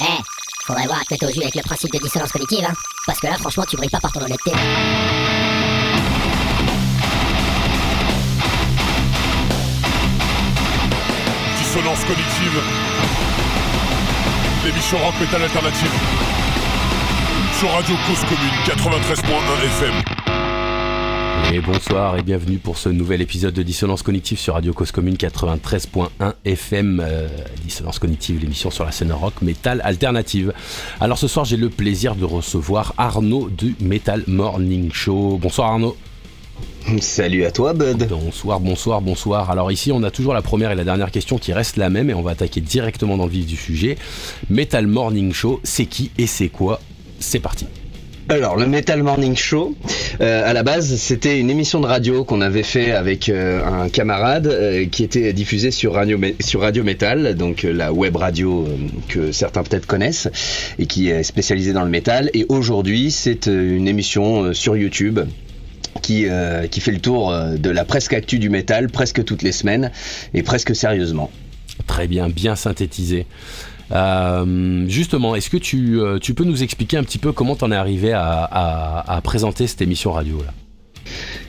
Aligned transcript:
Eh, 0.00 0.04
faudrait 0.66 0.86
voir 0.86 1.00
à 1.00 1.04
tête 1.04 1.22
aux 1.22 1.28
yeux 1.28 1.42
avec 1.42 1.54
le 1.54 1.62
principe 1.62 1.92
de 1.92 1.98
dissonance 1.98 2.32
cognitive, 2.32 2.64
hein. 2.68 2.74
Parce 3.06 3.20
que 3.20 3.26
là, 3.26 3.36
franchement, 3.38 3.64
tu 3.68 3.76
brilles 3.76 3.90
pas 3.90 4.00
par 4.00 4.10
ton 4.12 4.20
honnêteté. 4.22 4.50
Dissonance 11.58 12.04
cognitive. 12.04 12.62
L'émission 14.64 14.98
rock 14.98 15.14
metal 15.20 15.42
alternative. 15.42 15.92
Sur 17.58 17.70
Radio 17.70 17.94
Cause 18.06 18.20
Commune 18.20 18.58
93.1 18.66 19.64
FM. 19.66 20.23
Et 21.52 21.60
bonsoir 21.60 22.16
et 22.16 22.22
bienvenue 22.22 22.58
pour 22.58 22.78
ce 22.78 22.88
nouvel 22.88 23.20
épisode 23.20 23.54
de 23.54 23.62
Dissonance 23.62 24.02
Cognitive 24.02 24.38
sur 24.38 24.54
Radio 24.54 24.72
Cause 24.72 24.90
Commune 24.90 25.14
93.1 25.14 26.08
FM. 26.44 27.00
Euh, 27.04 27.28
Dissonance 27.64 27.98
Cognitive, 27.98 28.40
l'émission 28.40 28.70
sur 28.70 28.84
la 28.84 28.90
scène 28.90 29.12
rock 29.12 29.40
metal 29.42 29.80
alternative. 29.84 30.52
Alors 31.00 31.18
ce 31.18 31.28
soir, 31.28 31.44
j'ai 31.44 31.56
le 31.56 31.70
plaisir 31.70 32.16
de 32.16 32.24
recevoir 32.24 32.94
Arnaud 32.98 33.48
du 33.50 33.76
Metal 33.80 34.24
Morning 34.26 34.90
Show. 34.92 35.38
Bonsoir 35.40 35.70
Arnaud. 35.70 35.96
Salut 37.00 37.44
à 37.44 37.50
toi, 37.50 37.72
Bud. 37.72 38.06
Bonsoir, 38.08 38.60
bonsoir, 38.60 39.00
bonsoir. 39.00 39.50
Alors 39.50 39.70
ici, 39.70 39.92
on 39.92 40.02
a 40.02 40.10
toujours 40.10 40.34
la 40.34 40.42
première 40.42 40.70
et 40.70 40.74
la 40.74 40.84
dernière 40.84 41.10
question 41.10 41.38
qui 41.38 41.52
reste 41.52 41.76
la 41.76 41.90
même 41.90 42.10
et 42.10 42.14
on 42.14 42.22
va 42.22 42.32
attaquer 42.32 42.60
directement 42.60 43.16
dans 43.16 43.26
le 43.26 43.30
vif 43.30 43.46
du 43.46 43.56
sujet. 43.56 43.96
Metal 44.50 44.86
Morning 44.86 45.32
Show, 45.32 45.60
c'est 45.62 45.86
qui 45.86 46.10
et 46.18 46.26
c'est 46.26 46.48
quoi? 46.48 46.80
C'est 47.20 47.40
parti. 47.40 47.66
Alors, 48.30 48.56
le 48.56 48.66
Metal 48.66 49.02
Morning 49.02 49.36
Show, 49.36 49.74
euh, 50.22 50.48
à 50.48 50.54
la 50.54 50.62
base, 50.62 50.96
c'était 50.96 51.38
une 51.38 51.50
émission 51.50 51.80
de 51.80 51.86
radio 51.86 52.24
qu'on 52.24 52.40
avait 52.40 52.62
fait 52.62 52.92
avec 52.92 53.28
euh, 53.28 53.62
un 53.62 53.90
camarade 53.90 54.46
euh, 54.46 54.86
qui 54.86 55.04
était 55.04 55.34
diffusée 55.34 55.70
sur 55.70 55.92
Radio, 55.92 56.18
sur 56.40 56.62
radio 56.62 56.82
Metal, 56.84 57.34
donc 57.34 57.64
la 57.64 57.92
web 57.92 58.16
radio 58.16 58.66
que 59.08 59.30
certains 59.30 59.62
peut-être 59.62 59.86
connaissent 59.86 60.30
et 60.78 60.86
qui 60.86 61.10
est 61.10 61.22
spécialisée 61.22 61.74
dans 61.74 61.84
le 61.84 61.90
métal. 61.90 62.30
Et 62.32 62.46
aujourd'hui, 62.48 63.10
c'est 63.10 63.44
une 63.46 63.88
émission 63.88 64.54
sur 64.54 64.74
YouTube 64.74 65.20
qui, 66.00 66.26
qui 66.70 66.80
fait 66.80 66.92
le 66.92 67.00
tour 67.00 67.34
de 67.58 67.70
la 67.70 67.84
presque 67.84 68.14
actu 68.14 68.38
du 68.38 68.48
métal 68.48 68.88
presque 68.88 69.22
toutes 69.24 69.42
les 69.42 69.52
semaines 69.52 69.90
et 70.32 70.42
presque 70.42 70.74
sérieusement. 70.74 71.30
Très 71.86 72.06
bien, 72.06 72.28
bien 72.30 72.56
synthétisé. 72.56 73.26
Euh, 73.92 74.84
justement, 74.88 75.34
est-ce 75.34 75.50
que 75.50 75.56
tu, 75.56 76.00
tu, 76.20 76.34
peux 76.34 76.44
nous 76.44 76.62
expliquer 76.62 76.96
un 76.96 77.04
petit 77.04 77.18
peu 77.18 77.32
comment 77.32 77.56
tu 77.56 77.64
en 77.64 77.72
es 77.72 77.76
arrivé 77.76 78.12
à, 78.12 79.20
présenter 79.22 79.66
cette 79.66 79.82
émission 79.82 80.12
radio 80.12 80.38
là? 80.38 80.52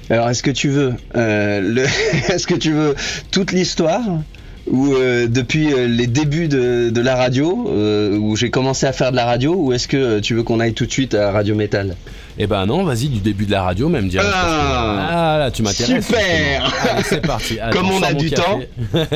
Alors, 0.09 0.29
est-ce 0.29 0.43
que 0.43 0.51
tu 0.51 0.69
veux, 0.69 0.93
le 1.13 1.83
est-ce 2.29 2.45
que 2.45 2.55
tu 2.55 2.71
veux 2.73 2.95
toute 3.31 3.51
l'histoire 3.51 4.03
ou 4.67 4.95
depuis 4.95 5.67
les 5.87 6.07
débuts 6.07 6.47
de, 6.47 7.01
la 7.01 7.15
radio, 7.15 7.69
où 8.19 8.35
j'ai 8.35 8.49
commencé 8.49 8.85
à 8.85 8.93
faire 8.93 9.11
de 9.11 9.15
la 9.15 9.25
radio, 9.25 9.55
ou 9.55 9.73
est-ce 9.73 9.87
que 9.87 10.19
tu 10.19 10.35
veux 10.35 10.43
qu'on 10.43 10.59
aille 10.59 10.73
tout 10.73 10.85
de 10.85 10.91
suite 10.91 11.13
à 11.13 11.31
Radio 11.31 11.55
Métal? 11.55 11.95
Eh 12.37 12.47
ben 12.47 12.65
non, 12.65 12.83
vas-y 12.83 13.07
du 13.07 13.19
début 13.19 13.45
de 13.45 13.51
la 13.51 13.63
radio 13.63 13.87
même 13.87 14.09
dire. 14.09 14.21
Ah, 14.25 15.35
ah, 15.35 15.37
là 15.39 15.51
tu 15.51 15.63
m'intéresses. 15.63 16.05
Super. 16.05 17.03
c'est 17.05 17.25
parti. 17.25 17.57
comme 17.71 17.89
on 17.89 18.03
a 18.03 18.13
du 18.13 18.29
temps, 18.29 18.59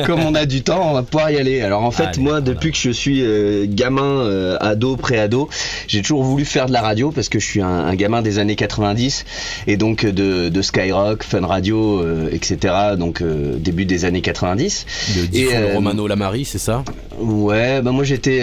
comme 0.06 0.20
on 0.20 0.34
a 0.34 0.46
du 0.46 0.62
temps, 0.62 0.90
on 0.90 0.94
va 0.94 1.02
pouvoir 1.02 1.30
y 1.30 1.36
aller. 1.36 1.60
Alors 1.60 1.82
en 1.82 1.90
fait, 1.90 2.16
moi 2.16 2.40
depuis 2.40 2.70
que 2.72 2.78
je 2.78 2.90
suis 2.90 3.22
euh, 3.22 3.66
gamin, 3.68 4.02
euh, 4.02 4.56
ado, 4.60 4.96
pré-ado, 4.96 5.50
j'ai 5.86 6.00
toujours 6.00 6.22
voulu 6.22 6.46
faire 6.46 6.66
de 6.66 6.72
la 6.72 6.80
radio 6.80 7.10
parce 7.10 7.28
que 7.28 7.38
je 7.38 7.44
suis 7.44 7.60
un, 7.60 7.94
gamin 7.94 8.22
des 8.22 8.38
années 8.38 8.56
90 8.56 9.26
et 9.66 9.76
donc 9.76 10.06
de, 10.06 10.48
de 10.48 10.62
Skyrock, 10.62 11.22
Fun 11.22 11.46
Radio, 11.46 12.00
euh, 12.00 12.30
etc. 12.32 12.74
Donc 12.98 13.22
début 13.22 13.84
des 13.84 14.06
années 14.06 14.22
90. 14.22 14.86
De 15.14 15.36
et 15.36 15.74
Romano 15.74 16.06
Lamari, 16.06 16.46
c'est 16.46 16.58
ça? 16.58 16.84
Ouais, 17.18 17.82
bah 17.82 17.92
moi 17.92 18.04
j'étais 18.04 18.40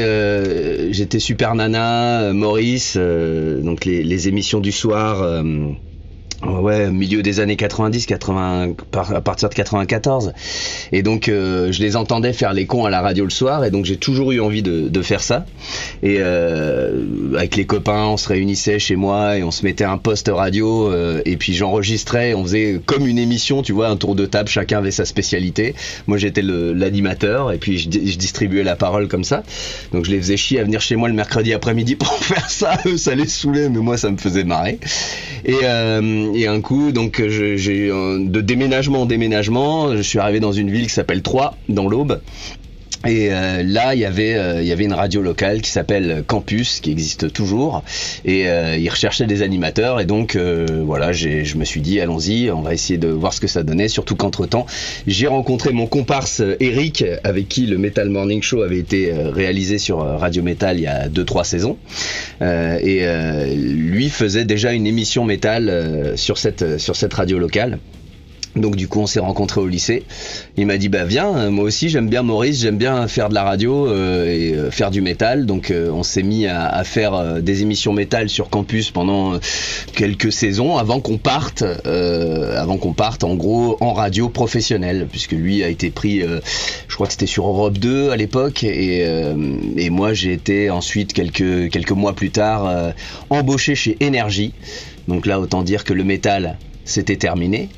j'étais 0.93 1.19
Super 1.19 1.55
Nana, 1.55 2.31
Maurice, 2.33 2.95
donc 2.95 3.85
les, 3.85 4.03
les 4.03 4.27
émissions 4.27 4.59
du 4.59 4.66
du 4.67 4.73
soir. 4.73 5.41
Ouais, 6.45 6.91
milieu 6.91 7.23
des 7.23 7.39
années 7.39 7.55
90, 7.55 8.05
80, 8.05 8.73
à 8.93 9.21
partir 9.21 9.49
de 9.49 9.55
94. 9.55 10.33
Et 10.91 11.01
donc, 11.01 11.29
euh, 11.29 11.71
je 11.71 11.81
les 11.81 11.95
entendais 11.95 12.31
faire 12.31 12.53
les 12.53 12.67
cons 12.67 12.85
à 12.85 12.91
la 12.91 13.01
radio 13.01 13.23
le 13.23 13.31
soir, 13.31 13.65
et 13.65 13.71
donc 13.71 13.85
j'ai 13.85 13.97
toujours 13.97 14.31
eu 14.31 14.39
envie 14.39 14.61
de, 14.61 14.87
de 14.87 15.01
faire 15.01 15.23
ça. 15.23 15.47
Et 16.03 16.17
euh, 16.19 17.33
avec 17.35 17.55
les 17.55 17.65
copains, 17.65 18.05
on 18.05 18.17
se 18.17 18.27
réunissait 18.27 18.77
chez 18.77 18.95
moi 18.95 19.37
et 19.37 19.43
on 19.43 19.49
se 19.49 19.65
mettait 19.65 19.83
un 19.83 19.97
poste 19.97 20.29
radio, 20.31 20.91
euh, 20.91 21.23
et 21.25 21.37
puis 21.37 21.53
j'enregistrais, 21.53 22.35
on 22.35 22.43
faisait 22.43 22.79
comme 22.85 23.07
une 23.07 23.17
émission, 23.17 23.63
tu 23.63 23.73
vois, 23.73 23.87
un 23.87 23.97
tour 23.97 24.13
de 24.13 24.27
table, 24.27 24.47
chacun 24.47 24.77
avait 24.77 24.91
sa 24.91 25.05
spécialité. 25.05 25.73
Moi, 26.05 26.19
j'étais 26.19 26.43
l'animateur, 26.43 27.51
et 27.51 27.57
puis 27.57 27.79
je, 27.79 27.89
je, 27.89 28.17
distribuais 28.17 28.63
la 28.63 28.75
parole 28.75 29.07
comme 29.07 29.23
ça. 29.23 29.41
Donc, 29.91 30.05
je 30.05 30.11
les 30.11 30.17
faisais 30.17 30.37
chier 30.37 30.59
à 30.59 30.63
venir 30.63 30.81
chez 30.81 30.97
moi 30.97 31.07
le 31.07 31.15
mercredi 31.15 31.51
après-midi 31.53 31.95
pour 31.95 32.13
faire 32.23 32.47
ça. 32.47 32.77
Eux, 32.85 32.97
ça 32.97 33.15
les 33.15 33.27
saoulait, 33.27 33.69
mais 33.69 33.79
moi, 33.79 33.97
ça 33.97 34.11
me 34.11 34.17
faisait 34.17 34.43
marrer. 34.43 34.79
Et 35.45 35.55
euh, 35.63 36.26
et 36.35 36.47
un 36.47 36.61
coup, 36.61 36.91
donc 36.91 37.21
j'ai 37.27 37.87
de 37.87 38.41
déménagement 38.41 39.03
en 39.03 39.05
déménagement, 39.05 39.95
je 39.95 40.01
suis 40.01 40.19
arrivé 40.19 40.39
dans 40.39 40.51
une 40.51 40.71
ville 40.71 40.87
qui 40.87 40.93
s'appelle 40.93 41.21
Troyes, 41.21 41.55
dans 41.69 41.87
l'Aube. 41.87 42.21
Et 43.05 43.29
euh, 43.31 43.63
là, 43.63 43.93
il 43.93 43.99
y 43.99 44.05
avait 44.05 44.35
euh, 44.35 44.61
il 44.61 44.67
y 44.67 44.71
avait 44.71 44.85
une 44.85 44.93
radio 44.93 45.21
locale 45.21 45.61
qui 45.61 45.69
s'appelle 45.69 46.23
Campus, 46.25 46.79
qui 46.79 46.91
existe 46.91 47.31
toujours, 47.31 47.83
et 48.25 48.49
euh, 48.49 48.75
ils 48.75 48.89
recherchaient 48.89 49.27
des 49.27 49.43
animateurs. 49.43 49.99
Et 49.99 50.05
donc 50.05 50.35
voilà, 50.35 51.11
je 51.11 51.55
me 51.57 51.65
suis 51.65 51.81
dit 51.81 51.99
allons-y, 51.99 52.49
on 52.51 52.61
va 52.61 52.73
essayer 52.73 52.97
de 52.97 53.07
voir 53.07 53.33
ce 53.33 53.41
que 53.41 53.47
ça 53.47 53.63
donnait. 53.63 53.87
Surtout 53.87 54.15
qu'entre 54.15 54.45
temps, 54.45 54.65
j'ai 55.05 55.27
rencontré 55.27 55.71
mon 55.71 55.87
comparse 55.87 56.41
Eric, 56.59 57.03
avec 57.23 57.47
qui 57.47 57.65
le 57.65 57.77
Metal 57.77 58.09
Morning 58.09 58.41
Show 58.41 58.61
avait 58.61 58.79
été 58.79 59.11
réalisé 59.13 59.77
sur 59.77 59.99
Radio 59.99 60.41
Metal 60.43 60.77
il 60.77 60.83
y 60.83 60.87
a 60.87 61.07
2-3 61.09 61.43
saisons, 61.43 61.77
et 62.41 63.05
lui 63.55 64.09
faisait 64.09 64.45
déjà 64.45 64.73
une 64.73 64.87
émission 64.87 65.23
métal 65.25 66.13
sur 66.15 66.37
cette 66.37 66.77
sur 66.79 66.95
cette 66.95 67.13
radio 67.13 67.37
locale. 67.39 67.79
Donc 68.55 68.75
du 68.75 68.87
coup 68.87 68.99
on 69.01 69.07
s'est 69.07 69.19
rencontrés 69.19 69.61
au 69.61 69.67
lycée. 69.67 70.03
Il 70.57 70.65
m'a 70.65 70.77
dit 70.77 70.89
bah 70.89 71.05
viens, 71.05 71.35
euh, 71.37 71.51
moi 71.51 71.65
aussi 71.65 71.89
j'aime 71.89 72.09
bien 72.09 72.23
Maurice, 72.23 72.61
j'aime 72.61 72.77
bien 72.77 73.07
faire 73.07 73.29
de 73.29 73.33
la 73.33 73.43
radio 73.43 73.87
euh, 73.87 74.25
et 74.25 74.53
euh, 74.53 74.71
faire 74.71 74.91
du 74.91 75.01
métal. 75.01 75.45
Donc 75.45 75.71
on 75.71 76.03
s'est 76.03 76.23
mis 76.23 76.47
à, 76.47 76.83
faire 76.83 77.41
des 77.41 77.61
émissions 77.61 77.93
métal 77.93 78.29
sur 78.29 78.49
campus 78.49 78.91
pendant 78.91 79.39
quelques 79.93 80.31
saisons 80.31 80.77
avant 80.77 80.99
qu'on 80.99 81.17
parte, 81.17 81.63
avant 81.85 82.77
qu'on 82.77 82.93
parte 82.93 83.23
en 83.23 83.35
gros 83.35 83.77
en 83.81 83.93
radio 83.93 84.29
professionnelle, 84.29 85.07
puisque 85.09 85.33
lui 85.33 85.63
a 85.63 85.67
été 85.67 85.89
pris, 85.89 86.21
je 86.21 86.95
crois 86.95 87.07
que 87.07 87.13
c'était 87.13 87.25
sur 87.25 87.47
Europe 87.47 87.77
2 87.77 88.11
à 88.11 88.15
l'époque 88.15 88.63
et, 88.63 89.05
et, 89.77 89.89
moi 89.89 90.13
j'ai 90.13 90.33
été 90.33 90.69
ensuite 90.69 91.13
quelques 91.13 91.69
quelques 91.69 91.91
mois 91.91 92.13
plus 92.13 92.31
tard 92.31 92.93
embauché 93.29 93.75
chez 93.75 93.97
Energy. 94.01 94.53
Donc 95.07 95.25
là 95.25 95.39
autant 95.39 95.63
dire 95.63 95.83
que 95.83 95.93
le 95.93 96.03
métal 96.03 96.57
c'était 96.85 97.17
terminé. 97.17 97.69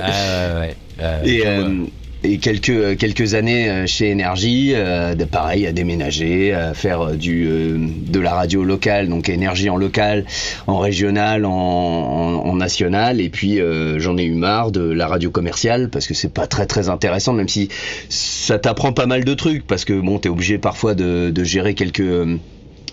Ah, 0.00 0.60
ouais, 0.60 0.76
et, 1.24 1.42
euh, 1.46 1.84
et, 2.22 2.38
quelques, 2.38 2.96
quelques 2.96 3.34
années 3.34 3.68
euh, 3.68 3.86
chez 3.86 4.10
Énergie, 4.10 4.72
euh, 4.74 5.14
pareil, 5.30 5.66
à 5.66 5.72
déménager, 5.72 6.52
à 6.52 6.74
faire 6.74 7.12
du, 7.12 7.48
de 7.78 8.20
la 8.20 8.34
radio 8.34 8.64
locale, 8.64 9.08
donc 9.08 9.28
énergie 9.28 9.68
en 9.70 9.76
local, 9.76 10.24
en 10.66 10.78
régional, 10.78 11.44
en, 11.44 11.50
en, 11.50 12.54
national. 12.54 13.20
Et 13.20 13.28
puis 13.28 13.58
j'en 13.96 14.16
ai 14.16 14.24
eu 14.24 14.34
marre 14.34 14.70
de 14.70 14.82
la 14.82 15.06
radio 15.06 15.30
commerciale 15.30 15.90
parce 15.90 16.06
que 16.06 16.14
c'est 16.14 16.32
pas 16.32 16.46
très 16.46 16.66
très 16.66 16.88
intéressant, 16.88 17.32
même 17.32 17.48
si 17.48 17.68
ça 18.08 18.58
t'apprend 18.58 18.92
pas 18.92 19.06
mal 19.06 19.24
de 19.24 19.34
trucs. 19.34 19.66
Parce 19.66 19.84
que 19.84 20.00
bon, 20.00 20.18
t'es 20.18 20.28
obligé 20.28 20.58
parfois 20.58 20.94
de, 20.94 21.30
de 21.30 21.44
gérer 21.44 21.74
quelques 21.74 22.02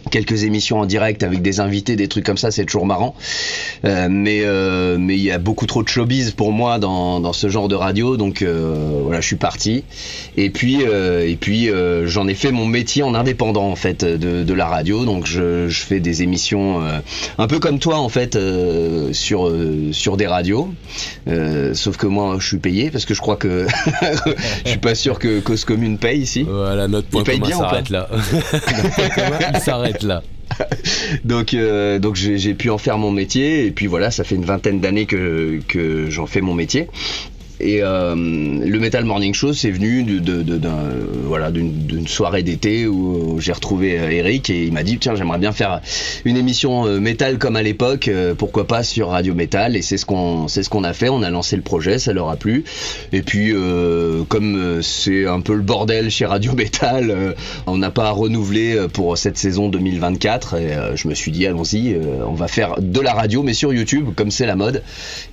quelques 0.10 0.44
émissions 0.44 0.80
en 0.80 0.86
direct 0.86 1.24
avec 1.24 1.42
des 1.42 1.60
invités, 1.60 1.96
des 1.96 2.08
trucs 2.08 2.26
comme 2.26 2.38
ça, 2.38 2.52
c'est 2.52 2.66
toujours 2.66 2.86
marrant. 2.86 3.16
Euh, 3.86 4.08
mais 4.10 4.42
euh, 4.44 4.98
mais 5.00 5.16
il 5.16 5.24
y 5.24 5.32
a 5.32 5.38
beaucoup 5.38 5.66
trop 5.66 5.84
de 5.84 5.88
showbiz 5.88 6.32
pour 6.32 6.52
moi 6.52 6.80
dans, 6.80 7.20
dans 7.20 7.34
ce 7.34 7.50
genre 7.50 7.68
de 7.68 7.76
radio, 7.76 8.18
donc 8.18 8.42
euh, 8.42 9.02
voilà, 9.04 9.22
je 9.22 9.28
suis 9.28 9.36
parti. 9.36 9.84
Et 10.38 10.50
puis 10.50 10.82
et 10.82 11.38
puis 11.40 11.70
j'en 12.06 12.28
ai 12.28 12.34
fait 12.34 12.52
mon 12.52 12.66
métier 12.66 13.04
en 13.04 13.14
indépendant 13.14 13.68
en 13.70 13.76
fait 13.76 14.04
de, 14.04 14.44
de 14.44 14.54
la 14.54 14.68
radio, 14.68 15.06
donc 15.06 15.26
je, 15.26 15.68
je 15.68 15.82
fais 15.82 16.00
des 16.00 16.24
émissions 16.24 16.82
un 17.38 17.48
peu 17.48 17.60
comme 17.60 17.80
toi 17.80 18.00
en 18.00 18.10
fait 18.10 18.38
sur 19.12 19.52
sur 19.92 20.18
des 20.18 20.28
radios, 20.28 20.74
sauf 21.74 21.98
que 21.98 22.08
moi 22.08 22.38
je 22.40 22.48
suis 22.48 22.58
payé 22.58 22.90
parce 22.92 23.06
que 23.06 23.14
je 23.14 23.22
crois 23.22 23.36
que 23.36 23.68
je 24.66 24.70
suis 24.70 24.80
pas 24.80 24.96
sûr 24.96 25.20
que 25.20 25.40
Cause 25.40 25.66
Commune 25.66 25.98
paye 25.98 26.22
ici. 26.22 26.46
Voilà 26.48 26.88
notre 26.88 27.08
point 27.08 27.24
commun 27.24 27.50
s'arrête 27.50 27.90
là. 27.90 28.08
il 29.54 29.60
s'arrête 29.60 29.91
donc 31.24 31.54
euh, 31.54 32.00
donc 32.00 32.16
j'ai 32.16 32.54
pu 32.54 32.70
en 32.70 32.78
faire 32.78 32.98
mon 32.98 33.12
métier 33.12 33.66
et 33.66 33.72
puis 33.72 33.88
voilà 33.88 34.12
ça 34.12 34.24
fait 34.24 34.36
une 34.36 34.46
vingtaine 34.46 34.80
d'années 34.80 35.06
que, 35.06 35.62
que 35.68 36.10
j'en 36.10 36.28
fais 36.28 36.42
mon 36.42 36.54
métier 36.54 36.88
Et 37.62 37.84
euh, 37.84 38.16
le 38.16 38.80
Metal 38.80 39.06
Morning 39.06 39.36
Show, 39.36 39.54
c'est 39.54 39.70
venu 39.70 40.04
d'une, 40.04 40.58
soirée 42.08 42.42
d'été 42.42 42.88
où, 42.88 43.40
j'ai 43.40 43.52
retrouvé 43.52 44.00
euh, 44.00 44.10
Eric 44.10 44.50
et 44.50 44.66
il 44.66 44.74
m'a 44.74 44.82
dit 44.84 44.98
tiens 44.98 45.14
j'aimerais 45.16 45.38
bien 45.38 45.52
faire 45.52 45.82
une 46.26 46.38
émission 46.38 46.88
euh, 46.88 47.00
métal 47.00 47.38
comme 47.38 47.56
à 47.56 47.62
l'époque, 47.62 48.10
pourquoi 48.38 48.66
pas 48.66 48.82
sur 48.84 49.10
Radio 49.10 49.36
Métal 49.36 49.76
et 49.76 49.82
c'est 49.82 49.98
ce 49.98 50.06
qu'on 50.06 50.48
a 50.84 50.94
fait. 50.94 51.10
On 51.10 51.22
a 51.22 51.30
lancé 51.30 51.56
le 51.56 51.62
projet, 51.62 52.00
ça 52.00 52.14
leur 52.14 52.30
a 52.30 52.36
plu. 52.36 52.64
Et 53.14 53.22
puis 53.22 53.54
comme 54.28 54.82
c'est 54.82 55.28
un 55.28 55.42
peu 55.42 55.54
le 55.54 55.62
bordel 55.62 56.10
chez 56.10 56.26
Radio 56.26 56.54
Métal, 56.54 57.12
euh, 57.12 57.34
on 57.68 57.78
n'a 57.78 57.92
pas 57.92 58.10
renouvelé 58.12 58.76
euh, 58.76 58.88
pour 58.88 59.18
cette 59.18 59.38
saison 59.38 59.70
2024 59.70 60.56
et 60.56 60.78
je 60.96 61.08
me 61.08 61.14
suis 61.14 61.32
dit 61.32 61.46
allons-y, 61.46 61.96
on 62.26 62.34
va 62.34 62.48
faire 62.48 62.76
de 62.80 63.00
la 63.00 63.14
radio 63.14 63.44
mais 63.44 63.54
sur 63.54 63.74
YouTube 63.74 64.10
comme 64.16 64.32
c'est 64.32 64.46
la 64.46 64.56
mode. 64.56 64.82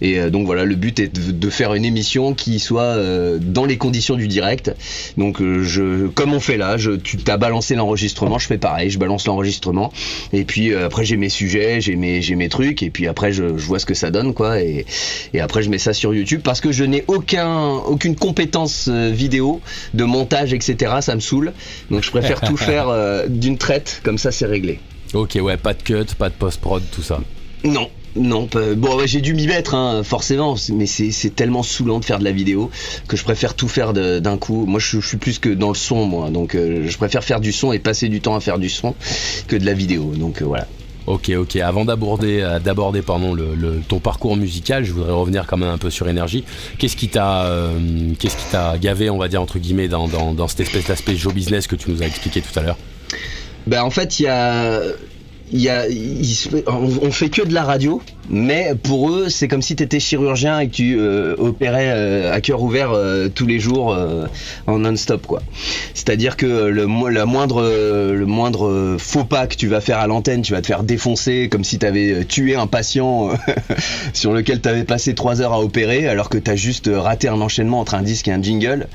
Et 0.00 0.30
donc 0.30 0.46
voilà, 0.46 0.64
le 0.64 0.74
but 0.74 0.98
est 1.00 1.14
de 1.14 1.50
faire 1.50 1.74
une 1.74 1.84
émission 1.84 2.17
qui 2.36 2.58
soit 2.58 2.82
euh, 2.82 3.38
dans 3.40 3.64
les 3.64 3.76
conditions 3.76 4.16
du 4.16 4.28
direct. 4.28 4.74
Donc 5.16 5.40
euh, 5.40 5.62
je, 5.62 6.08
comme 6.08 6.32
on 6.32 6.40
fait 6.40 6.56
là, 6.56 6.76
je, 6.76 6.92
tu 6.92 7.16
t'as 7.16 7.36
balancé 7.36 7.74
l'enregistrement, 7.74 8.38
je 8.38 8.46
fais 8.46 8.58
pareil, 8.58 8.90
je 8.90 8.98
balance 8.98 9.26
l'enregistrement. 9.26 9.92
Et 10.32 10.44
puis 10.44 10.72
euh, 10.72 10.86
après 10.86 11.04
j'ai 11.04 11.16
mes 11.16 11.28
sujets, 11.28 11.80
j'ai 11.80 11.96
mes, 11.96 12.22
j'ai 12.22 12.34
mes 12.34 12.48
trucs, 12.48 12.82
et 12.82 12.90
puis 12.90 13.06
après 13.06 13.32
je, 13.32 13.56
je 13.56 13.66
vois 13.66 13.78
ce 13.78 13.86
que 13.86 13.94
ça 13.94 14.10
donne 14.10 14.34
quoi. 14.34 14.60
Et, 14.60 14.86
et 15.32 15.40
après 15.40 15.62
je 15.62 15.70
mets 15.70 15.78
ça 15.78 15.92
sur 15.92 16.14
YouTube 16.14 16.40
parce 16.42 16.60
que 16.60 16.72
je 16.72 16.84
n'ai 16.84 17.04
aucun, 17.06 17.70
aucune 17.70 18.16
compétence 18.16 18.88
vidéo, 18.88 19.60
de 19.94 20.04
montage, 20.04 20.52
etc. 20.52 20.96
Ça 21.00 21.14
me 21.14 21.20
saoule. 21.20 21.52
Donc 21.90 22.02
je 22.02 22.10
préfère 22.10 22.40
tout 22.40 22.56
faire 22.58 22.88
d'une 23.28 23.58
traite, 23.58 24.00
comme 24.02 24.18
ça 24.18 24.32
c'est 24.32 24.46
réglé. 24.46 24.80
Ok, 25.14 25.38
ouais, 25.40 25.56
pas 25.56 25.74
de 25.74 25.82
cut, 25.82 26.14
pas 26.18 26.28
de 26.28 26.34
post-prod, 26.34 26.82
tout 26.92 27.02
ça. 27.02 27.20
Non. 27.64 27.88
Non, 28.16 28.48
bon 28.76 28.96
ouais, 28.96 29.06
j'ai 29.06 29.20
dû 29.20 29.34
m'y 29.34 29.46
mettre 29.46 29.74
hein, 29.74 30.02
forcément, 30.02 30.56
mais 30.72 30.86
c'est 30.86 31.34
tellement 31.36 31.62
saoulant 31.62 32.00
de 32.00 32.04
faire 32.04 32.18
de 32.18 32.24
la 32.24 32.32
vidéo 32.32 32.70
que 33.06 33.16
je 33.16 33.22
préfère 33.22 33.54
tout 33.54 33.68
faire 33.68 33.92
d'un 33.92 34.38
coup. 34.38 34.66
Moi 34.66 34.80
je, 34.80 35.00
je 35.00 35.06
suis 35.06 35.18
plus 35.18 35.38
que 35.38 35.50
dans 35.50 35.68
le 35.68 35.74
son 35.76 36.04
moi, 36.04 36.30
donc 36.30 36.54
euh, 36.54 36.84
je 36.88 36.96
préfère 36.96 37.22
faire 37.22 37.38
du 37.40 37.52
son 37.52 37.72
et 37.72 37.78
passer 37.78 38.08
du 38.08 38.20
temps 38.20 38.34
à 38.34 38.40
faire 38.40 38.58
du 38.58 38.68
son 38.70 38.94
que 39.46 39.54
de 39.56 39.64
la 39.64 39.72
vidéo. 39.74 40.12
Donc 40.16 40.42
euh, 40.42 40.46
voilà. 40.46 40.66
Ok, 41.06 41.30
ok. 41.30 41.56
Avant 41.56 41.84
d'aborder, 41.84 42.40
euh, 42.40 42.58
d'aborder 42.58 43.02
pardon, 43.02 43.32
le, 43.34 43.54
le- 43.54 43.80
ton 43.86 43.98
parcours 43.98 44.36
musical, 44.36 44.84
je 44.84 44.92
voudrais 44.92 45.12
revenir 45.12 45.46
quand 45.46 45.56
même 45.56 45.70
un 45.70 45.78
peu 45.78 45.88
sur 45.90 46.08
énergie. 46.08 46.44
Qu'est-ce 46.78 46.96
qui 46.96 47.08
t'a, 47.08 47.44
euh, 47.46 47.78
qu'est-ce 48.18 48.36
qui 48.36 48.44
t'a 48.50 48.76
gavé, 48.78 49.08
on 49.10 49.16
va 49.18 49.28
dire 49.28 49.40
entre 49.40 49.58
guillemets, 49.58 49.88
dans, 49.88 50.08
dans, 50.08 50.34
dans 50.34 50.48
cette 50.48 50.60
espèce 50.60 50.86
d'aspect 50.88 51.16
show 51.16 51.30
business 51.30 51.66
que 51.66 51.76
tu 51.76 51.90
nous 51.90 52.02
as 52.02 52.06
expliqué 52.06 52.40
tout 52.42 52.58
à 52.58 52.62
l'heure? 52.62 52.78
Ben 53.66 53.82
en 53.82 53.90
fait 53.90 54.18
il 54.18 54.24
y 54.24 54.26
a 54.28 54.80
y 55.52 55.68
on, 56.66 56.90
on 57.02 57.10
fait 57.10 57.30
que 57.30 57.42
de 57.42 57.54
la 57.54 57.64
radio, 57.64 58.02
mais 58.30 58.74
pour 58.82 59.10
eux, 59.10 59.28
c'est 59.28 59.48
comme 59.48 59.62
si 59.62 59.74
tu 59.74 59.82
étais 59.82 60.00
chirurgien 60.00 60.60
et 60.60 60.68
que 60.68 60.74
tu 60.74 60.96
euh, 60.98 61.34
opérais 61.38 61.90
euh, 61.90 62.32
à 62.32 62.40
cœur 62.40 62.62
ouvert 62.62 62.90
euh, 62.92 63.28
tous 63.28 63.46
les 63.46 63.58
jours 63.58 63.96
en 64.66 64.78
non-stop, 64.78 65.26
quoi. 65.26 65.42
C'est-à-dire 65.94 66.36
que 66.36 66.46
le, 66.46 66.86
la 67.10 67.26
moindre, 67.26 67.62
le 67.62 68.26
moindre 68.26 68.96
faux 68.98 69.24
pas 69.24 69.46
que 69.46 69.56
tu 69.56 69.68
vas 69.68 69.80
faire 69.80 69.98
à 69.98 70.06
l'antenne, 70.06 70.42
tu 70.42 70.52
vas 70.52 70.60
te 70.60 70.66
faire 70.66 70.82
défoncer 70.82 71.48
comme 71.50 71.64
si 71.64 71.78
tu 71.78 71.86
avais 71.86 72.24
tué 72.24 72.54
un 72.54 72.66
patient 72.66 73.30
sur 74.12 74.32
lequel 74.32 74.60
tu 74.60 74.68
avais 74.68 74.84
passé 74.84 75.14
trois 75.14 75.40
heures 75.40 75.52
à 75.52 75.60
opérer, 75.60 76.08
alors 76.08 76.28
que 76.28 76.38
tu 76.38 76.50
as 76.50 76.56
juste 76.56 76.90
raté 76.92 77.28
un 77.28 77.40
enchaînement 77.40 77.80
entre 77.80 77.94
un 77.94 78.02
disque 78.02 78.28
et 78.28 78.32
un 78.32 78.42
jingle. 78.42 78.88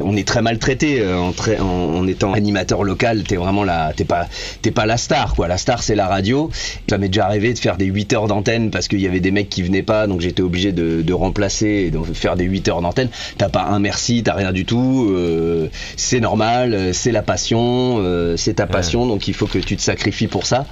On 0.00 0.16
est 0.16 0.26
très 0.26 0.42
maltraité 0.42 1.04
en, 1.06 1.32
en, 1.62 2.06
étant 2.06 2.32
animateur 2.32 2.84
local. 2.84 3.22
T'es 3.24 3.36
vraiment 3.36 3.64
t'es 3.96 4.04
pas, 4.04 4.26
pas 4.74 4.86
la 4.86 4.96
star, 4.96 5.34
quoi. 5.34 5.48
La 5.48 5.58
star, 5.58 5.82
c'est 5.82 5.94
la 5.94 6.08
radio. 6.08 6.50
Ça 6.88 6.98
m'est 6.98 7.08
déjà 7.08 7.26
arrivé 7.26 7.52
de 7.52 7.58
faire 7.58 7.76
des 7.76 7.86
8 7.86 8.12
heures 8.12 8.26
d'antenne 8.26 8.63
parce 8.70 8.88
qu'il 8.88 9.00
y 9.00 9.06
avait 9.06 9.20
des 9.20 9.30
mecs 9.30 9.48
qui 9.48 9.62
venaient 9.62 9.82
pas, 9.82 10.06
donc 10.06 10.20
j'étais 10.20 10.42
obligé 10.42 10.72
de, 10.72 11.02
de 11.02 11.12
remplacer 11.12 11.66
et 11.86 11.90
de 11.90 11.98
faire 12.14 12.36
des 12.36 12.44
8 12.44 12.68
heures 12.68 12.80
d'antenne. 12.82 13.08
T'as 13.38 13.48
pas 13.48 13.64
un 13.64 13.78
merci, 13.78 14.22
t'as 14.22 14.34
rien 14.34 14.52
du 14.52 14.64
tout. 14.64 15.08
euh, 15.10 15.68
c'est 15.96 16.20
normal, 16.20 16.74
euh, 16.74 16.92
c'est 16.92 17.12
la 17.12 17.22
passion, 17.22 17.96
euh, 17.98 18.36
c'est 18.36 18.54
ta 18.54 18.66
passion, 18.66 19.06
donc 19.06 19.28
il 19.28 19.34
faut 19.34 19.46
que 19.46 19.58
tu 19.58 19.76
te 19.76 19.82
sacrifies 19.82 20.26
pour 20.26 20.46
ça. 20.46 20.66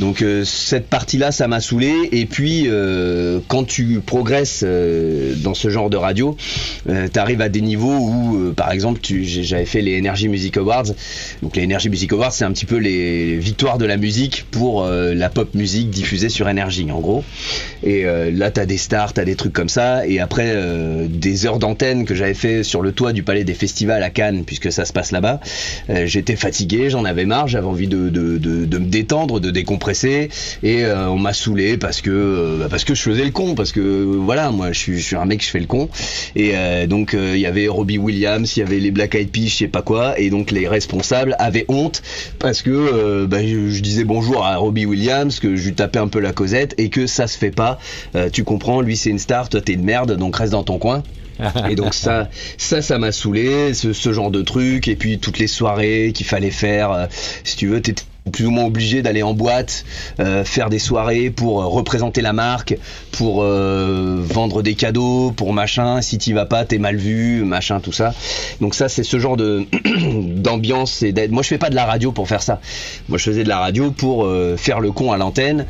Donc 0.00 0.22
euh, 0.22 0.44
cette 0.44 0.88
partie-là, 0.88 1.32
ça 1.32 1.48
m'a 1.48 1.60
saoulé. 1.60 1.92
Et 2.12 2.26
puis 2.26 2.68
quand 3.48 3.64
tu 3.64 4.00
progresses 4.04 4.62
dans 4.62 5.54
ce 5.54 5.70
genre 5.70 5.90
de 5.90 5.96
radio, 5.96 6.36
tu 6.86 7.18
arrives 7.18 7.40
à 7.40 7.48
des 7.48 7.60
niveaux 7.60 7.96
où, 7.96 8.52
par 8.54 8.72
exemple, 8.72 9.00
j'avais 9.02 9.64
fait 9.64 9.80
les 9.80 9.98
Energy 9.98 10.28
Music 10.28 10.56
Awards. 10.56 10.84
Donc 11.42 11.56
les 11.56 11.64
Energy 11.64 11.88
Music 11.88 12.12
Awards, 12.12 12.32
c'est 12.32 12.44
un 12.44 12.52
petit 12.52 12.66
peu 12.66 12.76
les 12.76 13.36
victoires 13.36 13.78
de 13.78 13.86
la 13.86 13.96
musique 13.96 14.46
pour 14.50 14.86
la 14.86 15.28
pop 15.28 15.54
musique 15.54 15.90
diffusée 15.90 16.28
sur 16.28 16.46
Energy, 16.46 16.90
en 16.90 17.00
gros. 17.00 17.17
Et 17.82 18.04
euh, 18.04 18.30
là, 18.30 18.50
tu 18.50 18.60
as 18.60 18.66
des 18.66 18.76
stars, 18.76 19.14
tu 19.14 19.20
as 19.20 19.24
des 19.24 19.36
trucs 19.36 19.52
comme 19.52 19.68
ça. 19.68 20.06
Et 20.06 20.20
après 20.20 20.50
euh, 20.54 21.06
des 21.08 21.46
heures 21.46 21.58
d'antenne 21.58 22.04
que 22.04 22.14
j'avais 22.14 22.34
fait 22.34 22.62
sur 22.62 22.82
le 22.82 22.92
toit 22.92 23.12
du 23.12 23.22
Palais 23.22 23.44
des 23.44 23.54
Festivals 23.54 24.02
à 24.02 24.10
Cannes, 24.10 24.44
puisque 24.44 24.72
ça 24.72 24.84
se 24.84 24.92
passe 24.92 25.12
là-bas, 25.12 25.40
euh, 25.90 26.06
j'étais 26.06 26.36
fatigué, 26.36 26.90
j'en 26.90 27.04
avais 27.04 27.24
marre, 27.24 27.48
j'avais 27.48 27.66
envie 27.66 27.88
de, 27.88 28.08
de, 28.08 28.38
de, 28.38 28.78
me 28.78 28.86
détendre, 28.86 29.40
de 29.40 29.50
décompresser. 29.50 30.28
Et 30.62 30.84
on 30.86 31.18
m'a 31.18 31.32
saoulé 31.32 31.76
parce 31.76 32.00
que, 32.00 32.58
bah, 32.60 32.66
parce 32.70 32.84
que 32.84 32.94
je 32.94 33.02
faisais 33.02 33.24
le 33.24 33.30
con, 33.30 33.54
parce 33.54 33.72
que 33.72 33.80
voilà, 33.80 34.50
moi 34.50 34.72
je 34.72 34.78
suis, 34.78 34.98
je 34.98 35.04
suis 35.04 35.16
un 35.16 35.24
mec, 35.24 35.42
je 35.42 35.48
fais 35.48 35.60
le 35.60 35.66
con. 35.66 35.88
Et 36.36 36.52
donc 36.86 37.14
il 37.14 37.38
y 37.38 37.46
avait 37.46 37.68
Robbie 37.68 37.98
Williams, 37.98 38.56
il 38.56 38.60
y 38.60 38.62
avait 38.62 38.78
les 38.78 38.90
Black 38.90 39.14
Eyed 39.14 39.30
Peas, 39.30 39.48
je 39.48 39.56
sais 39.56 39.68
pas 39.68 39.82
quoi. 39.82 40.18
Et 40.18 40.30
donc 40.30 40.50
les 40.50 40.68
responsables 40.68 41.36
avaient 41.38 41.64
honte 41.68 42.02
parce 42.38 42.62
que 42.62 43.26
bah, 43.26 43.44
je, 43.44 43.70
je 43.70 43.80
disais 43.80 44.04
bonjour 44.04 44.44
à 44.44 44.56
Robbie 44.56 44.86
Williams, 44.86 45.38
que 45.40 45.56
je 45.56 45.68
lui 45.68 45.74
tapais 45.74 45.98
un 45.98 46.08
peu 46.08 46.20
la 46.20 46.32
causette 46.32 46.74
et 46.78 46.88
que 46.88 47.06
ça 47.08 47.26
se 47.26 47.36
fait 47.36 47.50
pas. 47.50 47.78
Euh, 48.14 48.30
tu 48.30 48.44
comprends, 48.44 48.80
lui 48.80 48.96
c'est 48.96 49.10
une 49.10 49.18
star, 49.18 49.48
toi 49.48 49.60
t'es 49.60 49.74
une 49.74 49.84
merde, 49.84 50.16
donc 50.16 50.36
reste 50.36 50.52
dans 50.52 50.64
ton 50.64 50.78
coin. 50.78 51.02
Et 51.70 51.76
donc 51.76 51.94
ça, 51.94 52.28
ça, 52.56 52.82
ça 52.82 52.98
m'a 52.98 53.12
saoulé, 53.12 53.72
ce, 53.74 54.12
genre 54.12 54.30
de 54.30 54.42
truc, 54.42 54.88
et 54.88 54.96
puis 54.96 55.18
toutes 55.18 55.38
les 55.38 55.46
soirées 55.46 56.12
qu'il 56.14 56.26
fallait 56.26 56.50
faire. 56.50 56.90
euh, 56.90 57.06
si 57.44 57.56
tu 57.56 57.68
veux, 57.68 57.80
t'étais 57.80 58.02
plus 58.28 58.46
ou 58.46 58.50
moins 58.50 58.64
obligé 58.64 59.02
d'aller 59.02 59.22
en 59.22 59.34
boîte, 59.34 59.84
euh, 60.20 60.44
faire 60.44 60.70
des 60.70 60.78
soirées 60.78 61.30
pour 61.30 61.62
euh, 61.62 61.66
représenter 61.66 62.20
la 62.20 62.32
marque, 62.32 62.76
pour 63.12 63.42
euh, 63.42 64.16
vendre 64.20 64.62
des 64.62 64.74
cadeaux, 64.74 65.32
pour 65.36 65.52
machin. 65.52 66.00
Si 66.02 66.18
t'y 66.18 66.32
vas 66.32 66.46
pas, 66.46 66.64
t'es 66.64 66.78
mal 66.78 66.96
vu, 66.96 67.44
machin, 67.44 67.80
tout 67.80 67.92
ça. 67.92 68.14
Donc 68.60 68.74
ça, 68.74 68.88
c'est 68.88 69.02
ce 69.02 69.18
genre 69.18 69.36
de 69.36 69.66
d'ambiance 70.36 71.02
et 71.02 71.12
d'aide. 71.12 71.32
Moi, 71.32 71.42
je 71.42 71.48
fais 71.48 71.58
pas 71.58 71.70
de 71.70 71.74
la 71.74 71.84
radio 71.84 72.12
pour 72.12 72.28
faire 72.28 72.42
ça. 72.42 72.60
Moi, 73.08 73.18
je 73.18 73.24
faisais 73.24 73.44
de 73.44 73.48
la 73.48 73.58
radio 73.58 73.90
pour 73.90 74.28
faire 74.56 74.80
le 74.80 74.92
con 74.92 75.12
à 75.12 75.16
l'antenne, 75.16 75.66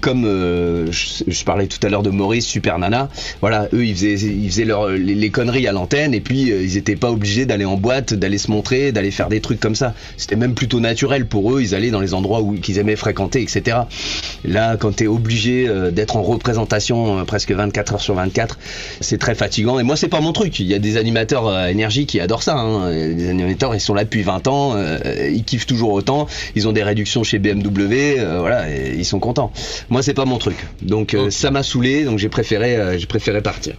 comme 0.00 0.24
je, 0.24 1.44
parlais 1.44 1.66
tout 1.66 1.84
à 1.86 1.90
l'heure 1.90 2.02
de 2.02 2.10
Maurice, 2.10 2.46
Super 2.46 2.78
Nana. 2.78 3.08
Voilà, 3.40 3.68
eux, 3.72 3.84
ils 3.84 3.94
faisaient, 3.94 4.14
ils 4.14 4.50
faisaient 4.50 4.66
les, 4.96 5.14
les 5.14 5.30
conneries 5.30 5.66
à 5.66 5.72
l'antenne 5.72 6.14
et 6.14 6.20
puis 6.20 6.48
ils 6.48 6.76
étaient 6.76 6.96
pas 6.96 7.10
obligés 7.10 7.46
d'aller 7.46 7.64
en 7.64 7.76
boîte, 7.76 8.14
d'aller 8.14 8.38
se 8.38 8.50
montrer, 8.50 8.92
d'aller 8.92 9.10
faire 9.10 9.28
des 9.28 9.40
trucs 9.40 9.60
comme 9.60 9.74
ça. 9.74 9.94
C'était 10.16 10.36
même 10.36 10.54
plutôt 10.54 10.80
naturel 10.80 11.26
pour 11.26 11.54
eux. 11.54 11.62
Ils 11.62 11.74
allaient 11.74 11.90
dans 11.90 11.97
les 12.00 12.14
endroits 12.14 12.40
où 12.40 12.54
qu'ils 12.54 12.78
aimaient 12.78 12.96
fréquenter, 12.96 13.42
etc. 13.42 13.78
Là, 14.44 14.76
quand 14.76 14.96
t'es 14.96 15.06
obligé 15.06 15.68
euh, 15.68 15.90
d'être 15.90 16.16
en 16.16 16.22
représentation 16.22 17.18
euh, 17.20 17.24
presque 17.24 17.52
24 17.52 17.94
heures 17.94 18.00
sur 18.00 18.14
24, 18.14 18.58
c'est 19.00 19.18
très 19.18 19.34
fatigant. 19.34 19.78
Et 19.78 19.82
moi, 19.82 19.96
c'est 19.96 20.08
pas 20.08 20.20
mon 20.20 20.32
truc. 20.32 20.60
Il 20.60 20.66
y 20.66 20.74
a 20.74 20.78
des 20.78 20.96
animateurs 20.96 21.46
euh, 21.48 21.66
énergie 21.66 22.06
qui 22.06 22.20
adorent 22.20 22.42
ça. 22.42 22.56
hein. 22.56 22.90
Les 22.90 23.28
animateurs, 23.30 23.74
ils 23.74 23.80
sont 23.80 23.94
là 23.94 24.04
depuis 24.04 24.22
20 24.22 24.48
ans, 24.48 24.76
ils 25.30 25.44
kiffent 25.44 25.66
toujours 25.66 25.92
autant. 25.92 26.26
Ils 26.54 26.68
ont 26.68 26.72
des 26.72 26.82
réductions 26.82 27.22
chez 27.22 27.38
BMW, 27.38 28.18
voilà, 28.38 28.70
et 28.70 28.94
ils 28.96 29.04
sont 29.04 29.20
contents. 29.20 29.52
Moi, 29.88 30.02
c'est 30.02 30.14
pas 30.14 30.24
mon 30.24 30.38
truc. 30.38 30.56
Donc, 30.82 31.16
ça 31.30 31.50
m'a 31.50 31.62
saoulé. 31.62 32.04
Donc, 32.04 32.18
j'ai 32.18 32.28
préféré, 32.28 32.98
j'ai 32.98 33.06
préféré 33.06 33.42
partir. 33.42 33.74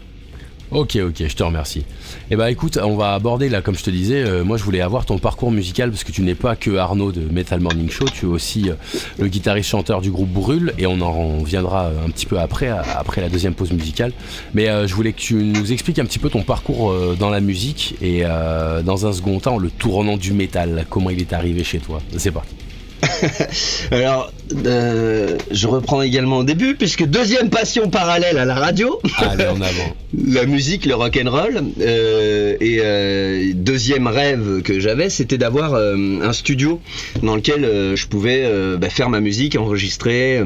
Ok, 0.72 1.00
ok, 1.04 1.16
je 1.28 1.36
te 1.36 1.42
remercie. 1.42 1.84
Eh 2.30 2.36
ben 2.36 2.46
écoute, 2.46 2.78
on 2.82 2.96
va 2.96 3.16
aborder 3.16 3.50
là, 3.50 3.64
comme 3.64 3.76
je 3.76 3.84
te 3.84 3.90
disais, 3.90 4.24
euh, 4.24 4.44
moi 4.44 4.56
je 4.56 4.64
voulais 4.64 4.82
avoir 4.82 5.04
ton 5.04 5.18
parcours 5.18 5.52
musical 5.52 5.90
parce 5.90 6.04
que 6.04 6.12
tu 6.12 6.22
n'es 6.22 6.36
pas 6.36 6.56
que 6.56 6.78
Arnaud 6.78 7.12
de 7.12 7.22
Metal 7.22 7.60
Morning 7.60 7.90
Show, 7.90 8.06
tu 8.06 8.28
es 8.28 8.30
aussi 8.30 8.70
euh, 8.70 8.76
le 9.18 9.30
guitariste-chanteur 9.30 10.00
du 10.00 10.12
groupe 10.12 10.30
Brûle 10.30 10.74
et 10.78 10.86
on 10.86 11.02
en 11.02 11.40
reviendra 11.40 11.86
euh, 11.86 12.06
un 12.06 12.12
petit 12.12 12.28
peu 12.28 12.40
après, 12.40 12.68
après 12.68 13.20
la 13.20 13.30
deuxième 13.30 13.56
pause 13.56 13.72
musicale. 13.72 14.12
Mais 14.54 14.68
je 14.88 14.94
voulais 14.94 15.12
que 15.12 15.20
tu 15.20 15.36
nous 15.36 15.72
expliques 15.72 15.98
un 15.98 16.06
petit 16.06 16.20
peu 16.20 16.30
ton 16.30 16.44
parcours 16.44 16.94
dans 17.18 17.32
la 17.32 17.40
musique 17.40 17.96
et 18.02 18.24
dans 18.24 19.08
un 19.08 19.14
second 19.14 19.40
temps 19.40 19.58
le 19.58 19.70
tournant 19.70 20.18
du 20.18 20.34
métal, 20.34 20.86
comment 20.90 21.10
il 21.10 21.20
est 21.20 21.34
arrivé 21.34 21.64
chez 21.64 21.80
toi. 21.80 22.00
C'est 22.18 22.32
parti. 22.32 22.56
Alors, 23.92 24.32
euh, 24.66 25.38
je 25.52 25.68
reprends 25.68 26.02
également 26.02 26.38
au 26.38 26.44
début, 26.44 26.76
puisque 26.76 27.06
deuxième 27.06 27.50
passion 27.50 27.90
parallèle 27.90 28.38
à 28.38 28.46
la 28.46 28.56
radio. 28.56 29.00
Allez 29.18 29.46
en 29.48 29.62
avant. 29.62 29.96
la 30.28 30.46
musique, 30.46 30.86
le 30.86 30.96
rock 30.96 31.20
and 31.24 31.30
roll. 31.30 31.64
euh, 31.82 32.56
et 32.60 32.80
euh, 32.80 33.52
deuxième 33.54 34.08
rêve 34.08 34.62
que 34.62 34.80
j'avais, 34.80 35.10
c'était 35.10 35.38
d'avoir 35.38 35.76
un 35.76 36.34
studio 36.34 36.82
dans 37.24 37.36
lequel 37.36 37.62
je 37.96 38.08
pouvais 38.08 38.50
bah, 38.78 38.90
faire 38.90 39.10
ma 39.10 39.20
musique, 39.20 39.56
enregistrer. 39.56 40.42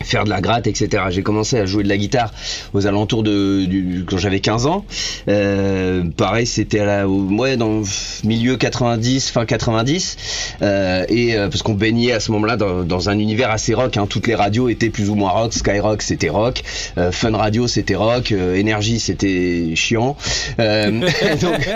Euh, 0.00 0.04
faire 0.04 0.24
de 0.24 0.30
la 0.30 0.40
gratte, 0.40 0.66
etc. 0.66 1.04
J'ai 1.10 1.22
commencé 1.22 1.58
à 1.58 1.66
jouer 1.66 1.82
de 1.82 1.88
la 1.88 1.96
guitare 1.96 2.32
aux 2.72 2.86
alentours 2.86 3.22
de 3.22 3.64
du, 3.66 4.04
quand 4.06 4.18
j'avais 4.18 4.40
15 4.40 4.66
ans. 4.66 4.84
Euh, 5.28 6.04
pareil, 6.16 6.46
c'était 6.46 6.80
à 6.80 6.84
la 6.84 7.08
ouais, 7.08 7.56
dans 7.56 7.80
le 7.80 7.84
milieu 8.24 8.56
90, 8.56 9.30
fin 9.30 9.44
90, 9.44 10.16
euh, 10.62 11.04
et 11.08 11.36
euh, 11.36 11.48
parce 11.48 11.62
qu'on 11.62 11.74
baignait 11.74 12.12
à 12.12 12.20
ce 12.20 12.32
moment-là 12.32 12.56
dans, 12.56 12.84
dans, 12.84 13.08
un 13.08 13.18
univers 13.18 13.50
assez 13.50 13.74
rock. 13.74 13.96
Hein. 13.96 14.06
Toutes 14.08 14.26
les 14.26 14.34
radios 14.34 14.68
étaient 14.68 14.90
plus 14.90 15.10
ou 15.10 15.14
moins 15.14 15.30
rock. 15.30 15.52
Skyrock 15.52 16.02
c'était 16.02 16.28
rock, 16.28 16.62
euh, 16.96 17.12
Fun 17.12 17.36
Radio 17.36 17.66
c'était 17.66 17.94
rock, 17.94 18.32
Energy 18.32 19.00
c'était 19.00 19.74
chiant. 19.74 20.16
donc, 20.58 21.68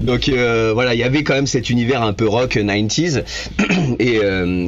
donc 0.00 0.28
voilà, 0.28 0.94
il 0.94 1.00
y 1.00 1.02
avait 1.02 1.22
quand 1.22 1.34
même 1.34 1.46
cet 1.46 1.70
univers 1.70 2.02
un 2.02 2.12
peu 2.12 2.28
rock 2.28 2.56
90s, 2.56 3.22
et 3.98 4.20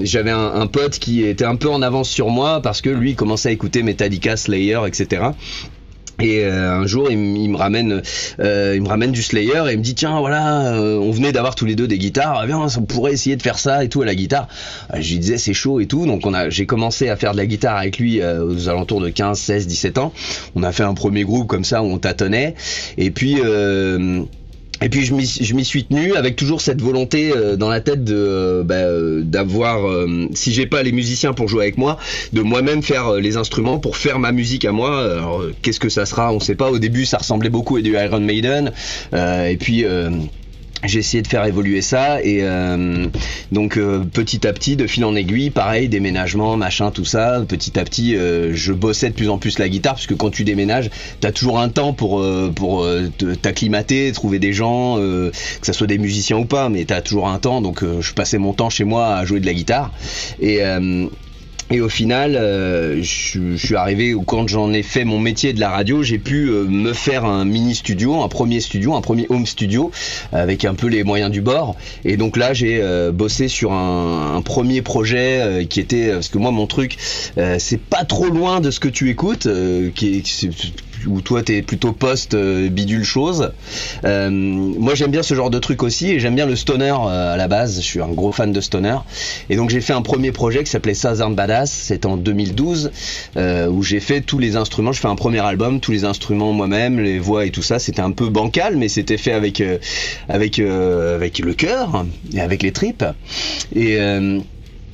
j'avais 0.05 0.31
un, 0.31 0.52
un 0.55 0.67
pote 0.67 0.99
qui 0.99 1.25
était 1.25 1.45
un 1.45 1.57
peu 1.57 1.69
en 1.69 1.83
avance 1.83 2.09
sur 2.09 2.29
moi 2.29 2.62
parce 2.62 2.81
que 2.81 2.90
lui 2.90 3.11
il 3.11 3.16
commençait 3.16 3.50
à 3.50 3.52
écouter 3.52 3.83
Metallica, 3.83 4.37
Slayer, 4.37 4.81
etc. 4.87 5.33
Et 6.21 6.45
euh, 6.45 6.81
un 6.81 6.87
jour, 6.87 7.11
il, 7.11 7.16
me 7.19 7.57
ramène, 7.57 8.02
euh, 8.38 8.75
il 8.76 8.83
me 8.83 8.88
ramène 8.88 9.12
du 9.12 9.23
Slayer 9.23 9.64
et 9.69 9.73
il 9.73 9.78
me 9.78 9.83
dit 9.83 9.95
tiens 9.95 10.21
voilà, 10.21 10.73
euh, 10.75 10.99
on 10.99 11.11
venait 11.11 11.33
d'avoir 11.33 11.54
tous 11.54 11.64
les 11.64 11.75
deux 11.75 11.88
des 11.88 11.99
guitares, 11.99 12.47
viens, 12.47 12.61
on 12.61 12.83
pourrait 12.83 13.12
essayer 13.12 13.35
de 13.35 13.42
faire 13.42 13.59
ça 13.59 13.83
et 13.83 13.88
tout 13.88 14.02
à 14.02 14.04
la 14.04 14.14
guitare. 14.14 14.47
je 14.95 15.12
lui 15.12 15.19
disais 15.19 15.38
c'est 15.38 15.54
chaud 15.54 15.81
et 15.81 15.87
tout, 15.87 16.07
donc 16.07 16.26
on 16.26 16.35
a, 16.35 16.50
j'ai 16.50 16.66
commencé 16.66 17.09
à 17.09 17.16
faire 17.16 17.33
de 17.33 17.38
la 17.38 17.47
guitare 17.47 17.76
avec 17.76 17.99
lui 17.99 18.23
aux 18.23 18.69
alentours 18.69 19.00
de 19.00 19.09
15, 19.09 19.38
16, 19.38 19.66
17 19.66 19.99
ans. 19.99 20.12
On 20.54 20.62
a 20.62 20.71
fait 20.71 20.85
un 20.85 20.95
premier 20.95 21.25
groupe 21.25 21.49
comme 21.49 21.64
ça 21.64 21.83
où 21.83 21.87
on 21.87 21.99
tâtonnait 21.99 22.54
et 22.99 23.11
puis 23.11 23.40
et 24.83 24.89
puis 24.89 25.05
je 25.05 25.15
m'y 25.55 25.65
suis 25.65 25.85
tenu 25.85 26.15
avec 26.15 26.37
toujours 26.37 26.61
cette 26.61 26.81
volonté 26.81 27.33
euh, 27.35 27.57
dans 27.57 27.69
la 27.69 27.81
tête 27.81 28.05
de 28.05 28.17
euh, 28.17 28.62
bah, 28.65 28.75
euh, 28.75 29.23
d'avoir, 29.23 29.83
si 30.35 30.53
j'ai 30.53 30.67
pas 30.67 30.83
les 30.83 30.93
musiciens 30.93 31.33
pour 31.33 31.49
jouer 31.49 31.62
avec 31.62 31.79
moi, 31.79 31.99
de 32.33 32.43
moi-même 32.43 32.83
faire 32.83 33.15
les 33.15 33.37
instruments 33.37 33.79
pour 33.79 33.97
faire 33.97 34.19
ma 34.19 34.33
musique 34.33 34.65
à 34.65 34.73
moi. 34.73 35.01
Alors 35.12 35.45
qu'est-ce 35.62 35.81
que 35.81 35.89
ça 35.89 36.07
sera? 36.07 36.33
On 36.33 36.41
sait 36.41 36.55
pas. 36.55 36.71
Au 36.71 36.79
début, 36.79 37.05
ça 37.05 37.19
ressemblait 37.19 37.51
beaucoup 37.51 37.77
à 37.77 37.81
du 37.81 37.95
Iron 37.95 38.21
Maiden. 38.21 38.73
et 39.12 39.57
puis 39.59 39.85
j'ai 40.85 40.99
essayé 40.99 41.23
de 41.23 41.29
faire 41.29 41.45
évoluer 41.45 41.81
ça 41.81 42.23
et 42.23 42.39
euh, 42.43 43.07
donc 43.53 43.77
euh, 43.77 44.01
petit 44.01 44.47
à 44.47 44.53
petit 44.53 44.77
de 44.77 44.87
fil 44.87 45.05
en 45.05 45.15
aiguille 45.15 45.51
pareil 45.51 45.89
déménagement 45.89 46.57
machin 46.57 46.91
tout 46.91 47.05
ça 47.05 47.43
petit 47.47 47.79
à 47.79 47.85
petit 47.85 48.17
euh, 48.17 48.55
je 48.55 48.73
bossais 48.73 49.11
de 49.11 49.15
plus 49.15 49.29
en 49.29 49.39
plus 49.39 49.59
la 49.59 49.69
guitare 49.69 49.95
parce 49.95 50.07
que 50.07 50.15
quand 50.15 50.31
tu 50.31 50.45
déménages 50.45 50.91
t'as 51.21 51.33
toujours 51.33 51.61
un 51.61 51.69
temps 51.69 51.93
pour 51.93 52.25
pour 52.55 52.87
t'acclimater 53.41 54.11
trouver 54.12 54.39
des 54.39 54.53
gens 54.53 54.97
que 54.97 55.33
ça 55.62 55.73
soit 55.73 55.87
des 55.87 55.99
musiciens 55.99 56.39
ou 56.39 56.45
pas 56.45 56.69
mais 56.69 56.85
t'as 56.85 57.01
toujours 57.01 57.29
un 57.29 57.39
temps 57.39 57.61
donc 57.61 57.85
je 58.01 58.12
passais 58.12 58.39
mon 58.39 58.53
temps 58.53 58.71
chez 58.71 58.85
moi 58.85 59.17
à 59.17 59.25
jouer 59.25 59.41
de 59.41 59.47
la 59.47 59.55
guitare. 59.55 59.93
Et 60.41 60.61
et 61.73 61.81
au 61.81 61.88
final, 61.88 62.37
euh, 62.37 63.02
je, 63.02 63.57
suis 63.57 63.76
arrivé 63.76 64.12
où 64.12 64.23
quand 64.23 64.47
j'en 64.47 64.75
ai 64.75 64.83
fait 64.83 65.05
mon 65.05 65.19
métier 65.19 65.55
de 65.55 65.61
la 65.61 65.71
radio, 65.71 66.02
j'ai 66.02 66.19
pu 66.19 66.50
euh, 66.50 66.64
me 66.64 66.93
faire 66.93 67.25
un 67.25 67.47
mini 67.47 67.75
studio, 67.75 68.21
un 68.23 68.29
premier 68.29 68.61
studio, 68.61 68.95
un 68.95 69.00
premier 69.00 69.26
home 69.31 69.47
studio, 69.47 69.91
avec 70.33 70.67
un 70.67 70.75
peu 70.75 70.88
les 70.88 71.02
moyens 71.02 71.31
du 71.31 71.41
bord. 71.41 71.76
Et 72.05 72.19
donc 72.19 72.37
là, 72.37 72.52
j'ai 72.52 72.81
euh, 72.83 73.11
bossé 73.11 73.49
sur 73.49 73.73
un, 73.73 74.37
un 74.37 74.43
premier 74.43 74.83
projet 74.83 75.67
qui 75.71 75.81
était, 75.81 76.12
parce 76.12 76.29
que 76.29 76.37
moi, 76.37 76.50
mon 76.50 76.67
truc, 76.67 76.99
c'est 77.59 77.81
pas 77.81 78.05
trop 78.05 78.26
loin 78.26 78.61
de 78.61 78.71
ce 78.71 78.79
que 78.79 78.88
tu 78.88 79.09
écoutes, 79.09 79.49
qui 79.95 80.19
est 80.19 80.52
où 81.06 81.21
toi 81.21 81.42
t'es 81.42 81.62
plutôt 81.62 81.92
post 81.92 82.35
euh, 82.35 82.68
bidule 82.68 83.04
chose. 83.04 83.52
Euh, 84.04 84.30
moi 84.30 84.94
j'aime 84.94 85.11
bien 85.11 85.23
ce 85.23 85.35
genre 85.35 85.50
de 85.50 85.59
truc 85.59 85.82
aussi 85.82 86.11
et 86.11 86.21
j'aime 86.21 86.35
bien 86.35 86.47
le 86.47 86.56
stoner 86.56 86.94
euh, 87.06 87.35
à 87.35 87.37
la 87.37 87.49
base. 87.49 87.76
Je 87.76 87.85
suis 87.85 88.00
un 88.00 88.09
gros 88.09 88.32
fan 88.32 88.52
de 88.52 88.61
stoner 88.61 88.97
et 89.50 89.56
donc 89.56 89.71
j'ai 89.71 89.80
fait 89.80 89.92
un 89.92 90.02
premier 90.02 90.32
projet 90.32 90.64
qui 90.64 90.71
s'appelait 90.71 90.94
Southern 90.94 91.35
Badass. 91.35 91.71
C'était 91.71 92.06
en 92.06 92.16
2012 92.16 92.90
où 93.37 93.82
j'ai 93.82 94.00
fait 94.00 94.21
tous 94.21 94.38
les 94.38 94.56
instruments. 94.56 94.92
Je 94.92 95.00
fais 95.00 95.09
un 95.09 95.16
premier 95.16 95.40
album, 95.40 95.80
tous 95.80 95.92
les 95.92 96.04
instruments 96.04 96.52
moi-même, 96.52 97.00
les 97.00 97.18
voix 97.18 97.47
et 97.47 97.50
tout 97.50 97.62
ça. 97.62 97.78
C'était 97.78 98.02
un 98.02 98.12
peu 98.12 98.28
bancal 98.28 98.76
mais 98.76 98.88
c'était 98.88 99.18
fait 99.18 99.32
avec 99.32 99.62
avec 100.28 100.59
avec 100.59 101.38
le 101.38 101.54
cœur 101.54 102.04
et 102.32 102.40
avec 102.40 102.62
les 102.62 102.73
tripes 102.73 103.04
et 103.75 103.99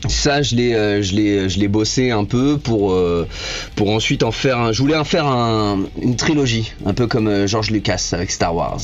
ça 0.06 0.42
je 0.42 0.54
l'ai 0.54 0.74
euh, 0.74 1.02
je 1.02 1.14
l'ai 1.14 1.48
je 1.48 1.58
l'ai 1.58 1.66
bossé 1.66 2.10
un 2.10 2.24
peu 2.24 2.56
pour 2.56 2.92
euh, 2.92 3.26
pour 3.74 3.90
ensuite 3.90 4.22
en 4.22 4.30
faire 4.30 4.58
un 4.58 4.72
je 4.72 4.80
voulais 4.80 4.96
en 4.96 5.04
faire 5.04 5.26
un, 5.26 5.80
une 6.00 6.14
trilogie 6.14 6.72
un 6.86 6.94
peu 6.94 7.06
comme 7.08 7.26
euh, 7.26 7.46
George 7.48 7.70
Lucas 7.70 8.10
avec 8.12 8.30
Star 8.30 8.54
Wars. 8.54 8.80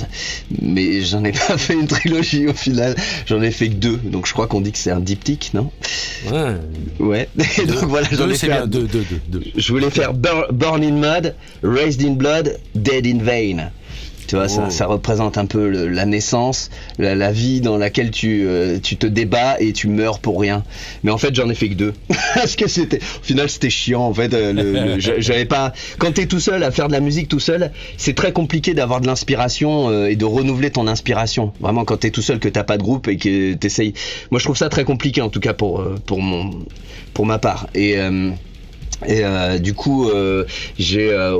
Mais 0.60 1.02
j'en 1.02 1.22
ai 1.24 1.32
pas 1.48 1.56
fait 1.56 1.74
une 1.74 1.86
trilogie 1.86 2.48
au 2.48 2.52
final. 2.52 2.96
J'en 3.26 3.42
ai 3.42 3.52
fait 3.52 3.68
que 3.68 3.74
deux. 3.74 3.96
Donc 3.96 4.26
je 4.26 4.32
crois 4.32 4.48
qu'on 4.48 4.60
dit 4.60 4.72
que 4.72 4.78
c'est 4.78 4.90
un 4.90 5.00
diptyque 5.00 5.52
non? 5.54 5.70
Ouais. 6.30 6.56
Ouais. 6.98 7.28
Donc 7.66 7.84
voilà 7.84 8.08
j'en 8.10 8.28
ai 8.28 8.34
fait 8.34 8.48
bien. 8.48 8.66
Deux, 8.66 8.84
deux, 8.84 9.04
deux, 9.28 9.42
je 9.56 9.72
voulais 9.72 9.90
faire 9.90 10.14
Born 10.14 10.82
in 10.82 10.92
Mud 10.92 11.34
Raised 11.62 12.02
in 12.02 12.12
Blood 12.12 12.58
Dead 12.74 13.06
in 13.06 13.18
Vain 13.22 13.70
tu 14.26 14.36
vois, 14.36 14.48
ça, 14.48 14.70
ça, 14.70 14.86
représente 14.86 15.38
un 15.38 15.46
peu 15.46 15.68
la 15.68 16.06
naissance, 16.06 16.70
la, 16.98 17.32
vie 17.32 17.60
dans 17.60 17.76
laquelle 17.76 18.10
tu, 18.10 18.44
euh, 18.46 18.78
tu 18.82 18.96
te 18.96 19.06
débats 19.06 19.56
et 19.60 19.72
tu 19.72 19.88
meurs 19.88 20.18
pour 20.18 20.40
rien. 20.40 20.64
Mais 21.02 21.10
en 21.10 21.18
fait, 21.18 21.34
j'en 21.34 21.48
ai 21.50 21.54
fait 21.54 21.68
que 21.68 21.74
deux. 21.74 21.94
Parce 22.34 22.56
que 22.56 22.68
c'était, 22.68 22.98
au 22.98 23.24
final, 23.24 23.48
c'était 23.48 23.70
chiant. 23.70 24.02
En 24.02 24.14
fait, 24.14 24.32
euh, 24.34 24.96
j'avais 25.18 25.44
pas. 25.44 25.72
Quand 25.98 26.12
t'es 26.12 26.26
tout 26.26 26.40
seul 26.40 26.62
à 26.62 26.70
faire 26.70 26.88
de 26.88 26.92
la 26.92 27.00
musique 27.00 27.28
tout 27.28 27.40
seul, 27.40 27.70
c'est 27.96 28.14
très 28.14 28.32
compliqué 28.32 28.74
d'avoir 28.74 29.00
de 29.00 29.06
l'inspiration 29.06 29.90
euh, 29.90 30.06
et 30.06 30.16
de 30.16 30.24
renouveler 30.24 30.70
ton 30.70 30.86
inspiration. 30.86 31.52
Vraiment, 31.60 31.84
quand 31.84 31.98
t'es 31.98 32.10
tout 32.10 32.22
seul, 32.22 32.38
que 32.38 32.48
t'as 32.48 32.64
pas 32.64 32.78
de 32.78 32.82
groupe 32.82 33.08
et 33.08 33.16
que 33.16 33.54
t'essayes. 33.54 33.94
Moi, 34.30 34.38
je 34.38 34.44
trouve 34.44 34.56
ça 34.56 34.68
très 34.68 34.84
compliqué, 34.84 35.20
en 35.20 35.28
tout 35.28 35.40
cas 35.40 35.52
pour 35.52 35.84
pour 36.06 36.20
mon 36.20 36.50
pour 37.12 37.26
ma 37.26 37.38
part. 37.38 37.68
Et 37.74 37.96
et 39.06 39.24
euh, 39.24 39.58
du 39.58 39.74
coup, 39.74 40.08
euh, 40.08 40.44
j'ai 40.78 41.10
euh, 41.10 41.36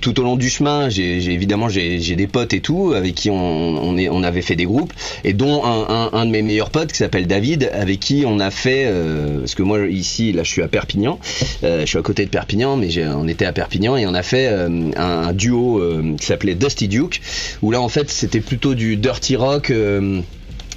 tout 0.00 0.18
au 0.20 0.22
long 0.22 0.36
du 0.36 0.48
chemin, 0.48 0.88
j'ai 0.88 1.16
évidemment 1.32 1.68
j'ai 1.68 2.16
des 2.16 2.26
potes 2.26 2.54
et 2.54 2.60
tout 2.60 2.92
avec 2.94 3.14
qui 3.14 3.30
on, 3.30 3.36
on, 3.36 3.96
est, 3.96 4.08
on 4.08 4.22
avait 4.22 4.42
fait 4.42 4.56
des 4.56 4.64
groupes 4.64 4.92
et 5.24 5.32
dont 5.32 5.64
un, 5.64 5.88
un, 5.88 6.10
un 6.12 6.26
de 6.26 6.30
mes 6.30 6.42
meilleurs 6.42 6.70
potes 6.70 6.92
qui 6.92 6.98
s'appelle 6.98 7.26
David 7.26 7.70
avec 7.72 8.00
qui 8.00 8.24
on 8.26 8.40
a 8.40 8.50
fait 8.50 8.90
parce 9.40 9.54
que 9.54 9.62
moi 9.62 9.86
ici 9.88 10.32
là 10.32 10.42
je 10.42 10.50
suis 10.50 10.62
à 10.62 10.68
Perpignan, 10.68 11.18
je 11.62 11.84
suis 11.86 11.98
à 11.98 12.02
côté 12.02 12.24
de 12.24 12.30
Perpignan 12.30 12.76
mais 12.76 12.88
on 13.06 13.28
était 13.28 13.46
à 13.46 13.52
Perpignan 13.52 13.96
et 13.96 14.06
on 14.06 14.14
a 14.14 14.22
fait 14.22 14.48
un, 14.48 14.92
un, 14.96 15.32
duo 15.32 15.82
qui 16.18 16.26
s'appelait 16.26 16.54
Dusty 16.54 16.88
Duke 16.88 17.20
où 17.62 17.70
là 17.70 17.80
en 17.80 17.88
fait 17.88 18.10
c'était 18.10 18.40
plutôt 18.40 18.74
du 18.74 18.96
dirty 18.96 19.36
rock 19.36 19.72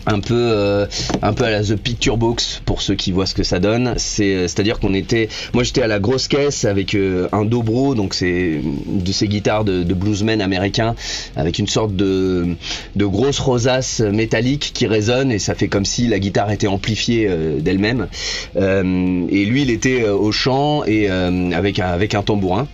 un 0.06 0.20
peu 0.20 0.34
euh, 0.36 0.86
un 1.22 1.34
peu 1.34 1.46
à 1.46 1.50
la 1.50 1.64
The 1.64 1.76
Picture 1.76 2.18
Box 2.18 2.62
pour 2.66 2.82
ceux 2.82 2.96
qui 2.96 3.12
voient 3.12 3.26
ce 3.26 3.34
que 3.34 3.44
ça 3.44 3.60
donne. 3.60 3.94
C'est 3.98 4.36
euh, 4.36 4.48
c'est 4.48 4.60
à 4.60 4.64
dire 4.64 4.80
qu'on 4.80 4.94
était 4.94 5.30
moi 5.54 5.64
j'étais 5.64 5.82
à 5.82 5.88
la 5.88 6.00
grosse 6.00 6.28
caisse 6.28 6.66
avec 6.66 6.96
euh, 6.96 7.28
un 7.32 7.46
dobro 7.46 7.96
donc 7.96 8.14
c'est 8.14 8.60
de 8.88 9.12
ces 9.12 9.28
guitares 9.28 9.64
de, 9.64 9.84
de 9.84 9.94
bluesmen 9.94 10.42
américains 10.42 10.96
avec 11.36 11.60
une 11.60 11.68
sorte 11.68 11.96
de 11.96 12.56
de 12.96 13.06
grosse 13.06 13.40
rosace 13.40 14.00
métallique 14.02 14.72
qui 14.74 14.88
résonne 14.88 15.32
et 15.32 15.40
ça 15.40 15.56
fait 15.56 15.68
comme 15.68 15.86
si 15.86 16.08
la 16.08 16.20
guitare 16.20 16.52
était 16.52 16.68
amplifiée 16.68 17.30
d'elle-même. 17.60 18.08
Et 18.56 19.46
lui 19.46 19.62
il 19.62 19.70
était 19.70 20.08
au 20.10 20.32
chant 20.32 20.84
et 20.86 21.10
avec 21.10 21.80
avec 21.80 22.16
un 22.16 22.24
tambourin 22.24 22.68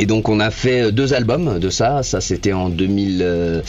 et 0.00 0.06
donc 0.06 0.30
on 0.30 0.40
a 0.40 0.50
fait 0.50 0.84
euh, 0.84 0.90
deux 0.92 1.12
albums 1.12 1.58
de 1.58 1.68
ça, 1.68 2.02
ça 2.02 2.22
c'était 2.22 2.54
en 2.54 2.70
2000, 2.70 3.62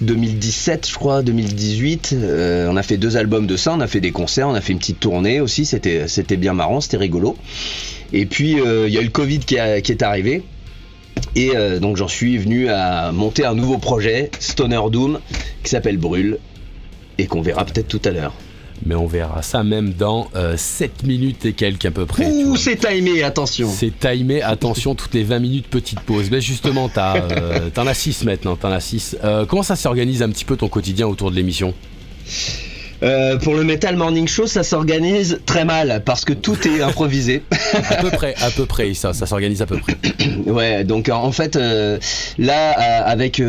2017 0.00 0.84
euh, 0.84 0.88
je 0.90 0.94
crois, 0.96 1.22
2018. 1.22 2.14
Euh, 2.14 2.68
on 2.68 2.76
a 2.76 2.82
fait 2.82 2.96
deux 2.96 3.16
albums 3.16 3.46
de 3.46 3.56
ça, 3.56 3.72
on 3.72 3.80
a 3.80 3.86
fait 3.86 4.00
des 4.00 4.10
concerts, 4.10 4.48
on 4.48 4.54
a 4.54 4.60
fait 4.60 4.72
une 4.72 4.80
petite 4.80 4.98
tournée 4.98 5.40
aussi, 5.40 5.64
c'était, 5.64 6.08
c'était 6.08 6.36
bien 6.36 6.52
marrant, 6.52 6.80
c'était 6.80 6.96
rigolo. 6.96 7.36
Et 8.12 8.26
puis 8.26 8.56
il 8.56 8.92
y 8.92 8.98
a 8.98 9.00
eu 9.00 9.04
le 9.04 9.10
Covid 9.10 9.38
qui, 9.38 9.56
qui 9.84 9.92
est 9.92 10.02
arrivé. 10.02 10.42
Et 11.36 11.52
donc 11.80 11.96
j'en 11.96 12.08
suis 12.08 12.36
venu 12.36 12.68
à 12.68 13.12
monter 13.12 13.46
un 13.46 13.54
nouveau 13.54 13.78
projet, 13.78 14.30
Stoner 14.38 14.80
Doom, 14.90 15.20
qui 15.62 15.70
s'appelle 15.70 15.96
Brûle, 15.96 16.38
et 17.16 17.26
qu'on 17.26 17.40
verra 17.40 17.64
peut-être 17.64 17.88
tout 17.88 18.02
à 18.04 18.10
l'heure 18.10 18.34
mais 18.84 18.94
on 18.94 19.06
verra 19.06 19.42
ça 19.42 19.62
même 19.62 19.92
dans 19.92 20.28
7 20.56 20.90
euh, 20.90 21.06
minutes 21.06 21.44
et 21.44 21.52
quelques 21.52 21.86
à 21.86 21.90
peu 21.90 22.06
près. 22.06 22.26
Ouh, 22.26 22.56
c'est 22.56 22.76
timé, 22.76 23.22
attention. 23.22 23.68
C'est 23.68 23.92
timé, 23.98 24.42
attention, 24.42 24.94
toutes 24.94 25.14
les 25.14 25.24
20 25.24 25.38
minutes, 25.38 25.66
petite 25.68 26.00
pause. 26.00 26.30
Mais 26.30 26.40
justement, 26.40 26.90
euh, 26.96 27.70
t'en 27.74 27.86
as 27.86 27.94
6 27.94 28.24
maintenant, 28.24 28.56
t'en 28.56 28.70
as 28.70 28.80
6. 28.80 29.18
Euh, 29.22 29.46
comment 29.46 29.62
ça 29.62 29.76
s'organise 29.76 30.22
un 30.22 30.30
petit 30.30 30.44
peu 30.44 30.56
ton 30.56 30.68
quotidien 30.68 31.06
autour 31.06 31.30
de 31.30 31.36
l'émission? 31.36 31.74
Pour 33.42 33.54
le 33.54 33.64
Metal 33.64 33.96
Morning 33.96 34.28
Show, 34.28 34.46
ça 34.46 34.62
s'organise 34.62 35.40
très 35.44 35.64
mal 35.64 36.02
parce 36.06 36.24
que 36.24 36.32
tout 36.32 36.56
est 36.68 36.82
improvisé. 36.82 37.42
à 37.90 37.96
peu 37.96 38.10
près, 38.10 38.36
à 38.40 38.50
peu 38.50 38.64
près, 38.64 38.94
ça, 38.94 39.12
ça 39.12 39.26
s'organise 39.26 39.60
à 39.60 39.66
peu 39.66 39.78
près. 39.78 39.96
ouais, 40.46 40.84
donc 40.84 41.08
en 41.08 41.32
fait, 41.32 41.58
là, 42.38 42.70
avec 43.04 43.42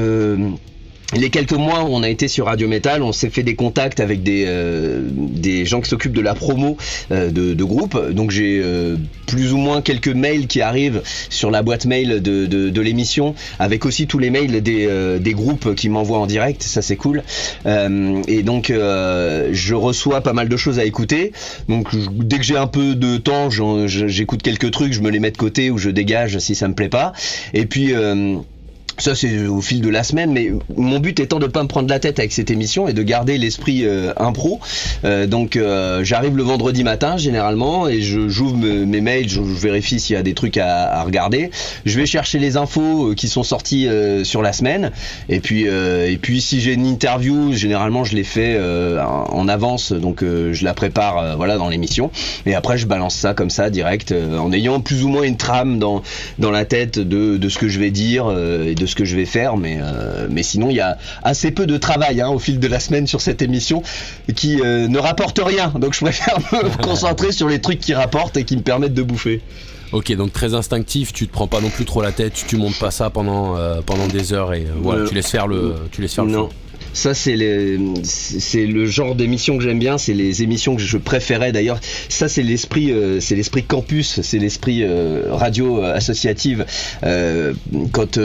les 1.15 1.29
quelques 1.29 1.53
mois 1.53 1.83
où 1.83 1.87
on 1.89 2.03
a 2.03 2.09
été 2.09 2.27
sur 2.27 2.45
Radio 2.45 2.67
Metal, 2.67 3.01
on 3.03 3.11
s'est 3.11 3.29
fait 3.29 3.43
des 3.43 3.55
contacts 3.55 3.99
avec 3.99 4.23
des, 4.23 4.45
euh, 4.47 5.65
gens 5.65 5.81
qui 5.81 5.89
s'occupent 5.89 6.13
de 6.13 6.21
la 6.21 6.33
promo 6.33 6.77
euh, 7.11 7.29
de, 7.29 7.53
de 7.53 7.63
groupes. 7.63 7.97
Donc 8.11 8.31
j'ai 8.31 8.61
euh, 8.63 8.97
plus 9.27 9.53
ou 9.53 9.57
moins 9.57 9.81
quelques 9.81 10.09
mails 10.09 10.47
qui 10.47 10.61
arrivent 10.61 11.01
sur 11.29 11.51
la 11.51 11.61
boîte 11.61 11.85
mail 11.85 12.21
de, 12.21 12.81
l'émission, 12.81 13.33
avec 13.59 13.85
aussi 13.85 14.07
tous 14.07 14.19
les 14.19 14.29
mails 14.29 14.61
des, 14.61 15.33
groupes 15.33 15.73
qui 15.75 15.89
m'envoient 15.89 16.19
en 16.19 16.27
direct. 16.27 16.63
Ça 16.63 16.81
c'est 16.81 16.95
cool. 16.97 17.23
Et 17.65 18.43
donc 18.43 18.71
je 18.71 19.73
reçois 19.73 20.21
pas 20.21 20.33
mal 20.33 20.49
de 20.49 20.57
choses 20.57 20.79
à 20.79 20.85
écouter. 20.85 21.31
Donc 21.69 21.89
dès 22.11 22.37
que 22.37 22.43
j'ai 22.43 22.57
un 22.57 22.67
peu 22.67 22.95
de 22.95 23.17
temps, 23.17 23.49
j'écoute 23.87 24.41
quelques 24.41 24.71
trucs, 24.71 24.93
je 24.93 25.01
me 25.01 25.09
les 25.09 25.19
mets 25.19 25.31
de 25.31 25.37
côté 25.37 25.71
ou 25.71 25.77
je 25.77 25.89
dégage 25.89 26.39
si 26.39 26.55
ça 26.55 26.67
me 26.67 26.73
plaît 26.73 26.89
pas. 26.89 27.13
Et 27.53 27.65
puis 27.65 27.93
ça 28.97 29.15
c'est 29.15 29.45
au 29.47 29.61
fil 29.61 29.81
de 29.81 29.89
la 29.89 30.03
semaine, 30.03 30.31
mais 30.31 30.51
mon 30.77 30.99
but 30.99 31.19
étant 31.19 31.39
de 31.39 31.47
pas 31.47 31.63
me 31.63 31.67
prendre 31.67 31.89
la 31.89 31.99
tête 31.99 32.19
avec 32.19 32.31
cette 32.31 32.51
émission 32.51 32.87
et 32.87 32.93
de 32.93 33.03
garder 33.03 33.37
l'esprit 33.37 33.85
euh, 33.85 34.13
impro. 34.17 34.59
Euh, 35.03 35.27
donc 35.27 35.55
euh, 35.55 36.03
j'arrive 36.03 36.37
le 36.37 36.43
vendredi 36.43 36.83
matin 36.83 37.17
généralement 37.17 37.87
et 37.87 38.01
je 38.01 38.29
j'ouvre 38.29 38.55
me- 38.57 38.85
mes 38.85 39.01
mails, 39.01 39.27
je, 39.29 39.35
je 39.43 39.59
vérifie 39.59 39.99
s'il 39.99 40.15
y 40.15 40.19
a 40.19 40.23
des 40.23 40.33
trucs 40.33 40.57
à, 40.57 40.93
à 40.99 41.03
regarder. 41.03 41.49
Je 41.85 41.99
vais 41.99 42.05
chercher 42.05 42.39
les 42.39 42.57
infos 42.57 43.09
euh, 43.11 43.15
qui 43.15 43.27
sont 43.27 43.43
sorties 43.43 43.87
euh, 43.87 44.23
sur 44.23 44.41
la 44.41 44.53
semaine 44.53 44.91
et 45.29 45.39
puis 45.39 45.67
euh, 45.67 46.09
et 46.09 46.17
puis 46.17 46.41
si 46.41 46.61
j'ai 46.61 46.73
une 46.73 46.85
interview, 46.85 47.53
généralement 47.53 48.03
je 48.03 48.15
fait 48.23 48.55
euh, 48.57 49.01
en 49.03 49.47
avance, 49.49 49.91
donc 49.91 50.21
je 50.23 50.63
la 50.63 50.73
prépare 50.73 51.35
voilà 51.35 51.57
dans 51.57 51.67
l'émission 51.67 52.09
et 52.45 52.55
après 52.55 52.77
je 52.77 52.85
balance 52.87 53.15
ça 53.15 53.33
comme 53.33 53.49
ça 53.49 53.69
direct 53.69 54.13
en 54.13 54.51
ayant 54.53 54.79
plus 54.79 55.03
ou 55.03 55.09
moins 55.09 55.23
une 55.23 55.35
trame 55.35 55.77
dans 55.79 56.01
dans 56.39 56.51
la 56.51 56.63
tête 56.63 56.99
de, 56.99 57.37
de 57.37 57.49
ce 57.49 57.57
que 57.57 57.67
je 57.67 57.79
vais 57.79 57.91
dire 57.91 58.25
ce 58.85 58.95
que 58.95 59.05
je 59.05 59.15
vais 59.15 59.25
faire, 59.25 59.57
mais, 59.57 59.79
euh, 59.81 60.27
mais 60.29 60.43
sinon 60.43 60.69
il 60.69 60.75
y 60.75 60.81
a 60.81 60.97
assez 61.23 61.51
peu 61.51 61.65
de 61.65 61.77
travail 61.77 62.21
hein, 62.21 62.29
au 62.29 62.39
fil 62.39 62.59
de 62.59 62.67
la 62.67 62.79
semaine 62.79 63.07
sur 63.07 63.21
cette 63.21 63.41
émission 63.41 63.83
qui 64.35 64.61
euh, 64.61 64.87
ne 64.87 64.99
rapporte 64.99 65.39
rien, 65.43 65.73
donc 65.79 65.93
je 65.93 66.01
préfère 66.01 66.39
me 66.51 66.77
concentrer 66.83 67.31
sur 67.31 67.47
les 67.47 67.59
trucs 67.59 67.79
qui 67.79 67.93
rapportent 67.93 68.37
et 68.37 68.43
qui 68.43 68.57
me 68.57 68.61
permettent 68.61 68.93
de 68.93 69.03
bouffer. 69.03 69.41
Ok, 69.91 70.11
donc 70.15 70.33
très 70.33 70.55
instinctif, 70.55 71.13
tu 71.13 71.27
te 71.27 71.31
prends 71.31 71.47
pas 71.47 71.61
non 71.61 71.69
plus 71.69 71.85
trop 71.85 72.01
la 72.01 72.11
tête, 72.11 72.33
tu, 72.47 72.57
montes 72.57 72.79
pas 72.79 72.89
ça 72.89 73.11
pendant, 73.11 73.55
euh, 73.57 73.81
pendant 73.85 74.07
des 74.07 74.33
heures 74.33 74.53
et 74.53 74.65
voilà, 74.75 75.07
tu 75.07 75.13
laisses 75.13 75.29
faire 75.29 75.47
le, 75.47 75.75
tu 75.91 76.01
laisses 76.01 76.15
faire 76.15 76.25
le 76.25 76.31
Non. 76.31 76.49
Ça 76.93 77.13
c'est 77.13 77.35
le 77.35 78.85
genre 78.85 79.15
d'émission 79.15 79.57
que 79.57 79.63
j'aime 79.63 79.79
bien, 79.79 79.97
c'est 79.97 80.13
les 80.13 80.43
émissions 80.43 80.75
que 80.75 80.81
je 80.81 80.97
préférais 80.97 81.51
d'ailleurs. 81.51 81.79
Ça 82.09 82.27
c'est 82.27 82.43
l'esprit 82.43 82.91
euh, 82.91 83.19
c'est 83.19 83.35
l'esprit 83.35 83.63
campus, 83.63 84.21
c'est 84.21 84.37
l'esprit 84.37 84.83
euh, 84.83 85.23
radio 85.31 85.83
euh, 85.83 85.95
associative. 85.95 86.65
Euh, 87.03 87.53
quand 87.91 88.19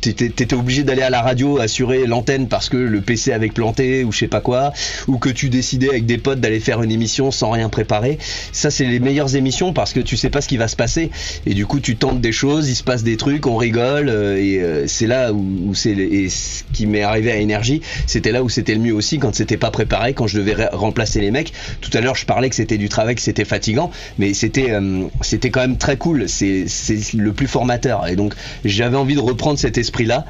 t'étais 0.00 0.28
t'étais 0.30 0.54
obligé 0.54 0.82
d'aller 0.82 1.02
à 1.02 1.10
la 1.10 1.22
radio 1.22 1.58
assurer 1.58 2.06
l'antenne 2.06 2.48
parce 2.48 2.68
que 2.68 2.76
le 2.76 3.00
PC 3.00 3.32
avait 3.32 3.48
planté 3.48 4.04
ou 4.04 4.12
je 4.12 4.20
sais 4.20 4.28
pas 4.28 4.40
quoi, 4.40 4.72
ou 5.08 5.18
que 5.18 5.28
tu 5.28 5.48
décidais 5.48 5.90
avec 5.90 6.06
des 6.06 6.18
potes 6.18 6.40
d'aller 6.40 6.60
faire 6.60 6.82
une 6.82 6.90
émission 6.90 7.30
sans 7.30 7.50
rien 7.50 7.68
préparer. 7.68 8.18
Ça 8.52 8.70
c'est 8.70 8.84
les 8.84 9.00
meilleures 9.00 9.36
émissions 9.36 9.72
parce 9.72 9.92
que 9.92 10.00
tu 10.00 10.16
sais 10.16 10.30
pas 10.30 10.40
ce 10.40 10.48
qui 10.48 10.56
va 10.56 10.68
se 10.68 10.76
passer 10.76 11.10
et 11.46 11.54
du 11.54 11.66
coup 11.66 11.80
tu 11.80 11.96
tentes 11.96 12.20
des 12.20 12.32
choses, 12.32 12.68
il 12.68 12.74
se 12.74 12.84
passe 12.84 13.02
des 13.02 13.16
trucs, 13.16 13.46
on 13.46 13.56
rigole 13.56 14.08
et 14.08 14.60
c'est 14.86 15.06
là 15.06 15.32
où, 15.32 15.44
où 15.66 15.74
c'est 15.74 15.94
ce 16.28 16.62
qui 16.72 16.86
m'est 16.86 17.02
arrivé 17.02 17.30
à 17.30 17.36
énergie, 17.36 17.73
c'était 18.06 18.32
là 18.32 18.42
où 18.42 18.48
c'était 18.48 18.74
le 18.74 18.80
mieux 18.80 18.94
aussi 18.94 19.18
quand 19.18 19.34
c'était 19.34 19.56
pas 19.56 19.70
préparé, 19.70 20.14
quand 20.14 20.26
je 20.26 20.38
devais 20.38 20.54
re- 20.54 20.74
remplacer 20.74 21.20
les 21.20 21.30
mecs. 21.30 21.52
Tout 21.80 21.90
à 21.94 22.00
l'heure 22.00 22.14
je 22.14 22.26
parlais 22.26 22.48
que 22.48 22.56
c'était 22.56 22.78
du 22.78 22.88
travail, 22.88 23.14
que 23.14 23.20
c'était 23.20 23.44
fatigant, 23.44 23.90
mais 24.18 24.34
c'était 24.34 24.70
euh, 24.70 25.04
c'était 25.20 25.50
quand 25.50 25.60
même 25.60 25.78
très 25.78 25.96
cool. 25.96 26.28
C'est 26.28 26.66
le 27.14 27.32
plus 27.32 27.46
formateur 27.46 28.06
et 28.08 28.16
donc 28.16 28.34
j'avais 28.64 28.96
envie 28.96 29.14
de 29.14 29.20
reprendre 29.20 29.58
cet 29.58 29.78
esprit 29.78 30.04
là 30.04 30.24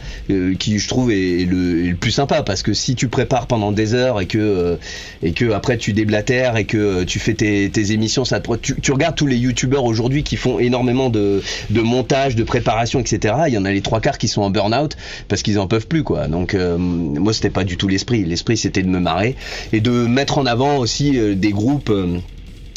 qui 0.58 0.78
je 0.78 0.88
trouve 0.88 1.10
est 1.10 1.44
le, 1.44 1.94
plus 1.94 2.10
sympa 2.10 2.42
parce 2.42 2.62
que 2.62 2.72
si 2.72 2.94
tu 2.94 3.08
prépares 3.08 3.46
pendant 3.46 3.72
des 3.72 3.94
heures 3.94 4.20
et 4.20 4.26
que 4.26 4.38
euh, 4.38 4.76
et 5.22 5.32
que 5.32 5.52
après 5.52 5.78
tu 5.78 5.92
déblatères 5.92 6.56
et 6.56 6.64
que 6.64 6.76
euh, 6.76 7.04
tu 7.04 7.18
fais 7.18 7.34
tes, 7.34 7.92
émissions, 7.92 8.24
ça 8.24 8.40
te, 8.40 8.54
tu, 8.56 8.80
tu 8.80 8.92
regardes 8.92 9.16
tous 9.16 9.26
les 9.26 9.36
youtubeurs 9.36 9.84
aujourd'hui 9.84 10.22
qui 10.22 10.36
font 10.36 10.58
énormément 10.58 11.10
de, 11.10 11.42
de 11.70 11.80
montage, 11.80 12.34
de 12.34 12.44
préparation, 12.44 13.00
etc. 13.00 13.34
Il 13.46 13.52
y 13.52 13.58
en 13.58 13.64
a 13.64 13.70
les 13.70 13.82
trois 13.82 14.00
quarts 14.00 14.18
qui 14.18 14.28
sont 14.28 14.42
en 14.42 14.50
burn-out 14.50 14.96
parce 15.28 15.42
qu'ils 15.42 15.58
en 15.58 15.66
peuvent 15.66 15.86
plus 15.86 16.02
quoi. 16.02 16.28
Donc 16.28 16.54
euh, 16.54 16.78
c'était 17.34 17.50
pas 17.50 17.64
du 17.64 17.76
tout 17.76 17.88
l'esprit. 17.88 18.24
L'esprit 18.24 18.56
c'était 18.56 18.82
de 18.82 18.88
me 18.88 19.00
marrer 19.00 19.36
et 19.74 19.80
de 19.80 19.90
mettre 19.90 20.38
en 20.38 20.46
avant 20.46 20.78
aussi 20.78 21.18
euh, 21.18 21.34
des 21.34 21.50
groupes. 21.50 21.90
euh, 21.90 22.18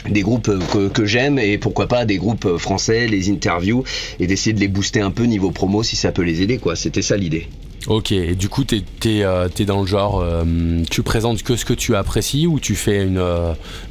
des 0.10 0.22
groupes 0.22 0.48
euh, 0.48 0.60
que, 0.72 0.88
que 0.90 1.06
j'aime 1.06 1.38
et 1.38 1.58
pourquoi 1.58 1.88
pas 1.88 2.06
des 2.06 2.18
groupes 2.18 2.58
français, 2.58 3.08
les 3.08 3.30
interviews 3.30 3.84
et 4.20 4.28
d'essayer 4.28 4.54
de 4.54 4.60
les 4.60 4.70
booster 4.70 5.02
un 5.02 5.12
peu 5.12 5.24
niveau 5.24 5.52
promo 5.52 5.84
si 5.84 5.96
ça 5.96 6.12
peut 6.12 6.22
les 6.22 6.42
aider 6.42 6.60
quoi. 6.60 6.76
C'était 6.76 7.02
ça 7.02 7.18
l'idée. 7.18 7.48
Ok, 7.88 8.12
et 8.12 8.36
du 8.36 8.50
coup, 8.50 8.64
t'es 8.66 8.84
es, 9.06 9.66
dans 9.66 9.82
le 9.82 9.88
genre, 9.88 10.22
tu 10.90 11.04
présentes 11.04 11.42
que 11.42 11.56
ce 11.56 11.64
que 11.64 11.74
tu 11.74 11.96
apprécies 11.96 12.46
ou 12.46 12.60
tu 12.60 12.76
fais 12.76 13.04
une, 13.04 13.24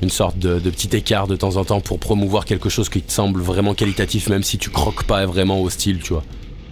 une 0.03 0.11
sorte 0.11 0.39
de, 0.39 0.59
de 0.59 0.71
petit 0.71 0.95
écart 0.95 1.27
de 1.27 1.35
temps 1.35 1.57
en 1.57 1.65
temps 1.65 1.81
pour 1.81 1.99
promouvoir 1.99 2.45
quelque 2.45 2.69
chose 2.69 2.91
qui 2.91 3.01
te 3.01 3.11
semble 3.11 3.41
vraiment 3.41 3.75
qualitatif, 3.75 4.29
même 4.29 4.43
si 4.43 4.59
tu 4.59 4.69
croques 4.69 5.05
pas 5.05 5.25
vraiment 5.25 5.63
au 5.63 5.71
style, 5.71 6.01
tu 6.01 6.13
vois? 6.13 6.25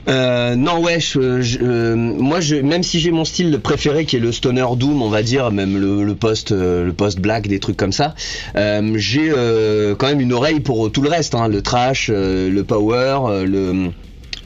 Euh, 0.09 0.55
non 0.55 0.83
ouais, 0.83 1.01
je, 1.01 1.41
je- 1.41 1.59
euh, 1.63 1.97
moi 1.97 2.41
je, 2.41 2.57
même 2.57 2.83
si 2.83 3.01
j'ai 3.01 3.11
mon 3.11 3.25
style 3.25 3.59
préféré 3.61 4.05
qui 4.05 4.17
est 4.17 4.21
le 4.21 4.33
stoner 4.33 4.67
doom, 4.77 5.01
on 5.01 5.09
va 5.09 5.23
dire, 5.23 5.51
même 5.51 5.79
le, 5.79 6.05
le 6.05 6.15
post 6.15 6.53
euh, 6.53 6.85
le 6.85 6.93
post 6.93 7.21
black, 7.21 7.49
des 7.49 7.59
trucs 7.59 7.77
comme 7.79 7.93
ça, 7.93 8.15
euh, 8.57 8.93
j'ai 8.97 9.31
euh, 9.31 9.95
quand 9.95 10.07
même 10.09 10.21
une 10.21 10.33
oreille 10.35 10.61
pour 10.61 10.93
tout 10.93 11.01
le 11.01 11.09
reste, 11.09 11.35
hein, 11.35 11.49
le 11.49 11.63
trash, 11.63 12.11
euh, 12.13 12.51
le 12.51 12.65
power, 12.65 13.19
euh, 13.29 13.45
le 13.47 13.93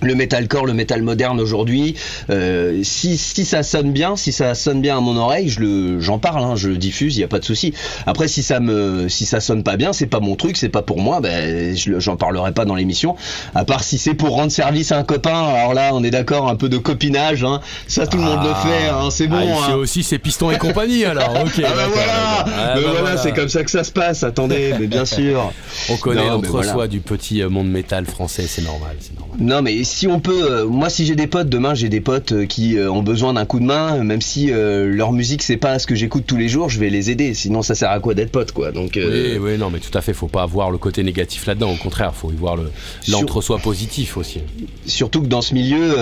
le 0.02 0.14
metalcore, 0.14 0.67
le 0.67 0.75
metal 0.75 1.02
moderne 1.02 1.40
aujourd'hui, 1.40 1.95
euh, 2.31 2.81
si, 2.83 3.19
si 3.19 3.45
ça 3.45 3.62
sonne 3.62 3.93
bien, 3.93 4.17
si 4.17 4.33
ça 4.33 4.55
sonne 4.55 4.81
bien 4.81 4.99
à 4.99 5.00
mon 5.00 5.17
oreille, 5.17 5.49
je 5.49 5.61
le, 5.61 6.00
j'en 6.00 6.19
parle, 6.19 6.45
hein, 6.45 6.57
je 6.57 6.69
le 6.69 6.76
diffuse, 6.76 7.17
il 7.17 7.21
y 7.21 7.25
a 7.25 7.28
pas 7.28 7.38
de 7.38 7.45
souci. 7.45 7.75
Après, 8.07 8.28
si 8.28 8.43
ça 8.43 8.61
me, 8.61 9.09
si 9.09 9.26
ça 9.26 9.40
sonne 9.40 9.62
pas 9.62 9.76
bien, 9.76 9.93
c'est 9.93 10.07
pas 10.07 10.21
mon 10.21 10.37
truc, 10.37 10.57
c'est 10.57 10.69
pas 10.69 10.83
pour 10.83 11.00
moi, 11.00 11.21
ben, 11.21 11.76
j'en 11.76 12.17
parlerai 12.17 12.52
pas 12.52 12.65
dans 12.65 12.75
l'émission. 12.75 13.17
À 13.54 13.65
part 13.65 13.82
si 13.82 13.99
c'est 13.99 14.15
pour 14.15 14.30
rendre 14.30 14.52
service 14.52 14.93
à 14.93 14.99
un 14.99 15.04
copain, 15.04 15.49
alors 15.54 15.75
là, 15.75 15.91
on 15.93 16.04
est 16.04 16.11
d'accord, 16.11 16.49
un 16.49 16.56
peu 16.56 16.69
de 16.69 16.78
copinage, 16.78 17.45
hein, 17.45 17.61
ça 17.87 18.06
tout 18.06 18.19
le 18.19 18.25
monde 18.25 18.41
le 18.43 18.54
fait, 18.54 18.89
hein, 18.89 19.08
c'est 19.11 19.26
bon. 19.26 19.37
Ah, 19.63 19.69
fait 19.69 19.75
aussi 19.75 20.02
ses 20.02 20.19
pistons 20.19 20.50
et 20.50 20.58
compagnie 20.58 21.04
alors, 21.04 21.30
ok. 21.45 21.63
Ah 21.69 21.73
voilà, 21.75 21.87
d'accord. 21.87 22.45
Ah 22.47 22.73
Mais 22.75 22.80
bah 22.80 22.80
voilà, 22.82 23.00
voilà. 23.00 23.17
c'est 23.19 23.32
comme 23.32 23.49
ça 23.49 23.63
que 23.63 23.71
ça 23.71 23.84
se 23.84 23.93
passe. 23.93 24.23
Attendez, 24.23 24.75
mais 24.80 24.87
bien 24.87 25.04
sûr. 25.04 25.52
On 25.91 25.97
connaît 25.97 26.26
l'entre-soi 26.26 26.73
voilà. 26.73 26.89
du 26.89 27.00
petit 27.00 27.43
euh, 27.43 27.49
monde 27.49 27.69
métal 27.69 28.06
français, 28.06 28.47
c'est 28.49 28.63
normal, 28.63 28.97
c'est 29.00 29.17
normal. 29.19 29.37
Non 29.39 29.63
mais 29.63 29.75
si 29.88 30.06
on 30.06 30.20
peut, 30.20 30.50
euh, 30.50 30.66
moi 30.66 30.90
si 30.90 31.04
j'ai 31.06 31.16
des 31.16 31.26
potes, 31.26 31.48
demain 31.48 31.74
j'ai 31.74 31.88
des 31.88 32.00
potes 32.00 32.32
euh, 32.32 32.46
qui 32.46 32.76
euh, 32.78 32.90
ont 32.90 33.02
besoin 33.02 33.32
d'un 33.34 33.44
coup 33.46 33.58
de 33.60 33.64
main, 33.64 34.02
même 34.04 34.20
si 34.20 34.50
leur 34.50 35.12
musique 35.12 35.42
c'est 35.42 35.56
pas 35.56 35.78
ce 35.78 35.86
que 35.86 35.94
j'écoute 35.94 36.24
tous 36.26 36.36
les 36.36 36.48
jours, 36.48 36.68
je 36.68 36.78
vais 36.78 36.90
les 36.90 37.10
aider, 37.10 37.34
sinon 37.34 37.62
ça 37.62 37.74
sert 37.74 37.90
à 37.90 37.98
quoi 38.00 38.14
d'être 38.14 38.30
pote 38.30 38.52
quoi. 38.52 38.70
Donc 38.72 38.92
Oui, 38.96 39.38
oui, 39.40 39.58
non, 39.58 39.70
mais 39.70 39.78
tout 39.80 39.96
à 39.96 40.00
fait, 40.00 40.12
faut 40.12 40.28
pas 40.28 40.44
voir 40.46 40.70
le 40.70 40.78
côté 40.78 41.02
négatif 41.02 41.46
là-dedans, 41.46 41.72
au 41.72 41.76
contraire, 41.76 42.14
faut 42.14 42.30
y 42.30 42.36
voir 42.36 42.56
le- 42.56 42.70
Sur- 43.02 43.18
l'entre-soi 43.20 43.58
positif 43.58 44.16
aussi. 44.16 44.40
surtout 44.86 45.22
que 45.22 45.26
dans 45.26 45.40
ce 45.42 45.54
milieu, 45.54 45.94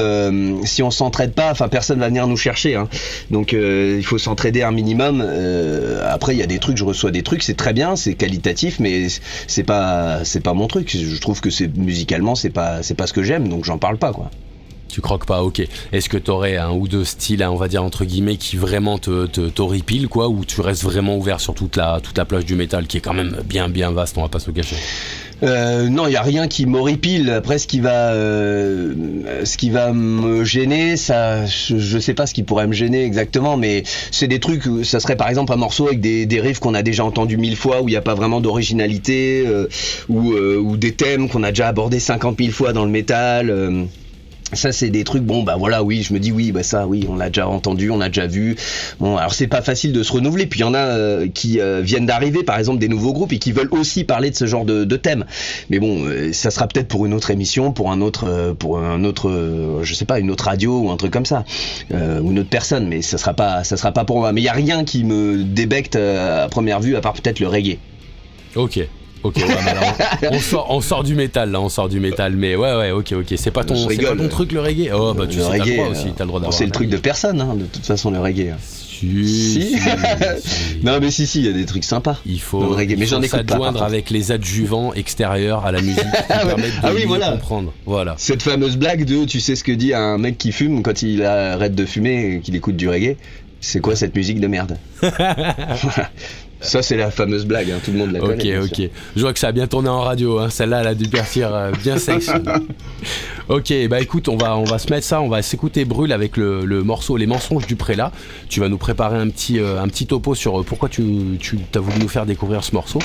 si 0.64 0.82
on 0.82 0.90
s'entraide 0.90 1.32
pas, 1.32 1.50
enfin 1.50 1.68
personne 1.68 1.98
va 2.00 2.08
venir 2.08 2.26
nous 2.26 2.36
chercher. 2.36 2.74
Hein. 2.74 2.88
Donc 3.30 3.52
il 3.52 4.04
faut 4.04 4.18
s'entraider 4.18 4.62
un 4.62 4.72
minimum. 4.72 5.24
Après 6.08 6.34
il 6.34 6.38
y 6.38 6.42
a 6.42 6.46
des 6.46 6.58
trucs, 6.58 6.76
je 6.76 6.84
reçois 6.84 7.10
des 7.10 7.22
trucs, 7.22 7.42
c'est 7.42 7.54
très 7.56 7.72
bien, 7.72 7.96
c'est 7.96 8.14
qualitatif, 8.14 8.78
mais 8.80 9.06
c'est 9.46 9.62
pas 9.64 10.24
c'est 10.24 10.40
pas 10.40 10.54
mon 10.54 10.66
truc. 10.66 10.90
Je 10.96 11.20
trouve 11.20 11.40
que 11.40 11.50
c'est 11.50 11.74
musicalement 11.76 12.34
c'est 12.34 12.50
pas 12.50 12.82
c'est 12.82 12.94
pas 12.94 13.06
ce 13.06 13.12
que 13.12 13.22
j'aime, 13.22 13.48
donc 13.48 13.64
j'en 13.64 13.75
parle 13.78 13.98
pas 13.98 14.12
quoi. 14.12 14.30
Tu 14.88 15.00
croques 15.00 15.26
pas, 15.26 15.42
ok. 15.42 15.62
Est-ce 15.92 16.08
que 16.08 16.16
t'aurais 16.16 16.56
un 16.56 16.70
ou 16.70 16.88
deux 16.88 17.04
styles, 17.04 17.42
hein, 17.42 17.50
on 17.50 17.56
va 17.56 17.68
dire 17.68 17.82
entre 17.82 18.04
guillemets, 18.04 18.36
qui 18.36 18.56
vraiment 18.56 18.98
te, 18.98 19.26
t'horripilent, 19.26 20.08
quoi, 20.08 20.28
ou 20.28 20.44
tu 20.44 20.60
restes 20.60 20.84
vraiment 20.84 21.16
ouvert 21.16 21.40
sur 21.40 21.54
toute 21.54 21.76
la, 21.76 22.00
toute 22.00 22.16
la 22.16 22.24
plage 22.24 22.46
du 22.46 22.54
métal, 22.54 22.86
qui 22.86 22.96
est 22.96 23.00
quand 23.00 23.12
même 23.12 23.36
bien, 23.44 23.68
bien 23.68 23.90
vaste, 23.90 24.16
on 24.16 24.22
va 24.22 24.28
pas 24.28 24.38
se 24.38 24.46
le 24.46 24.54
cacher? 24.54 24.76
Euh, 25.42 25.88
non, 25.90 26.06
il 26.06 26.12
y 26.12 26.16
a 26.16 26.22
rien 26.22 26.48
qui 26.48 26.64
m'horripile. 26.64 27.30
Après, 27.30 27.58
ce 27.58 27.66
qui 27.66 27.80
va, 27.80 28.12
euh, 28.12 29.44
ce 29.44 29.56
qui 29.56 29.68
va 29.70 29.92
me 29.92 30.44
gêner, 30.44 30.96
ça, 30.96 31.44
je, 31.44 31.76
je 31.76 31.98
sais 31.98 32.14
pas 32.14 32.26
ce 32.26 32.32
qui 32.32 32.42
pourrait 32.42 32.66
me 32.66 32.72
gêner 32.72 33.04
exactement, 33.04 33.56
mais 33.56 33.82
c'est 34.10 34.28
des 34.28 34.40
trucs. 34.40 34.64
Ça 34.84 34.98
serait 34.98 35.16
par 35.16 35.28
exemple 35.28 35.52
un 35.52 35.56
morceau 35.56 35.86
avec 35.88 36.00
des, 36.00 36.24
des 36.24 36.40
riffs 36.40 36.58
qu'on 36.58 36.74
a 36.74 36.82
déjà 36.82 37.04
entendu 37.04 37.36
mille 37.36 37.56
fois, 37.56 37.82
où 37.82 37.88
il 37.88 37.92
n'y 37.92 37.96
a 37.96 38.02
pas 38.02 38.14
vraiment 38.14 38.40
d'originalité, 38.40 39.44
euh, 39.46 39.68
ou, 40.08 40.32
euh, 40.32 40.56
ou 40.56 40.76
des 40.76 40.92
thèmes 40.92 41.28
qu'on 41.28 41.42
a 41.42 41.50
déjà 41.50 41.68
abordés 41.68 42.00
50 42.00 42.38
000 42.38 42.50
fois 42.50 42.72
dans 42.72 42.84
le 42.84 42.90
métal. 42.90 43.50
Ça 44.52 44.72
c'est 44.72 44.90
des 44.90 45.04
trucs 45.04 45.24
bon 45.24 45.42
bah 45.42 45.56
voilà 45.58 45.82
oui 45.82 46.02
je 46.02 46.14
me 46.14 46.20
dis 46.20 46.30
oui 46.30 46.52
bah 46.52 46.62
ça 46.62 46.86
oui 46.86 47.06
on 47.08 47.16
l'a 47.16 47.28
déjà 47.28 47.48
entendu 47.48 47.90
on 47.90 48.00
a 48.00 48.08
déjà 48.08 48.26
vu. 48.26 48.56
Bon 49.00 49.16
alors 49.16 49.34
c'est 49.34 49.46
pas 49.46 49.62
facile 49.62 49.92
de 49.92 50.02
se 50.02 50.12
renouveler. 50.12 50.46
Puis 50.46 50.60
il 50.60 50.62
y 50.62 50.66
en 50.66 50.74
a 50.74 50.78
euh, 50.78 51.28
qui 51.28 51.60
euh, 51.60 51.80
viennent 51.82 52.06
d'arriver 52.06 52.44
par 52.44 52.58
exemple 52.58 52.78
des 52.78 52.88
nouveaux 52.88 53.12
groupes 53.12 53.32
et 53.32 53.38
qui 53.38 53.52
veulent 53.52 53.68
aussi 53.72 54.04
parler 54.04 54.30
de 54.30 54.36
ce 54.36 54.46
genre 54.46 54.64
de, 54.64 54.84
de 54.84 54.96
thème. 54.96 55.24
Mais 55.70 55.78
bon 55.78 56.04
euh, 56.06 56.32
ça 56.32 56.50
sera 56.50 56.68
peut-être 56.68 56.88
pour 56.88 57.06
une 57.06 57.14
autre 57.14 57.30
émission 57.30 57.72
pour 57.72 57.90
un 57.90 58.00
autre 58.00 58.54
pour 58.58 58.78
un 58.78 59.04
autre 59.04 59.80
je 59.82 59.94
sais 59.94 60.04
pas 60.04 60.18
une 60.18 60.30
autre 60.30 60.44
radio 60.44 60.80
ou 60.80 60.90
un 60.90 60.96
truc 60.96 61.12
comme 61.12 61.26
ça 61.26 61.44
ou 61.90 62.30
une 62.30 62.38
autre 62.38 62.50
personne. 62.50 62.86
Mais 62.86 63.02
ça 63.02 63.18
sera 63.18 63.34
pas 63.34 63.64
ça 63.64 63.76
sera 63.76 63.92
pas 63.92 64.04
pour 64.04 64.18
moi. 64.18 64.32
Mais 64.32 64.40
il 64.40 64.44
y 64.44 64.48
a 64.48 64.52
rien 64.52 64.84
qui 64.84 65.04
me 65.04 65.42
débecte 65.42 65.96
à 65.96 66.48
première 66.50 66.80
vue 66.80 66.96
à 66.96 67.00
part 67.00 67.14
peut-être 67.14 67.40
le 67.40 67.48
reggae. 67.48 67.78
Ok. 68.54 68.80
Ok, 69.22 69.36
ouais, 69.36 69.44
bah 69.48 70.28
on, 70.30 70.38
sort, 70.38 70.66
on 70.70 70.80
sort 70.80 71.02
du 71.02 71.14
métal 71.14 71.50
là, 71.50 71.60
on 71.60 71.68
sort 71.68 71.88
du 71.88 71.98
métal, 71.98 72.36
mais 72.36 72.54
ouais, 72.54 72.74
ouais, 72.76 72.90
ok, 72.92 73.12
ok. 73.18 73.34
C'est 73.36 73.50
pas 73.50 73.64
ton, 73.64 73.74
c'est 73.88 73.96
pas 73.96 74.28
truc 74.28 74.52
le 74.52 74.60
reggae? 74.60 74.90
Oh 74.94 75.14
bah 75.14 75.26
tu 75.26 75.38
Le 75.38 75.42
sais, 75.42 75.48
t'as 75.50 75.56
le 75.56 75.62
reggae, 75.62 75.74
droit 75.76 75.88
aussi, 75.88 76.06
euh, 76.06 76.10
t'as 76.16 76.24
le 76.24 76.28
droit 76.28 76.40
d'avoir. 76.40 76.56
C'est 76.56 76.64
le 76.66 76.70
truc 76.70 76.88
de 76.88 76.96
personne, 76.96 77.40
hein, 77.40 77.54
de 77.56 77.64
toute 77.64 77.84
façon, 77.84 78.10
le 78.10 78.20
reggae. 78.20 78.50
hein. 78.52 78.56
Si, 78.60 78.96
Si. 78.98 79.62
si, 79.62 79.78
si. 79.78 79.78
Non, 80.82 80.98
mais 81.00 81.10
si, 81.10 81.26
si, 81.26 81.40
il 81.40 81.46
y 81.46 81.48
a 81.48 81.52
des 81.52 81.66
trucs 81.66 81.84
sympas. 81.84 82.16
Il 82.24 82.40
faut, 82.40 82.60
Dans 82.60 82.68
le 82.68 82.74
reggae, 82.76 82.92
il 82.92 82.98
mais 83.00 83.06
j'en 83.06 83.20
pas, 83.20 83.26
s'adjoindre 83.28 83.72
contre. 83.72 83.82
avec 83.82 84.08
les 84.10 84.32
adjuvants 84.32 84.94
extérieurs 84.94 85.66
à 85.66 85.72
la 85.72 85.82
musique 85.82 85.98
qui 85.98 86.06
Ah 86.30 86.46
permettent 86.46 86.66
de 86.76 86.80
Ah 86.82 86.90
oui, 86.94 87.04
voilà. 87.06 87.32
comprendre. 87.32 87.72
Voilà. 87.84 88.14
Cette 88.16 88.42
fameuse 88.42 88.76
blague 88.76 89.04
de 89.04 89.24
tu 89.24 89.40
sais 89.40 89.54
ce 89.56 89.64
que 89.64 89.72
dit 89.72 89.92
un 89.92 90.16
mec 90.18 90.38
qui 90.38 90.50
fume 90.52 90.82
quand 90.82 91.02
il 91.02 91.22
arrête 91.24 91.74
de 91.74 91.84
fumer 91.84 92.36
et 92.36 92.40
qu'il 92.40 92.54
écoute 92.56 92.76
du 92.76 92.88
reggae? 92.88 93.16
C'est 93.60 93.80
quoi 93.80 93.96
cette 93.96 94.14
musique 94.14 94.38
de 94.40 94.46
merde? 94.46 94.78
Voilà. 95.00 96.10
Ça, 96.60 96.82
c'est 96.82 96.96
la 96.96 97.10
fameuse 97.10 97.44
blague, 97.46 97.70
hein, 97.70 97.78
tout 97.84 97.92
le 97.92 97.98
monde 97.98 98.12
la 98.12 98.22
Ok, 98.22 98.38
connaît. 98.38 98.58
ok. 98.58 98.74
sûr. 98.74 98.88
Je 99.14 99.20
vois 99.20 99.32
que 99.32 99.38
ça 99.38 99.48
a 99.48 99.52
bien 99.52 99.66
tourné 99.66 99.88
en 99.88 100.00
radio. 100.00 100.38
Hein. 100.38 100.48
Celle-là, 100.50 100.80
elle 100.80 100.86
a 100.88 100.94
dû 100.94 101.08
partir 101.08 101.54
euh, 101.54 101.70
bien 101.82 101.98
sexy. 101.98 102.30
ok, 103.48 103.72
bah 103.88 104.00
écoute, 104.00 104.28
on 104.28 104.36
va, 104.36 104.56
on 104.56 104.64
va 104.64 104.78
se 104.78 104.90
mettre 104.90 105.06
ça. 105.06 105.20
On 105.20 105.28
va 105.28 105.42
s'écouter 105.42 105.84
Brûle 105.84 106.12
avec 106.12 106.36
le, 106.36 106.64
le 106.64 106.82
morceau 106.82 107.16
Les 107.16 107.26
mensonges 107.26 107.66
du 107.66 107.76
prélat. 107.76 108.10
Tu 108.48 108.60
vas 108.60 108.68
nous 108.68 108.78
préparer 108.78 109.16
un 109.18 109.28
petit, 109.28 109.58
euh, 109.60 109.80
un 109.80 109.88
petit 109.88 110.06
topo 110.06 110.34
sur 110.34 110.60
euh, 110.60 110.62
pourquoi 110.62 110.88
tu, 110.88 111.04
tu 111.38 111.58
as 111.74 111.78
voulu 111.78 111.98
nous 112.00 112.08
faire 112.08 112.26
découvrir 112.26 112.64
ce 112.64 112.74
morceau, 112.74 113.00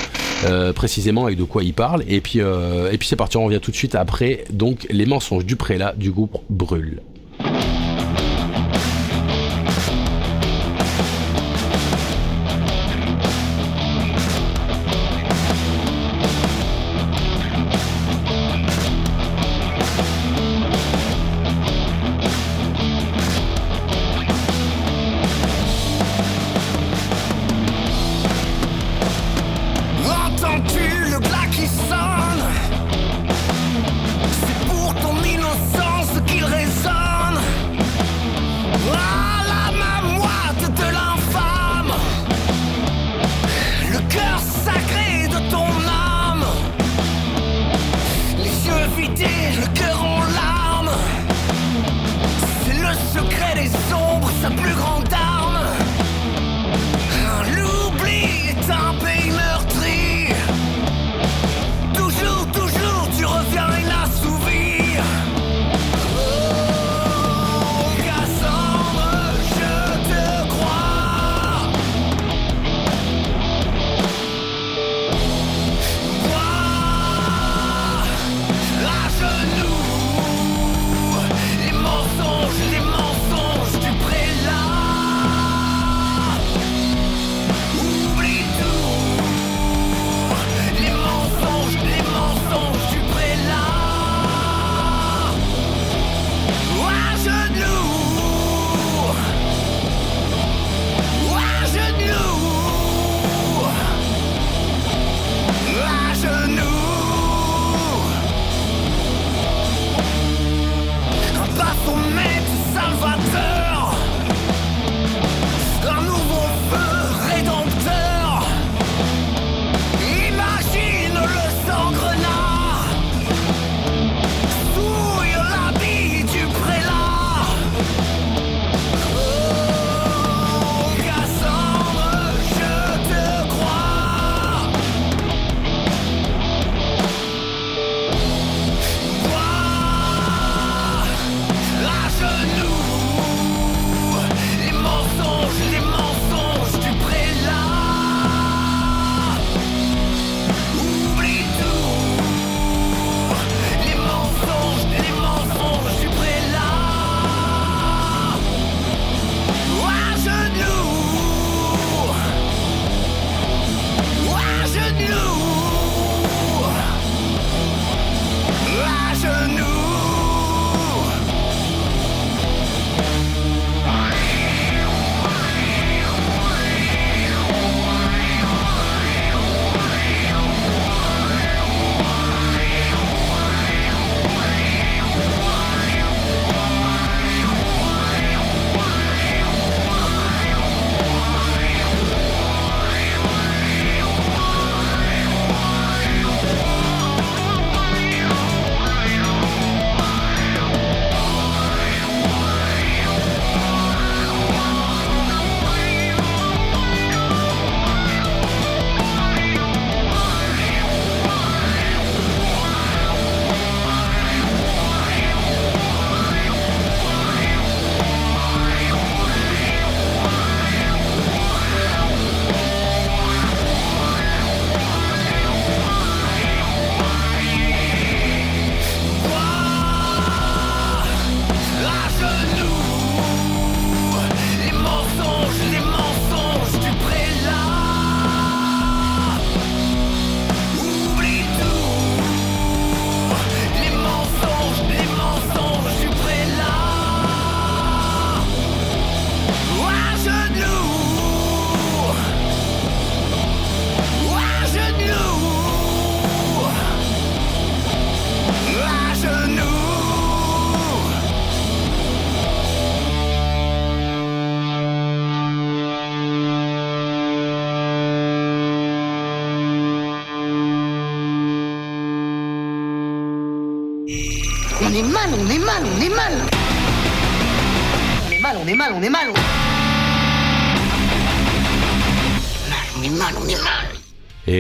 euh, 0.45 0.73
précisément, 0.73 1.27
et 1.27 1.35
de 1.35 1.43
quoi 1.43 1.63
il 1.63 1.73
parle. 1.73 2.03
Et 2.07 2.21
puis, 2.21 2.39
et 2.39 2.97
puis 2.97 3.07
c'est 3.07 3.15
parti, 3.15 3.37
on 3.37 3.45
revient 3.45 3.59
tout 3.61 3.71
de 3.71 3.75
suite 3.75 3.95
après. 3.95 4.45
Donc, 4.49 4.87
Les 4.89 5.05
mensonges 5.05 5.45
du 5.45 5.55
prélat 5.55 5.93
du 5.97 6.11
groupe 6.11 6.37
Brûle. 6.49 7.01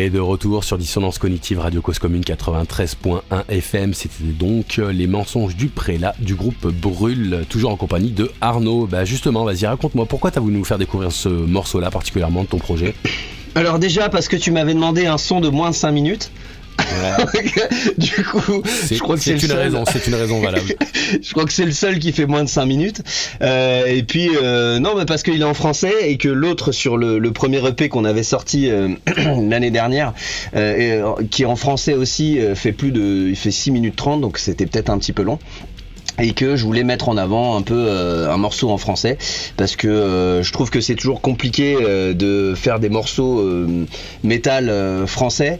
Et 0.01 0.09
de 0.09 0.19
retour 0.19 0.63
sur 0.63 0.79
Dissonance 0.79 1.19
Cognitive 1.19 1.59
Radio 1.59 1.79
Cause 1.79 1.99
Commune 1.99 2.23
93.1 2.23 3.21
FM, 3.49 3.93
c'était 3.93 4.23
donc 4.23 4.79
euh, 4.79 4.91
les 4.91 5.05
mensonges 5.05 5.55
du 5.55 5.67
prélat 5.67 6.15
du 6.17 6.33
groupe 6.33 6.65
Brûle, 6.69 7.45
toujours 7.47 7.69
en 7.69 7.75
compagnie 7.75 8.09
de 8.09 8.31
Arnaud. 8.41 8.87
Bah 8.87 9.05
justement, 9.05 9.45
vas-y 9.45 9.67
raconte-moi, 9.67 10.07
pourquoi 10.07 10.31
t'as 10.31 10.39
voulu 10.39 10.57
nous 10.57 10.65
faire 10.65 10.79
découvrir 10.79 11.11
ce 11.11 11.29
morceau-là 11.29 11.91
particulièrement 11.91 12.41
de 12.41 12.47
ton 12.47 12.57
projet? 12.57 12.95
Alors 13.53 13.77
déjà 13.77 14.09
parce 14.09 14.27
que 14.27 14.37
tu 14.37 14.49
m'avais 14.49 14.73
demandé 14.73 15.05
un 15.05 15.19
son 15.19 15.39
de 15.39 15.49
moins 15.49 15.69
de 15.69 15.75
5 15.75 15.91
minutes. 15.91 16.31
du 17.97 18.23
coup, 18.23 18.63
je 18.91 18.99
crois 18.99 19.15
que 19.15 19.21
c'est 19.21 19.31
une 19.31 19.39
seul. 19.39 19.57
raison, 19.57 19.83
c'est 19.91 20.07
une 20.07 20.15
raison 20.15 20.39
valable. 20.41 20.73
je 21.21 21.31
crois 21.31 21.45
que 21.45 21.53
c'est 21.53 21.65
le 21.65 21.71
seul 21.71 21.99
qui 21.99 22.11
fait 22.11 22.25
moins 22.25 22.43
de 22.43 22.49
5 22.49 22.65
minutes. 22.65 23.01
Euh, 23.41 23.85
et 23.85 24.03
puis, 24.03 24.29
euh, 24.41 24.79
non, 24.79 24.95
mais 24.97 25.05
parce 25.05 25.23
qu'il 25.23 25.39
est 25.39 25.45
en 25.45 25.53
français 25.53 26.09
et 26.09 26.17
que 26.17 26.29
l'autre 26.29 26.71
sur 26.71 26.97
le, 26.97 27.19
le 27.19 27.31
premier 27.31 27.65
EP 27.67 27.89
qu'on 27.89 28.05
avait 28.05 28.23
sorti 28.23 28.69
euh, 28.69 28.89
l'année 29.15 29.71
dernière, 29.71 30.13
euh, 30.55 30.77
et, 30.77 30.91
euh, 30.93 31.25
qui 31.29 31.43
est 31.43 31.47
en 31.47 31.55
français 31.55 31.93
aussi, 31.93 32.39
fait 32.55 32.71
plus 32.71 32.91
de, 32.91 33.27
il 33.29 33.35
fait 33.35 33.51
6 33.51 33.71
minutes 33.71 33.95
30, 33.95 34.21
donc 34.21 34.37
c'était 34.37 34.65
peut-être 34.65 34.89
un 34.89 34.97
petit 34.97 35.13
peu 35.13 35.23
long. 35.23 35.39
Et 36.19 36.33
que 36.33 36.55
je 36.55 36.65
voulais 36.65 36.83
mettre 36.83 37.09
en 37.09 37.17
avant 37.17 37.57
un 37.57 37.61
peu 37.61 37.73
euh, 37.87 38.31
un 38.31 38.37
morceau 38.37 38.69
en 38.69 38.77
français 38.77 39.17
parce 39.57 39.75
que 39.75 39.87
euh, 39.87 40.43
je 40.43 40.51
trouve 40.51 40.69
que 40.69 40.81
c'est 40.81 40.95
toujours 40.95 41.21
compliqué 41.21 41.77
euh, 41.79 42.13
de 42.13 42.53
faire 42.55 42.79
des 42.79 42.89
morceaux 42.89 43.43
métal 44.23 44.71
français 45.07 45.59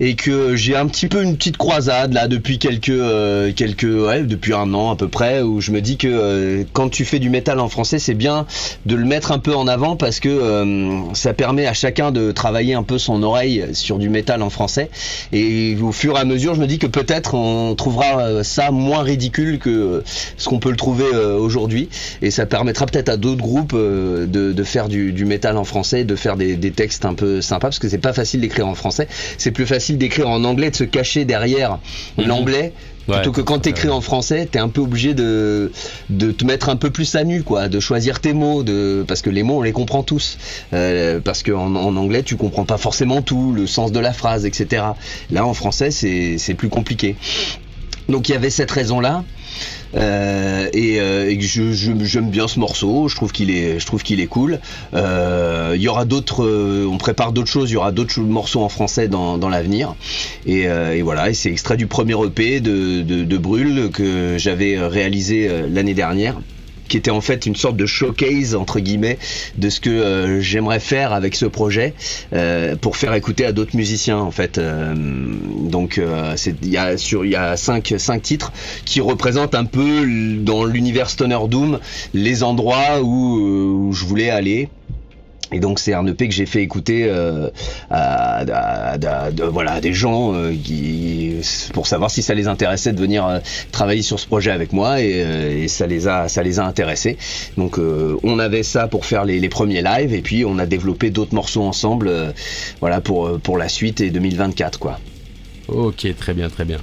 et 0.00 0.14
que 0.14 0.56
j'ai 0.56 0.76
un 0.76 0.86
petit 0.86 1.08
peu 1.08 1.22
une 1.22 1.36
petite 1.36 1.58
croisade 1.58 2.14
là 2.14 2.26
depuis 2.26 2.58
quelques 2.58 2.88
euh, 2.88 3.52
quelques 3.54 3.82
ouais, 3.84 4.22
depuis 4.22 4.54
un 4.54 4.72
an 4.72 4.90
à 4.90 4.96
peu 4.96 5.08
près 5.08 5.42
où 5.42 5.60
je 5.60 5.70
me 5.72 5.82
dis 5.82 5.98
que 5.98 6.08
euh, 6.08 6.64
quand 6.72 6.88
tu 6.88 7.04
fais 7.04 7.18
du 7.18 7.28
métal 7.28 7.60
en 7.60 7.68
français 7.68 7.98
c'est 7.98 8.14
bien 8.14 8.46
de 8.86 8.96
le 8.96 9.04
mettre 9.04 9.30
un 9.30 9.38
peu 9.38 9.54
en 9.54 9.68
avant 9.68 9.96
parce 9.96 10.18
que 10.18 10.28
euh, 10.30 11.00
ça 11.12 11.34
permet 11.34 11.66
à 11.66 11.74
chacun 11.74 12.12
de 12.12 12.32
travailler 12.32 12.72
un 12.72 12.82
peu 12.82 12.96
son 12.96 13.22
oreille 13.22 13.66
sur 13.72 13.98
du 13.98 14.08
métal 14.08 14.42
en 14.42 14.48
français. 14.48 14.90
Et 15.32 15.76
au 15.82 15.92
fur 15.92 16.16
et 16.16 16.20
à 16.20 16.24
mesure 16.24 16.54
je 16.54 16.60
me 16.60 16.66
dis 16.66 16.78
que 16.78 16.86
peut-être 16.86 17.34
on 17.34 17.74
trouvera 17.74 18.20
euh, 18.20 18.42
ça 18.42 18.70
moins 18.70 19.02
ridicule 19.02 19.58
que 19.58 20.02
ce 20.38 20.48
qu'on 20.48 20.58
peut 20.58 20.70
le 20.70 20.76
trouver 20.76 21.04
aujourd'hui. 21.04 21.88
Et 22.22 22.30
ça 22.30 22.46
permettra 22.46 22.86
peut-être 22.86 23.10
à 23.10 23.16
d'autres 23.16 23.42
groupes 23.42 23.74
de, 23.74 24.64
faire 24.64 24.88
du, 24.88 25.12
du 25.12 25.24
métal 25.24 25.56
en 25.56 25.64
français 25.64 26.04
de 26.04 26.16
faire 26.16 26.36
des, 26.36 26.56
des 26.56 26.70
textes 26.70 27.04
un 27.04 27.14
peu 27.14 27.40
sympas 27.40 27.68
parce 27.68 27.78
que 27.78 27.88
c'est 27.88 27.98
pas 27.98 28.12
facile 28.12 28.40
d'écrire 28.40 28.66
en 28.66 28.74
français. 28.74 29.08
C'est 29.36 29.50
plus 29.50 29.66
facile 29.66 29.89
d'écrire 29.98 30.28
en 30.28 30.44
anglais 30.44 30.70
de 30.70 30.76
se 30.76 30.84
cacher 30.84 31.24
derrière 31.24 31.78
Mhm. 32.18 32.26
l'anglais. 32.26 32.72
Ouais, 33.08 33.16
plutôt 33.16 33.32
que 33.32 33.40
quand 33.40 33.58
t'écris 33.60 33.88
en 33.88 34.00
français 34.02 34.46
t'es 34.48 34.58
un 34.60 34.68
peu 34.68 34.80
obligé 34.82 35.14
de 35.14 35.72
de 36.10 36.30
te 36.30 36.44
mettre 36.44 36.68
un 36.68 36.76
peu 36.76 36.90
plus 36.90 37.14
à 37.16 37.24
nu 37.24 37.42
quoi. 37.42 37.68
De 37.68 37.80
choisir 37.80 38.20
tes 38.20 38.32
mots 38.34 38.62
de 38.62 39.04
parce 39.08 39.20
que 39.22 39.30
les 39.30 39.42
mots 39.42 39.58
on 39.58 39.62
les 39.62 39.72
comprend 39.72 40.02
tous. 40.02 40.38
Euh, 40.74 41.18
parce 41.18 41.42
qu'en 41.42 41.74
en 41.74 41.96
anglais 41.96 42.22
tu 42.22 42.36
comprends 42.36 42.64
pas 42.66 42.76
forcément 42.78 43.20
tout 43.22 43.52
le 43.52 43.66
sens 43.66 43.90
de 43.90 43.98
la 43.98 44.12
phrase 44.12 44.44
etc 44.46 44.84
là 45.30 45.44
en 45.44 45.54
français 45.54 45.90
c'est 45.90 46.54
plus 46.54 46.68
compliqué. 46.68 47.16
Donc 48.08 48.28
il 48.28 48.32
y 48.32 48.34
avait 48.36 48.50
cette 48.50 48.70
raison 48.70 49.00
là 49.00 49.24
euh, 49.94 50.68
et, 50.72 51.00
euh, 51.00 51.34
j'aime 51.40 52.30
bien 52.30 52.48
ce 52.48 52.58
morceau. 52.58 53.08
Je 53.08 53.16
trouve 53.16 53.32
qu'il 53.32 53.50
est, 53.50 53.78
je 53.78 53.86
trouve 53.86 54.02
qu'il 54.02 54.20
est 54.20 54.26
cool. 54.26 54.60
Euh, 54.94 55.72
Il 55.76 55.82
y 55.82 55.88
aura 55.88 56.04
d'autres, 56.04 56.44
euh, 56.44 56.86
on 56.90 56.98
prépare 56.98 57.32
d'autres 57.32 57.48
choses. 57.48 57.70
Il 57.70 57.74
y 57.74 57.76
aura 57.76 57.92
d'autres 57.92 58.20
morceaux 58.20 58.62
en 58.62 58.68
français 58.68 59.08
dans, 59.08 59.48
l'avenir. 59.48 59.94
Et, 60.46 60.66
voilà. 61.02 61.32
C'est 61.34 61.50
extrait 61.50 61.76
du 61.76 61.86
premier 61.86 62.14
EP 62.24 62.60
de, 62.60 63.02
de, 63.02 63.24
de 63.24 63.38
Brûle 63.38 63.90
que 63.92 64.36
j'avais 64.38 64.78
réalisé 64.78 65.48
l'année 65.68 65.94
dernière 65.94 66.36
qui 66.90 66.98
était 66.98 67.10
en 67.10 67.22
fait 67.22 67.46
une 67.46 67.56
sorte 67.56 67.76
de 67.76 67.86
showcase 67.86 68.54
entre 68.54 68.80
guillemets 68.80 69.18
de 69.56 69.70
ce 69.70 69.80
que 69.80 69.88
euh, 69.88 70.40
j'aimerais 70.40 70.80
faire 70.80 71.14
avec 71.14 71.34
ce 71.34 71.46
projet 71.46 71.94
euh, 72.34 72.76
pour 72.76 72.98
faire 72.98 73.14
écouter 73.14 73.46
à 73.46 73.52
d'autres 73.52 73.76
musiciens 73.76 74.18
en 74.18 74.32
fait. 74.32 74.58
Euh, 74.58 74.94
donc 74.94 75.96
euh, 75.96 76.34
il 76.62 76.68
y 76.68 76.76
a 76.76 76.98
sur 76.98 77.24
il 77.24 77.30
y 77.30 77.36
a 77.36 77.56
cinq 77.56 77.94
cinq 77.96 78.22
titres 78.22 78.52
qui 78.84 79.00
représentent 79.00 79.54
un 79.54 79.64
peu 79.64 80.04
dans 80.40 80.64
l'univers 80.64 81.08
Stoner 81.08 81.38
Doom 81.48 81.78
les 82.12 82.42
endroits 82.42 83.00
où, 83.02 83.38
euh, 83.38 83.88
où 83.88 83.92
je 83.92 84.04
voulais 84.04 84.30
aller 84.30 84.68
et 85.52 85.60
donc 85.60 85.78
c'est 85.80 85.94
un 85.94 86.06
EP 86.06 86.28
que 86.28 86.34
j'ai 86.34 86.46
fait 86.46 86.62
écouter 86.62 87.06
euh, 87.08 87.48
à, 87.90 88.38
à- 88.40 88.94
à- 88.94 89.30
voilà, 89.50 89.72
à 89.74 89.80
des 89.80 89.92
gens 89.92 90.34
euh, 90.34 90.52
qui, 90.52 91.36
pour 91.72 91.86
savoir 91.86 92.10
si 92.10 92.22
ça 92.22 92.34
les 92.34 92.48
intéressait 92.48 92.92
de 92.92 93.00
venir 93.00 93.26
euh, 93.26 93.38
travailler 93.72 94.02
sur 94.02 94.18
ce 94.20 94.26
projet 94.26 94.50
avec 94.50 94.72
moi 94.72 95.00
et, 95.00 95.22
euh, 95.24 95.62
et 95.64 95.68
ça 95.68 95.86
les 95.86 96.06
a 96.08 96.28
ça 96.28 96.42
les 96.42 96.58
a 96.58 96.64
intéressés. 96.66 97.16
Donc 97.56 97.78
euh, 97.78 98.16
on 98.22 98.38
avait 98.38 98.62
ça 98.62 98.88
pour 98.88 99.06
faire 99.06 99.24
les, 99.24 99.40
les 99.40 99.48
premiers 99.48 99.82
lives 99.82 100.14
et 100.14 100.22
puis 100.22 100.44
on 100.44 100.58
a 100.58 100.66
développé 100.66 101.10
d'autres 101.10 101.34
morceaux 101.34 101.62
ensemble 101.62 102.10
voilà 102.80 103.00
pour 103.00 103.38
pour 103.40 103.58
la 103.58 103.68
suite 103.68 104.00
et 104.00 104.10
2024 104.10 104.78
quoi. 104.78 104.98
Ok, 105.68 106.06
très 106.16 106.34
bien, 106.34 106.48
très 106.48 106.64
bien. 106.64 106.78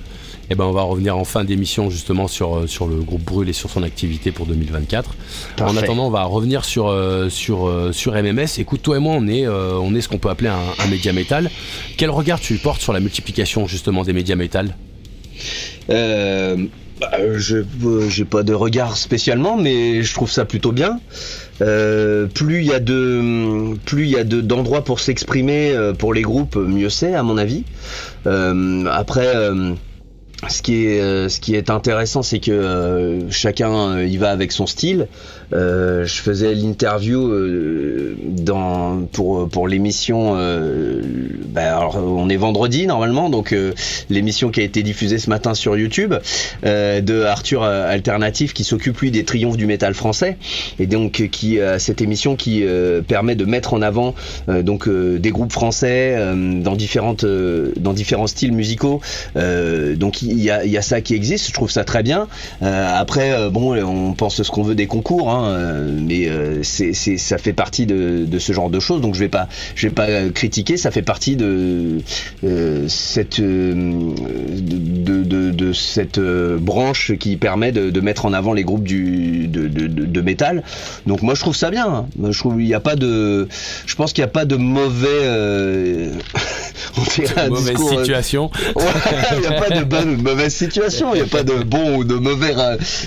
Eh 0.50 0.56
ben, 0.56 0.64
on 0.64 0.72
va 0.72 0.82
revenir 0.82 1.18
en 1.18 1.26
fin 1.26 1.44
d'émission 1.44 1.90
justement 1.90 2.28
sur, 2.28 2.56
euh, 2.58 2.68
sur 2.68 2.88
le 2.88 2.96
groupe 2.96 3.24
Brûle 3.24 3.50
et 3.50 3.54
sur 3.54 3.70
son 3.70 3.84
activité 3.84 4.32
pour 4.32 4.46
2024. 4.46 5.16
En 5.62 5.76
attendant, 5.76 6.08
on 6.08 6.10
va 6.12 6.24
revenir 6.24 6.64
sur, 6.64 6.88
euh, 6.88 7.28
sur, 7.30 7.68
euh, 7.68 7.92
sur 7.92 8.14
MMS. 8.14 8.48
Écoute, 8.58 8.82
toi 8.82 8.96
et 8.98 9.00
moi, 9.00 9.16
on 9.18 9.28
est, 9.28 9.46
on 9.48 9.94
est 9.94 10.02
ce 10.02 10.08
qu'on 10.08 10.20
peut 10.20 10.30
appeler 10.30 10.50
un, 10.50 10.84
un 10.84 10.88
média 10.88 11.12
métal. 11.12 11.50
Quel 11.98 12.10
regard 12.10 12.40
tu 12.40 12.56
portes 12.56 12.82
sur 12.82 12.94
la 12.94 13.02
multiplication 13.02 13.68
justement 13.68 14.04
des 14.04 14.14
médias 14.14 14.36
métal? 14.36 14.76
Euh, 15.90 16.56
bah, 17.00 17.12
je 17.36 17.58
j'ai 18.10 18.26
pas 18.26 18.44
de 18.44 18.54
regard 18.54 18.98
spécialement, 18.98 19.58
mais 19.58 20.02
je 20.02 20.14
trouve 20.14 20.32
ça 20.32 20.46
plutôt 20.46 20.72
bien. 20.72 21.00
Euh, 21.62 22.28
plus 22.28 22.62
il 22.62 22.68
y 22.68 22.74
a 22.74 22.80
de 22.80 23.76
plus 23.86 24.04
il 24.04 24.10
y 24.10 24.18
a 24.18 24.24
de 24.24 24.42
d'endroits 24.42 24.84
pour 24.84 25.00
s'exprimer 25.00 25.76
pour 26.00 26.14
les 26.14 26.22
groupes, 26.22 26.56
mieux 26.56 26.90
c'est 26.90 27.14
à 27.14 27.24
mon 27.24 27.38
avis. 27.38 27.66
Euh, 28.26 28.86
après. 28.92 29.34
Ce 30.47 30.62
qui 30.62 30.86
est 30.86 31.02
euh, 31.02 31.30
ce 31.30 31.39
qui 31.39 31.56
est 31.56 31.69
intéressant 31.71 32.21
c'est 32.21 32.39
que 32.39 32.52
euh, 32.52 33.32
chacun 33.32 33.97
euh, 33.97 34.06
y 34.06 34.17
va 34.17 34.30
avec 34.30 34.52
son 34.52 34.67
style. 34.67 35.08
Euh, 35.54 36.06
je 36.06 36.21
faisais 36.21 36.54
l'interview 36.54 37.28
euh, 37.28 38.15
dans 38.23 39.02
pour 39.12 39.50
pour 39.50 39.67
l'émission 39.67 40.34
bah, 41.50 41.78
alors 41.78 41.97
on 41.97 42.30
est 42.30 42.36
vendredi 42.38 42.86
normalement 42.86 43.30
donc 43.30 43.56
l'émission 44.10 44.52
qui 44.52 44.60
a 44.60 44.63
été 44.63 44.84
diffusée 44.84 45.17
ce 45.17 45.30
matin 45.30 45.54
sur 45.54 45.78
YouTube 45.78 46.13
de 46.63 47.23
Arthur 47.23 47.63
Alternatif 47.63 48.54
qui 48.54 48.63
s'occupe 48.63 49.00
lui 49.00 49.12
des 49.12 49.23
triomphes 49.23 49.58
du 49.58 49.65
métal 49.65 49.93
français 49.93 50.38
et 50.80 50.86
donc 50.86 51.30
qui 51.32 51.60
cette 51.78 52.02
émission 52.02 52.36
qui 52.36 52.63
permet 53.08 53.36
de 53.36 53.45
mettre 53.45 53.73
en 53.73 53.82
avant 53.82 54.15
donc 54.47 54.89
des 54.89 55.32
groupes 55.32 55.54
français 55.54 56.17
dans 56.62 56.76
différentes 56.76 57.26
dans 57.26 57.93
différents 57.93 58.28
styles 58.28 58.54
musicaux 58.54 59.02
donc 59.36 60.21
il 60.28 60.42
y 60.42 60.52
a, 60.52 60.66
il 60.66 60.72
y 60.72 60.78
a 60.78 60.82
ça 60.82 61.02
qui 61.02 61.13
existe 61.16 61.48
je 61.48 61.54
trouve 61.54 61.72
ça 61.72 61.84
très 61.84 62.04
bien. 62.04 62.28
Euh, 62.62 62.88
après 62.96 63.32
euh, 63.34 63.50
bon 63.50 63.76
on 63.84 64.13
pense 64.13 64.42
ce 64.42 64.52
qu'on 64.52 64.63
veut 64.63 64.76
des 64.76 64.88
concours 64.88 65.32
hein, 65.32 65.48
euh, 65.50 66.00
mais 66.02 66.30
c'est 66.63 66.94
ça 66.94 67.38
fait 67.38 67.54
partie 67.54 67.86
de, 67.86 68.26
de 68.26 68.40
ce 68.40 68.54
genre 68.54 68.70
de 68.70 68.80
choses 68.80 69.02
donc 69.02 69.16
je 69.16 69.20
vais 69.20 69.30
pas 69.30 69.48
je 69.76 69.88
vais 69.88 69.94
pas 69.94 70.08
critiquer 70.34 70.78
ça 70.78 70.92
fait 70.92 71.02
partie 71.02 71.36
de 71.36 72.00
euh, 72.44 72.86
cette 72.88 73.40
de, 73.42 75.24
de, 75.24 75.52
de 75.52 75.74
cette 75.74 76.20
branche 76.20 77.13
qui 77.20 77.38
permet 77.38 77.72
de, 77.72 77.90
de 77.90 78.02
mettre 78.02 78.26
en 78.26 78.34
avant 78.34 78.54
les 78.54 78.63
groupes 78.63 78.84
du 78.84 79.48
de, 79.48 79.68
de, 79.68 79.88
de, 79.88 80.06
de 80.06 80.22
métal. 80.22 80.63
Donc 81.06 81.22
moi 81.22 81.34
je 81.36 81.42
trouve 81.42 81.56
ça 81.56 81.70
bien. 81.70 82.08
Je 82.22 82.38
trouve 82.38 82.62
il 82.62 82.68
n'y 82.68 82.74
a 82.74 82.80
pas 82.80 82.96
de 82.96 83.48
je 83.86 83.96
pense 83.96 84.13
qu'il 84.13 84.24
n'y 84.24 84.30
a 84.30 84.32
pas 84.32 84.46
de 84.46 84.56
mauvais 84.56 85.08
euh, 85.10 86.13
on 86.98 87.02
dirait 87.04 87.42
un 87.42 87.50
Mauvaise 87.50 87.76
discours, 87.76 87.94
euh, 87.94 88.04
situation. 88.04 88.52
Ouais, 88.76 88.84
il 89.34 89.40
n'y 89.40 89.48
a 89.48 89.52
pas 89.54 89.70
de 89.70 89.84
bonne, 89.84 90.16
mauvaise 90.21 90.53
situation, 90.53 91.13
il 91.13 91.21
n'y 91.21 91.27
a 91.27 91.30
pas 91.30 91.43
de 91.43 91.63
bon 91.63 91.97
ou 91.97 92.03
de 92.03 92.15
mauvais 92.15 92.53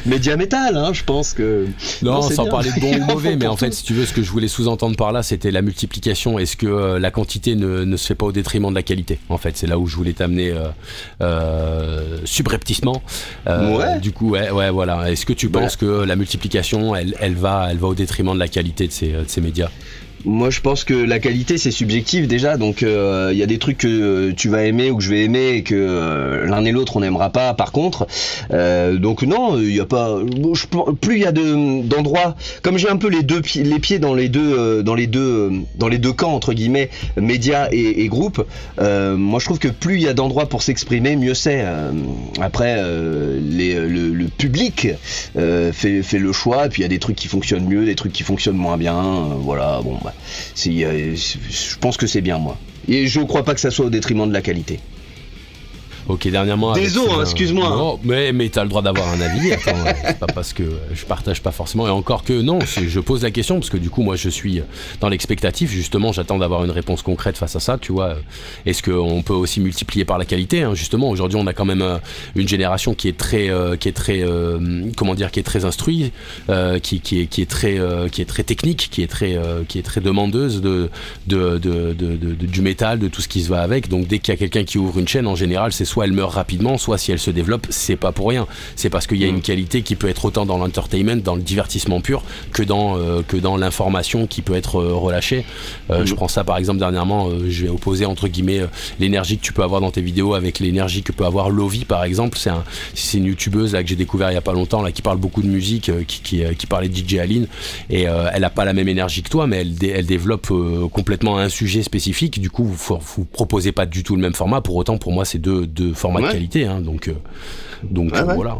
média 0.06 0.36
métal, 0.36 0.76
hein, 0.76 0.92
je 0.92 1.02
pense 1.04 1.32
que. 1.32 1.66
Non, 2.02 2.22
sans 2.22 2.42
bien. 2.44 2.50
parler 2.50 2.70
de 2.72 2.80
bon 2.80 2.94
ou 2.96 3.04
mauvais, 3.12 3.36
mais 3.36 3.46
en 3.46 3.56
fait, 3.56 3.72
si 3.72 3.84
tu 3.84 3.94
veux, 3.94 4.06
ce 4.06 4.12
que 4.12 4.22
je 4.22 4.30
voulais 4.30 4.48
sous-entendre 4.48 4.96
par 4.96 5.12
là, 5.12 5.22
c'était 5.22 5.50
la 5.50 5.62
multiplication. 5.62 6.38
Est-ce 6.38 6.56
que 6.56 6.66
euh, 6.66 6.98
la 6.98 7.10
quantité 7.10 7.54
ne, 7.56 7.84
ne 7.84 7.96
se 7.96 8.06
fait 8.06 8.14
pas 8.14 8.26
au 8.26 8.32
détriment 8.32 8.70
de 8.70 8.74
la 8.74 8.82
qualité 8.82 9.18
En 9.28 9.38
fait, 9.38 9.56
c'est 9.56 9.66
là 9.66 9.78
où 9.78 9.86
je 9.86 9.96
voulais 9.96 10.12
t'amener 10.12 10.50
euh, 10.50 10.68
euh, 11.22 12.18
subrepticement. 12.24 13.02
Euh, 13.46 13.76
Ouais. 13.76 14.00
Du 14.00 14.12
coup, 14.12 14.30
ouais, 14.30 14.50
ouais, 14.50 14.70
voilà. 14.70 15.10
Est-ce 15.10 15.24
que 15.26 15.32
tu 15.32 15.46
Voilà. 15.48 15.66
penses 15.66 15.76
que 15.76 16.04
la 16.04 16.16
multiplication, 16.16 16.94
elle, 16.96 17.14
elle 17.20 17.34
va, 17.34 17.68
elle 17.70 17.78
va 17.78 17.88
au 17.88 17.94
détriment 17.94 18.34
de 18.34 18.38
la 18.38 18.48
qualité 18.48 18.86
de 18.86 18.92
ces, 18.92 19.12
de 19.12 19.24
ces 19.26 19.40
médias? 19.40 19.70
Moi, 20.24 20.50
je 20.50 20.60
pense 20.60 20.84
que 20.84 20.94
la 20.94 21.18
qualité, 21.18 21.56
c'est 21.58 21.70
subjectif 21.70 22.28
déjà. 22.28 22.56
Donc, 22.56 22.82
il 22.82 23.36
y 23.36 23.42
a 23.42 23.46
des 23.46 23.58
trucs 23.58 23.78
que 23.78 24.30
tu 24.32 24.48
vas 24.48 24.64
aimer 24.64 24.90
ou 24.90 24.96
que 24.98 25.02
je 25.02 25.10
vais 25.10 25.24
aimer 25.24 25.50
et 25.56 25.62
que 25.62 26.44
l'un 26.46 26.64
et 26.64 26.72
l'autre 26.72 26.96
on 26.96 27.00
n'aimera 27.00 27.30
pas. 27.30 27.54
Par 27.54 27.72
contre, 27.72 28.06
donc 28.50 29.22
non, 29.22 29.58
il 29.58 29.74
y 29.74 29.80
a 29.80 29.86
pas. 29.86 30.18
plus 31.00 31.16
il 31.16 31.22
y 31.22 31.26
a 31.26 31.32
de- 31.32 31.82
d'endroits, 31.86 32.36
comme 32.62 32.76
j'ai 32.78 32.88
un 32.88 32.96
peu 32.96 33.08
les 33.08 33.22
deux 33.22 33.40
les 33.56 33.78
pieds 33.78 33.98
dans 33.98 34.14
les 34.14 34.28
deux 34.28 34.58
euh, 34.58 34.82
dans 34.82 34.94
les 34.94 35.06
deux 35.06 35.20
euh, 35.20 35.50
dans 35.76 35.88
les 35.88 35.98
deux 35.98 36.12
camps 36.12 36.32
entre 36.34 36.52
guillemets, 36.52 36.90
médias 37.16 37.68
et, 37.72 38.06
groupes. 38.08 38.44
euh, 38.80 39.16
moi, 39.16 39.38
je 39.40 39.44
trouve 39.46 39.58
que 39.58 39.68
plus 39.68 39.94
il 39.96 40.02
y 40.02 40.08
a 40.08 40.14
d'endroits 40.14 40.48
pour 40.48 40.62
s'exprimer, 40.62 41.16
mieux 41.16 41.34
c'est. 41.34 41.62
Euh, 41.64 41.92
après, 42.40 42.76
euh, 42.78 43.38
le, 43.40 44.26
public 44.38 44.88
euh, 45.36 45.72
fait, 45.72 46.02
fait 46.02 46.18
le 46.18 46.32
choix. 46.32 46.66
Et 46.66 46.68
puis 46.68 46.80
il 46.80 46.84
y 46.84 46.86
a 46.86 46.88
des 46.88 46.98
trucs 46.98 47.16
qui 47.16 47.28
fonctionnent 47.28 47.66
mieux, 47.66 47.84
des 47.84 47.94
trucs 47.94 48.12
qui 48.12 48.22
fonctionnent 48.22 48.56
moins 48.56 48.76
bien. 48.76 48.96
euh, 48.98 49.34
voilà. 49.38 49.80
Bon, 49.82 49.98
bah, 50.02 50.08
euh, 50.08 50.09
je 50.56 51.76
pense 51.80 51.96
que 51.96 52.06
c'est 52.06 52.20
bien 52.20 52.38
moi. 52.38 52.58
Et 52.88 53.06
je 53.06 53.20
crois 53.20 53.44
pas 53.44 53.54
que 53.54 53.60
ça 53.60 53.70
soit 53.70 53.86
au 53.86 53.90
détriment 53.90 54.28
de 54.28 54.32
la 54.32 54.42
qualité. 54.42 54.80
Ok, 56.10 56.28
dernièrement. 56.28 56.72
Désolé, 56.72 57.12
hein, 57.12 57.20
excuse-moi. 57.22 57.68
Non, 57.68 58.00
mais, 58.02 58.32
mais 58.32 58.48
t'as 58.48 58.62
le 58.64 58.68
droit 58.68 58.82
d'avoir 58.82 59.08
un 59.10 59.20
avis. 59.20 59.52
Attends, 59.52 59.70
c'est 60.06 60.18
pas 60.18 60.26
parce 60.26 60.52
que 60.52 60.64
je 60.92 61.04
partage 61.04 61.40
pas 61.40 61.52
forcément. 61.52 61.86
Et 61.86 61.90
encore 61.90 62.24
que 62.24 62.32
non, 62.40 62.58
je 62.60 63.00
pose 63.00 63.22
la 63.22 63.30
question 63.30 63.56
parce 63.60 63.70
que 63.70 63.76
du 63.76 63.90
coup, 63.90 64.02
moi, 64.02 64.16
je 64.16 64.28
suis 64.28 64.60
dans 65.00 65.08
l'expectatif. 65.08 65.70
Justement, 65.70 66.12
j'attends 66.12 66.38
d'avoir 66.38 66.64
une 66.64 66.70
réponse 66.72 67.02
concrète 67.02 67.36
face 67.38 67.54
à 67.54 67.60
ça. 67.60 67.78
Tu 67.80 67.92
vois, 67.92 68.16
est-ce 68.66 68.82
qu'on 68.82 69.22
peut 69.22 69.32
aussi 69.34 69.60
multiplier 69.60 70.04
par 70.04 70.18
la 70.18 70.24
qualité 70.24 70.62
hein, 70.62 70.74
Justement, 70.74 71.10
aujourd'hui, 71.10 71.38
on 71.40 71.46
a 71.46 71.52
quand 71.52 71.64
même 71.64 71.82
euh, 71.82 71.98
une 72.34 72.48
génération 72.48 72.94
qui 72.94 73.06
est 73.08 73.16
très, 73.16 73.48
euh, 73.48 73.76
qui 73.76 73.88
est 73.88 73.92
très, 73.92 74.22
euh, 74.22 74.58
comment 74.96 75.14
dire, 75.14 75.30
qui 75.30 75.38
est 75.40 75.44
très 75.44 75.64
instruite, 75.64 76.12
euh, 76.48 76.78
qui, 76.80 77.00
qui 77.00 77.20
est, 77.20 77.26
qui 77.26 77.42
est 77.42 77.50
très, 77.50 77.78
qui 78.10 78.20
est 78.22 78.24
très 78.26 78.42
technique, 78.42 78.88
qui 78.90 79.02
est 79.02 79.06
très, 79.06 79.38
qui 79.68 79.78
est 79.78 79.82
très 79.82 80.00
demandeuse 80.00 80.60
de, 80.60 80.90
de, 81.28 81.58
de, 81.58 81.92
de- 81.92 82.16
de- 82.16 82.34
de- 82.34 82.46
du 82.46 82.62
métal, 82.62 82.98
de 82.98 83.08
tout 83.08 83.20
ce 83.22 83.28
qui 83.28 83.42
se 83.42 83.48
va 83.48 83.62
avec. 83.62 83.88
Donc, 83.88 84.06
dès 84.08 84.18
qu'il 84.18 84.32
y 84.34 84.36
a 84.36 84.38
quelqu'un 84.38 84.64
qui 84.64 84.78
ouvre 84.78 84.98
une 84.98 85.06
chaîne, 85.08 85.26
en 85.26 85.36
général, 85.36 85.72
c'est 85.72 85.84
soit 85.84 85.99
elle 86.04 86.12
meurt 86.12 86.32
rapidement, 86.34 86.78
soit 86.78 86.98
si 86.98 87.12
elle 87.12 87.18
se 87.18 87.30
développe, 87.30 87.66
c'est 87.70 87.96
pas 87.96 88.12
pour 88.12 88.28
rien. 88.28 88.46
C'est 88.76 88.90
parce 88.90 89.06
qu'il 89.06 89.18
y 89.18 89.24
a 89.24 89.28
une 89.28 89.42
qualité 89.42 89.82
qui 89.82 89.96
peut 89.96 90.08
être 90.08 90.24
autant 90.24 90.46
dans 90.46 90.58
l'entertainment, 90.58 91.16
dans 91.22 91.34
le 91.34 91.42
divertissement 91.42 92.00
pur, 92.00 92.22
que 92.52 92.62
dans, 92.62 92.96
euh, 92.98 93.22
que 93.26 93.36
dans 93.36 93.56
l'information 93.56 94.26
qui 94.26 94.42
peut 94.42 94.54
être 94.54 94.80
euh, 94.80 94.94
relâchée. 94.94 95.44
Euh, 95.90 96.04
Je 96.06 96.14
prends 96.14 96.28
ça 96.28 96.44
par 96.44 96.56
exemple 96.56 96.78
dernièrement, 96.78 97.28
je 97.48 97.64
vais 97.64 97.68
opposer 97.70 98.04
entre 98.06 98.28
guillemets 98.28 98.60
l'énergie 98.98 99.36
que 99.38 99.42
tu 99.42 99.52
peux 99.52 99.62
avoir 99.62 99.80
dans 99.80 99.90
tes 99.90 100.02
vidéos 100.02 100.34
avec 100.34 100.58
l'énergie 100.58 101.02
que 101.02 101.12
peut 101.12 101.24
avoir 101.24 101.50
Lovi 101.50 101.84
par 101.84 102.04
exemple. 102.04 102.38
C'est 102.38 102.50
un, 102.50 102.64
c'est 102.94 103.18
une 103.18 103.26
youtubeuse 103.26 103.72
là 103.72 103.82
que 103.82 103.88
j'ai 103.88 103.96
découvert 103.96 104.30
il 104.30 104.34
y 104.34 104.38
a 104.38 104.40
pas 104.42 104.52
longtemps 104.52 104.82
là 104.82 104.92
qui 104.92 105.02
parle 105.02 105.18
beaucoup 105.18 105.42
de 105.42 105.48
musique, 105.48 105.90
qui, 106.06 106.20
qui, 106.22 106.42
qui 106.58 106.66
parlait 106.66 106.88
de 106.88 106.94
DJ 106.96 107.14
Aline 107.18 107.46
et 107.90 108.02
elle 108.02 108.44
a 108.44 108.50
pas 108.50 108.64
la 108.64 108.72
même 108.72 108.88
énergie 108.88 109.22
que 109.22 109.28
toi, 109.30 109.46
mais 109.46 109.58
elle, 109.58 109.74
dé- 109.74 109.92
elle 109.96 110.06
développe 110.06 110.52
complètement 110.92 111.38
un 111.38 111.48
sujet 111.48 111.82
spécifique. 111.82 112.40
Du 112.40 112.50
coup, 112.50 112.64
vous, 112.64 112.74
vous, 112.74 112.98
vous 113.16 113.24
proposez 113.24 113.72
pas 113.72 113.86
du 113.86 114.02
tout 114.02 114.16
le 114.16 114.22
même 114.22 114.34
format. 114.34 114.60
Pour 114.60 114.76
autant, 114.76 114.98
pour 114.98 115.12
moi, 115.12 115.24
c'est 115.24 115.38
deux, 115.38 115.66
deux 115.66 115.89
formats 115.94 116.20
de 116.20 116.26
Ouais. 116.26 116.32
qualité. 116.32 116.66
Hein, 116.66 116.80
donc, 116.80 117.08
euh, 117.08 117.12
donc 117.82 118.12
Ouais, 118.12 118.22
ouais. 118.22 118.34
voilà. 118.34 118.58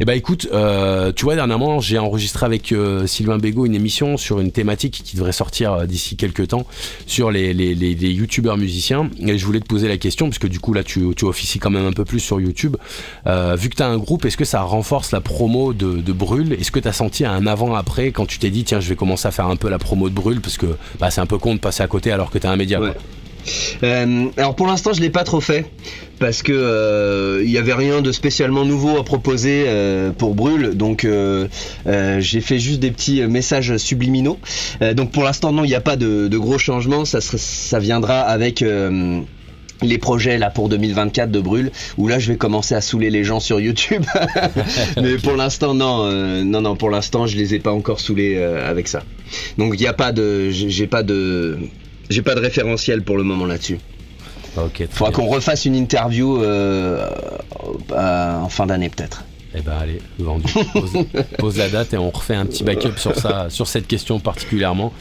Et 0.00 0.04
bah 0.04 0.14
écoute, 0.14 0.48
euh, 0.52 1.12
tu 1.14 1.24
vois, 1.24 1.34
dernièrement, 1.34 1.80
j'ai 1.80 1.98
enregistré 1.98 2.46
avec 2.46 2.72
euh, 2.72 3.06
Sylvain 3.06 3.36
Bégaud 3.38 3.66
une 3.66 3.74
émission 3.74 4.16
sur 4.16 4.40
une 4.40 4.52
thématique 4.52 5.02
qui 5.04 5.16
devrait 5.16 5.32
sortir 5.32 5.86
d'ici 5.86 6.16
quelques 6.16 6.48
temps 6.48 6.66
sur 7.06 7.30
les, 7.30 7.52
les, 7.52 7.74
les, 7.74 7.94
les 7.94 8.10
youtubeurs 8.10 8.56
musiciens. 8.56 9.10
Et 9.26 9.36
je 9.36 9.44
voulais 9.46 9.60
te 9.60 9.66
poser 9.66 9.86
la 9.88 9.98
question, 9.98 10.26
parce 10.28 10.38
que 10.38 10.46
du 10.46 10.60
coup, 10.60 10.72
là, 10.72 10.82
tu, 10.82 11.04
tu 11.16 11.24
officies 11.26 11.58
quand 11.58 11.70
même 11.70 11.84
un 11.86 11.92
peu 11.92 12.04
plus 12.04 12.20
sur 12.20 12.40
YouTube. 12.40 12.76
Vu 13.26 13.68
que 13.68 13.74
tu 13.76 13.82
as 13.82 13.88
un 13.88 13.98
groupe, 13.98 14.24
est-ce 14.24 14.36
que 14.36 14.44
ça 14.46 14.62
renforce 14.62 15.12
la 15.12 15.20
promo 15.20 15.72
de, 15.74 15.96
de 16.00 16.12
Brûle? 16.12 16.54
Est-ce 16.54 16.70
que 16.70 16.80
tu 16.80 16.88
as 16.88 16.92
senti 16.92 17.24
un 17.26 17.46
avant-après 17.46 18.12
quand 18.12 18.26
tu 18.26 18.38
t'es 18.38 18.50
dit, 18.50 18.64
tiens, 18.64 18.80
je 18.80 18.88
vais 18.88 18.96
commencer 18.96 19.28
à 19.28 19.30
faire 19.30 19.46
un 19.46 19.56
peu 19.56 19.68
la 19.68 19.78
promo 19.78 20.08
de 20.08 20.14
Brûle 20.14 20.40
Parce 20.40 20.56
que 20.56 20.66
bah, 20.98 21.10
c'est 21.10 21.20
un 21.20 21.26
peu 21.26 21.38
con 21.38 21.54
de 21.54 21.60
passer 21.60 21.82
à 21.82 21.86
côté 21.86 22.12
alors 22.12 22.30
que 22.30 22.38
tu 22.38 22.46
as 22.46 22.50
un 22.50 22.56
média. 22.56 22.78
Quoi? 22.78 22.94
Euh, 23.82 24.26
alors 24.38 24.56
pour 24.56 24.66
l'instant, 24.66 24.94
je 24.94 25.02
l'ai 25.02 25.10
pas 25.10 25.22
trop 25.24 25.40
fait 25.40 25.66
parce 26.18 26.42
que 26.42 26.52
euh, 26.52 27.42
il 27.44 27.50
y 27.50 27.58
avait 27.58 27.74
rien 27.74 28.00
de 28.02 28.12
spécialement 28.12 28.64
nouveau 28.64 28.98
à 28.98 29.04
proposer 29.04 29.64
euh, 29.66 30.10
pour 30.12 30.34
Brûle, 30.34 30.70
donc 30.76 31.04
euh, 31.04 31.48
euh, 31.86 32.20
j'ai 32.20 32.40
fait 32.40 32.58
juste 32.58 32.80
des 32.80 32.90
petits 32.90 33.22
messages 33.22 33.76
subliminaux. 33.76 34.38
Euh, 34.82 34.94
donc 34.94 35.10
pour 35.12 35.22
l'instant, 35.24 35.52
non, 35.52 35.64
il 35.64 35.68
n'y 35.68 35.74
a 35.74 35.80
pas 35.80 35.96
de, 35.96 36.28
gros 36.36 36.58
changements. 36.58 37.04
Ça, 37.04 37.78
viendra 37.78 38.20
avec. 38.20 38.62
euh, 38.62 39.20
les 39.82 39.98
projets 39.98 40.38
là 40.38 40.50
pour 40.50 40.68
2024 40.68 41.30
de 41.32 41.40
Brûle 41.40 41.70
où 41.98 42.06
là 42.06 42.18
je 42.20 42.30
vais 42.30 42.38
commencer 42.38 42.74
à 42.76 42.80
saouler 42.80 43.10
les 43.10 43.24
gens 43.24 43.40
sur 43.40 43.58
YouTube 43.60 44.04
mais 45.02 45.16
pour 45.16 45.34
l'instant 45.36 45.74
non 45.74 46.04
euh, 46.04 46.44
non 46.44 46.60
non 46.62 46.76
pour 46.76 46.90
l'instant 46.90 47.26
je 47.26 47.36
les 47.36 47.54
ai 47.54 47.58
pas 47.58 47.72
encore 47.72 47.98
saoulés 48.00 48.36
euh, 48.36 48.70
avec 48.70 48.86
ça 48.86 49.02
donc 49.58 49.74
il 49.74 49.80
n'y 49.80 49.88
a 49.88 49.92
pas 49.92 50.12
de 50.12 50.48
j'ai 50.50 50.86
pas 50.86 51.02
de 51.02 51.58
j'ai 52.08 52.22
pas 52.22 52.34
de 52.36 52.40
référentiel 52.40 53.02
pour 53.02 53.16
le 53.16 53.24
moment 53.24 53.46
là-dessus 53.46 53.78
Ok, 54.56 54.86
Faudra 54.90 55.12
qu'on 55.12 55.26
refasse 55.26 55.64
une 55.64 55.74
interview 55.74 56.40
euh, 56.42 57.10
euh, 57.92 58.36
en 58.36 58.48
fin 58.48 58.66
d'année 58.66 58.88
peut-être. 58.88 59.24
Eh 59.56 59.60
ben 59.60 59.72
allez, 59.80 60.00
vendu. 60.18 60.52
Pose, 60.72 60.92
pose 61.38 61.58
la 61.58 61.68
date 61.68 61.94
et 61.94 61.98
on 61.98 62.10
refait 62.10 62.34
un 62.34 62.46
petit 62.46 62.64
backup 62.64 62.96
sur 62.96 63.14
ça, 63.14 63.46
sur 63.48 63.68
cette 63.68 63.86
question 63.86 64.18
particulièrement. 64.18 64.92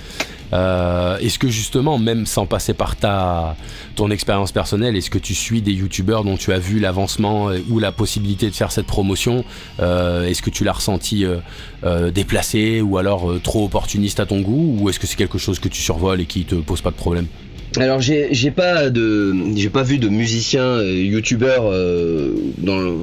Euh, 0.53 1.17
est-ce 1.17 1.39
que 1.39 1.47
justement, 1.47 1.97
même 1.97 2.27
sans 2.27 2.45
passer 2.45 2.75
par 2.75 2.95
ta 2.95 3.55
ton 3.95 4.11
expérience 4.11 4.51
personnelle, 4.51 4.95
est-ce 4.95 5.09
que 5.09 5.17
tu 5.17 5.33
suis 5.33 5.63
des 5.63 5.71
youtubeurs 5.71 6.23
dont 6.23 6.37
tu 6.37 6.53
as 6.53 6.59
vu 6.59 6.79
l'avancement 6.79 7.49
ou 7.69 7.79
la 7.79 7.91
possibilité 7.91 8.47
de 8.49 8.55
faire 8.55 8.71
cette 8.71 8.85
promotion 8.85 9.43
Euh, 9.79 10.27
Est-ce 10.27 10.43
que 10.43 10.51
tu 10.51 10.63
l'as 10.63 10.73
ressenti 10.73 11.25
euh, 11.25 12.11
déplacé 12.11 12.81
ou 12.81 12.99
alors 12.99 13.33
trop 13.41 13.65
opportuniste 13.65 14.19
à 14.19 14.27
ton 14.27 14.41
goût 14.41 14.77
ou 14.79 14.89
est-ce 14.89 14.99
que 14.99 15.07
c'est 15.07 15.15
quelque 15.15 15.39
chose 15.39 15.57
que 15.57 15.69
tu 15.69 15.81
survoles 15.81 16.21
et 16.21 16.25
qui 16.25 16.45
te 16.45 16.55
pose 16.55 16.81
pas 16.81 16.91
de 16.91 16.95
problème? 16.95 17.25
Alors 17.77 18.01
j'ai 18.01 18.27
j'ai 18.31 18.51
pas 18.51 18.89
de 18.91 19.33
j'ai 19.55 19.69
pas 19.69 19.81
vu 19.81 19.97
de 19.97 20.07
musicien 20.07 20.61
euh, 20.63 20.93
youtubeur 20.93 21.63
euh, 21.65 22.33
dans 22.59 22.77
le- 22.79 22.93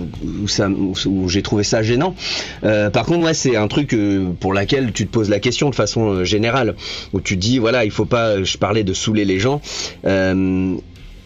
où 0.42 0.46
ça 0.48 0.68
où, 0.68 1.28
j'ai 1.28 1.42
trouvé 1.42 1.64
ça 1.64 1.82
gênant. 1.82 2.14
Euh, 2.62 2.88
par 2.88 3.04
contre 3.04 3.24
ouais 3.24 3.34
c'est 3.34 3.56
un 3.56 3.66
truc 3.66 3.92
euh, 3.94 4.30
pour 4.38 4.54
laquelle 4.54 4.92
tu 4.92 5.06
te 5.06 5.10
poses 5.10 5.28
la 5.28 5.40
question 5.40 5.70
de 5.70 5.74
façon 5.74 6.10
euh, 6.10 6.24
générale 6.24 6.76
où 7.12 7.20
tu 7.20 7.36
dis 7.36 7.58
voilà 7.58 7.84
il 7.84 7.90
faut 7.90 8.04
pas 8.04 8.42
je 8.44 8.56
parlais 8.58 8.84
de 8.84 8.94
saouler 8.94 9.24
les 9.24 9.40
gens. 9.40 9.60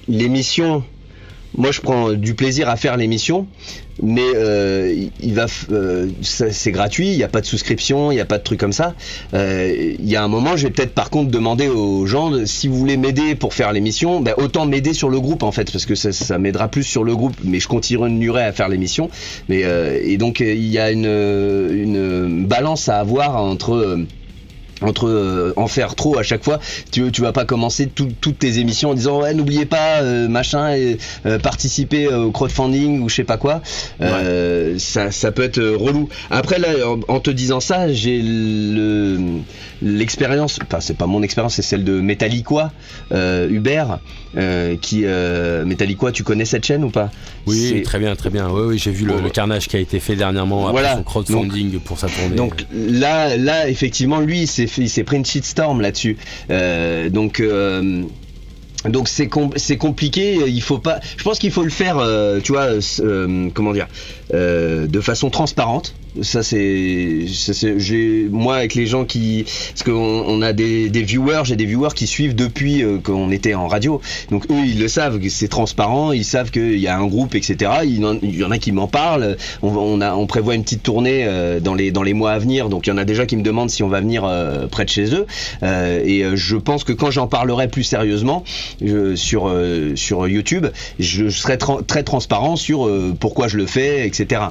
L'émission 0.06 0.84
moi 1.56 1.70
je 1.72 1.80
prends 1.80 2.12
du 2.12 2.34
plaisir 2.34 2.68
à 2.68 2.76
faire 2.76 2.96
l'émission 2.96 3.46
mais 4.02 4.22
euh, 4.34 4.92
il- 5.20 5.34
va 5.34 5.46
euh, 5.70 6.08
c'est 6.22 6.72
gratuit 6.72 7.12
il 7.12 7.16
n'y 7.16 7.22
a 7.22 7.28
pas 7.28 7.40
de 7.40 7.46
souscription 7.46 8.10
il 8.10 8.16
n'y 8.16 8.20
a 8.20 8.24
pas 8.24 8.38
de 8.38 8.42
truc 8.42 8.58
comme 8.58 8.72
ça. 8.72 8.94
Euh, 9.34 9.94
il 9.98 10.08
y 10.08 10.16
a 10.16 10.24
un 10.24 10.28
moment 10.28 10.56
je 10.56 10.66
vais 10.66 10.72
peut-être 10.72 10.94
par 10.94 11.10
contre 11.10 11.30
demander 11.30 11.68
aux 11.68 12.04
gens 12.06 12.30
de- 12.30 12.44
si 12.44 12.66
vous 12.66 12.76
voulez 12.76 12.96
m'aider 12.96 13.36
pour 13.36 13.54
faire 13.54 13.72
l'émission 13.72 14.20
ben, 14.20 14.34
autant 14.36 14.66
m'aider 14.66 14.94
sur 14.94 15.10
le 15.10 15.20
groupe 15.20 15.44
en 15.44 15.52
fait 15.52 15.70
parce 15.70 15.86
que 15.86 15.94
ça, 15.94 16.12
ça 16.12 16.38
m'aidera 16.38 16.68
plus 16.68 16.82
sur 16.82 17.04
le 17.04 17.14
groupe 17.14 17.36
mais 17.44 17.60
je 17.60 17.68
continuerai 17.68 18.42
à 18.42 18.52
faire 18.52 18.68
l'émission. 18.68 19.08
Mais 19.48 19.62
euh, 19.64 20.00
et 20.02 20.16
donc 20.16 20.40
il 20.40 20.66
y 20.66 20.78
a 20.78 20.90
une, 20.90 21.04
une 21.06 22.46
balance 22.46 22.88
à 22.88 22.98
avoir 22.98 23.36
entre 23.36 23.74
euh, 23.74 24.06
entre 24.82 25.08
euh, 25.08 25.52
en 25.56 25.66
faire 25.68 25.94
trop 25.94 26.18
à 26.18 26.22
chaque 26.22 26.42
fois, 26.44 26.58
tu, 26.90 27.10
tu 27.12 27.20
vas 27.22 27.32
pas 27.32 27.44
commencer 27.44 27.86
tout- 27.86 28.12
toutes 28.20 28.38
tes 28.38 28.58
émissions 28.58 28.90
en 28.90 28.94
disant 28.94 29.20
ouais 29.22 29.34
n'oubliez 29.34 29.66
pas 29.66 30.02
euh, 30.02 30.28
machin 30.28 30.74
et 30.74 30.98
euh, 31.26 31.38
participer 31.38 32.08
au 32.08 32.30
crowdfunding 32.30 33.00
ou 33.00 33.08
je 33.08 33.14
sais 33.16 33.24
pas 33.24 33.36
quoi. 33.36 33.62
Ça, 34.78 35.10
ça 35.10 35.32
peut 35.32 35.42
être 35.42 35.60
relou. 35.62 36.08
Après 36.30 36.58
là 36.58 36.68
en, 36.86 37.00
en 37.08 37.20
te 37.20 37.30
disant 37.30 37.60
ça 37.60 37.92
j'ai 37.92 38.20
le 38.22 39.18
l'expérience, 39.82 40.58
enfin 40.62 40.80
c'est 40.80 40.96
pas 40.96 41.06
mon 41.06 41.22
expérience 41.22 41.54
c'est 41.54 41.62
celle 41.62 41.84
de 41.84 42.00
Metallica 42.00 42.72
euh, 43.12 43.48
Hubert 43.50 43.98
qui 44.80 45.04
tu 46.12 46.22
connais 46.22 46.44
cette 46.44 46.64
chaîne 46.64 46.84
ou 46.84 46.90
pas? 46.90 47.10
Oui, 47.46 47.70
C'est- 47.74 47.82
très 47.82 47.98
bien, 47.98 48.14
très 48.16 48.30
bien. 48.30 48.48
Oui, 48.50 48.62
oui, 48.66 48.78
j'ai 48.78 48.90
vu 48.90 49.04
le, 49.04 49.20
le 49.20 49.30
carnage 49.30 49.68
qui 49.68 49.76
a 49.76 49.80
été 49.80 50.00
fait 50.00 50.16
dernièrement 50.16 50.68
après 50.68 50.80
Voilà. 50.82 50.96
son 50.96 51.02
crowdfunding 51.02 51.78
pour 51.80 51.98
sa 51.98 52.08
tournée. 52.08 52.36
Donc 52.36 52.64
là, 52.72 53.36
là, 53.36 53.68
effectivement, 53.68 54.20
lui, 54.20 54.42
il 54.42 54.46
s'est 54.68 54.74
fait- 54.74 54.82
il 54.82 54.88
s'est 54.90 55.04
pris 55.04 55.16
une 55.16 55.24
shitstorm 55.24 55.80
là-dessus. 55.80 56.16
Euh, 56.50 57.08
donc. 57.10 57.40
euh, 57.40 58.02
donc 58.86 59.08
c'est 59.08 59.28
com- 59.28 59.52
c'est 59.56 59.78
compliqué, 59.78 60.40
il 60.46 60.60
faut 60.60 60.78
pas. 60.78 61.00
Je 61.16 61.22
pense 61.22 61.38
qu'il 61.38 61.50
faut 61.50 61.62
le 61.64 61.70
faire, 61.70 61.96
euh, 61.98 62.38
tu 62.40 62.52
vois, 62.52 62.68
euh, 63.00 63.48
comment 63.54 63.72
dire, 63.72 63.88
euh, 64.34 64.86
de 64.86 65.00
façon 65.00 65.30
transparente. 65.30 65.94
Ça 66.22 66.42
c'est, 66.42 67.26
j'ai 67.26 68.28
moi 68.30 68.56
avec 68.56 68.74
les 68.74 68.86
gens 68.86 69.04
qui, 69.04 69.44
parce 69.70 69.82
qu'on 69.82 69.92
on 69.92 70.42
a 70.42 70.52
des, 70.52 70.88
des 70.90 71.02
viewers, 71.02 71.42
j'ai 71.44 71.56
des 71.56 71.66
viewers 71.66 71.94
qui 71.94 72.06
suivent 72.06 72.34
depuis 72.34 72.82
euh, 72.82 72.98
qu'on 72.98 73.30
était 73.30 73.54
en 73.54 73.66
radio. 73.66 74.00
Donc 74.30 74.44
eux 74.50 74.64
ils 74.64 74.78
le 74.78 74.88
savent, 74.88 75.18
c'est 75.28 75.48
transparent, 75.48 76.12
ils 76.12 76.24
savent 76.24 76.50
qu'il 76.50 76.78
y 76.78 76.86
a 76.86 76.96
un 76.96 77.06
groupe, 77.06 77.34
etc. 77.34 77.70
Il 77.84 77.98
y 78.22 78.44
en, 78.44 78.50
a 78.50 78.58
qui 78.58 78.72
m'en 78.72 78.86
parlent. 78.86 79.36
On, 79.62 79.68
on 79.68 80.00
a, 80.00 80.14
on 80.14 80.26
prévoit 80.26 80.54
une 80.54 80.62
petite 80.62 80.82
tournée 80.82 81.24
euh, 81.26 81.60
dans 81.60 81.74
les 81.74 81.90
dans 81.90 82.02
les 82.02 82.14
mois 82.14 82.32
à 82.32 82.38
venir. 82.38 82.68
Donc 82.68 82.86
il 82.86 82.90
y 82.90 82.92
en 82.92 82.98
a 82.98 83.04
déjà 83.04 83.26
qui 83.26 83.36
me 83.36 83.42
demandent 83.42 83.70
si 83.70 83.82
on 83.82 83.88
va 83.88 84.00
venir 84.00 84.24
euh, 84.24 84.66
près 84.66 84.84
de 84.84 84.90
chez 84.90 85.14
eux. 85.14 85.26
Euh, 85.62 86.00
et 86.04 86.22
euh, 86.24 86.36
je 86.36 86.56
pense 86.56 86.84
que 86.84 86.92
quand 86.92 87.10
j'en 87.10 87.26
parlerai 87.26 87.68
plus 87.68 87.82
sérieusement 87.82 88.44
sur 89.16 89.48
euh, 89.48 89.96
sur 89.96 90.28
YouTube, 90.28 90.66
je 90.98 91.28
serai 91.28 91.58
très 91.58 92.02
transparent 92.02 92.56
sur 92.56 92.90
pourquoi 93.18 93.48
je 93.48 93.56
le 93.56 93.66
fais, 93.66 94.06
etc. 94.06 94.42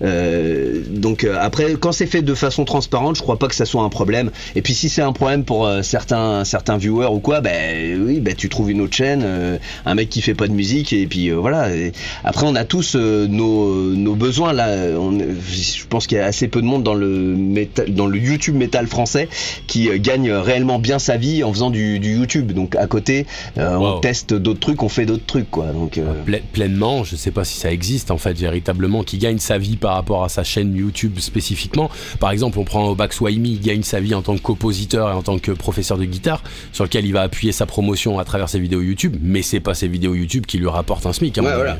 Donc 0.00 1.09
donc 1.10 1.24
euh, 1.24 1.36
après, 1.40 1.74
quand 1.74 1.90
c'est 1.90 2.06
fait 2.06 2.22
de 2.22 2.34
façon 2.34 2.64
transparente, 2.64 3.16
je 3.16 3.22
crois 3.22 3.36
pas 3.36 3.48
que 3.48 3.54
ça 3.56 3.64
soit 3.64 3.82
un 3.82 3.88
problème. 3.88 4.30
Et 4.54 4.62
puis 4.62 4.74
si 4.74 4.88
c'est 4.88 5.02
un 5.02 5.12
problème 5.12 5.42
pour 5.44 5.66
euh, 5.66 5.82
certains 5.82 6.44
certains 6.44 6.76
viewers 6.76 7.08
ou 7.12 7.18
quoi, 7.18 7.40
ben 7.40 8.00
oui, 8.06 8.20
ben 8.20 8.34
tu 8.34 8.48
trouves 8.48 8.70
une 8.70 8.80
autre 8.80 8.94
chaîne, 8.94 9.22
euh, 9.24 9.58
un 9.86 9.94
mec 9.96 10.08
qui 10.08 10.22
fait 10.22 10.34
pas 10.34 10.46
de 10.46 10.52
musique 10.52 10.92
et 10.92 11.06
puis 11.08 11.30
euh, 11.30 11.36
voilà. 11.36 11.74
Et 11.74 11.90
après, 12.22 12.46
on 12.46 12.54
a 12.54 12.64
tous 12.64 12.94
euh, 12.94 13.26
nos, 13.26 13.92
nos 13.96 14.14
besoins 14.14 14.52
là. 14.52 14.68
On- 14.98 15.18
je 15.18 15.86
pense 15.88 16.06
qu'il 16.06 16.18
y 16.18 16.20
a 16.20 16.26
assez 16.26 16.46
peu 16.46 16.60
de 16.60 16.66
monde 16.66 16.84
dans 16.84 16.94
le 16.94 17.08
métal, 17.08 17.92
dans 17.92 18.06
le 18.06 18.16
YouTube 18.18 18.54
métal 18.54 18.86
français 18.86 19.28
qui 19.66 19.88
gagne 19.98 20.30
réellement 20.30 20.78
bien 20.78 21.00
sa 21.00 21.16
vie 21.16 21.42
en 21.42 21.52
faisant 21.52 21.70
du, 21.70 21.98
du 21.98 22.14
YouTube. 22.18 22.52
Donc 22.52 22.76
à 22.76 22.86
côté, 22.86 23.26
euh, 23.58 23.76
Wow. 23.76 23.96
on 23.96 24.00
teste 24.00 24.32
d'autres 24.34 24.60
trucs, 24.60 24.82
on 24.84 24.88
fait 24.88 25.06
d'autres 25.06 25.26
trucs 25.26 25.50
quoi. 25.50 25.66
Donc 25.72 25.98
euh, 25.98 26.12
Ple- 26.26 26.42
pleinement, 26.52 27.02
je 27.02 27.16
sais 27.16 27.32
pas 27.32 27.44
si 27.44 27.58
ça 27.58 27.72
existe 27.72 28.10
en 28.12 28.18
fait 28.18 28.34
véritablement, 28.38 29.02
qui 29.02 29.18
gagne 29.18 29.38
sa 29.38 29.58
vie 29.58 29.76
par 29.76 29.94
rapport 29.94 30.22
à 30.22 30.28
sa 30.28 30.44
chaîne 30.44 30.76
YouTube 30.76 30.99
spécifiquement. 31.18 31.90
Par 32.18 32.30
exemple, 32.30 32.58
on 32.58 32.64
prend 32.64 32.96
Waimi, 33.20 33.52
il 33.52 33.60
gagne 33.60 33.82
sa 33.82 34.00
vie 34.00 34.14
en 34.14 34.22
tant 34.22 34.36
que 34.36 34.42
compositeur 34.42 35.08
et 35.10 35.12
en 35.12 35.22
tant 35.22 35.38
que 35.38 35.52
professeur 35.52 35.98
de 35.98 36.04
guitare, 36.04 36.42
sur 36.72 36.84
lequel 36.84 37.06
il 37.06 37.12
va 37.12 37.22
appuyer 37.22 37.52
sa 37.52 37.66
promotion 37.66 38.18
à 38.18 38.24
travers 38.24 38.48
ses 38.48 38.60
vidéos 38.60 38.80
YouTube, 38.80 39.16
mais 39.20 39.42
c'est 39.42 39.60
pas 39.60 39.74
ses 39.74 39.88
vidéos 39.88 40.14
YouTube 40.14 40.46
qui 40.46 40.58
lui 40.58 40.68
rapportent 40.68 41.06
un 41.06 41.12
SMIC. 41.12 41.36
Ouais, 41.36 41.42
voilà. 41.42 41.78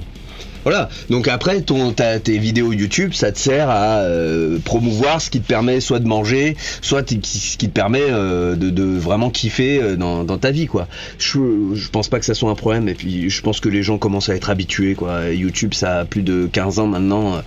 Voilà, 0.64 0.90
donc 1.08 1.26
après 1.26 1.62
ton, 1.62 1.92
ta- 1.92 2.18
tes 2.20 2.36
vidéos 2.38 2.72
YouTube, 2.72 3.12
ça 3.14 3.32
te 3.32 3.38
sert 3.38 3.70
à 3.70 4.00
euh, 4.00 4.58
promouvoir 4.62 5.20
ce 5.22 5.30
qui 5.30 5.40
te 5.40 5.46
permet 5.46 5.80
soit 5.80 6.00
de 6.00 6.06
manger, 6.06 6.54
soit 6.82 7.00
ce 7.08 7.56
qui 7.56 7.68
te 7.68 7.72
permet 7.72 8.02
euh, 8.02 8.56
de, 8.56 8.68
de 8.68 8.82
vraiment 8.84 9.30
kiffer 9.30 9.80
euh, 9.82 9.96
dans, 9.96 10.22
dans 10.24 10.36
ta 10.36 10.50
vie, 10.50 10.66
quoi. 10.66 10.86
Je, 11.18 11.38
je 11.74 11.88
pense 11.88 12.08
pas 12.08 12.18
que 12.18 12.26
ça 12.26 12.34
soit 12.34 12.50
un 12.50 12.54
problème, 12.54 12.88
et 12.88 12.94
puis 12.94 13.30
je 13.30 13.42
pense 13.42 13.58
que 13.60 13.70
les 13.70 13.82
gens 13.82 13.96
commencent 13.96 14.28
à 14.28 14.34
être 14.34 14.50
habitués, 14.50 14.94
quoi. 14.94 15.30
YouTube, 15.30 15.72
ça 15.72 16.00
a 16.00 16.04
plus 16.04 16.22
de 16.22 16.46
15 16.52 16.78
ans 16.78 16.86
maintenant, 16.86 17.40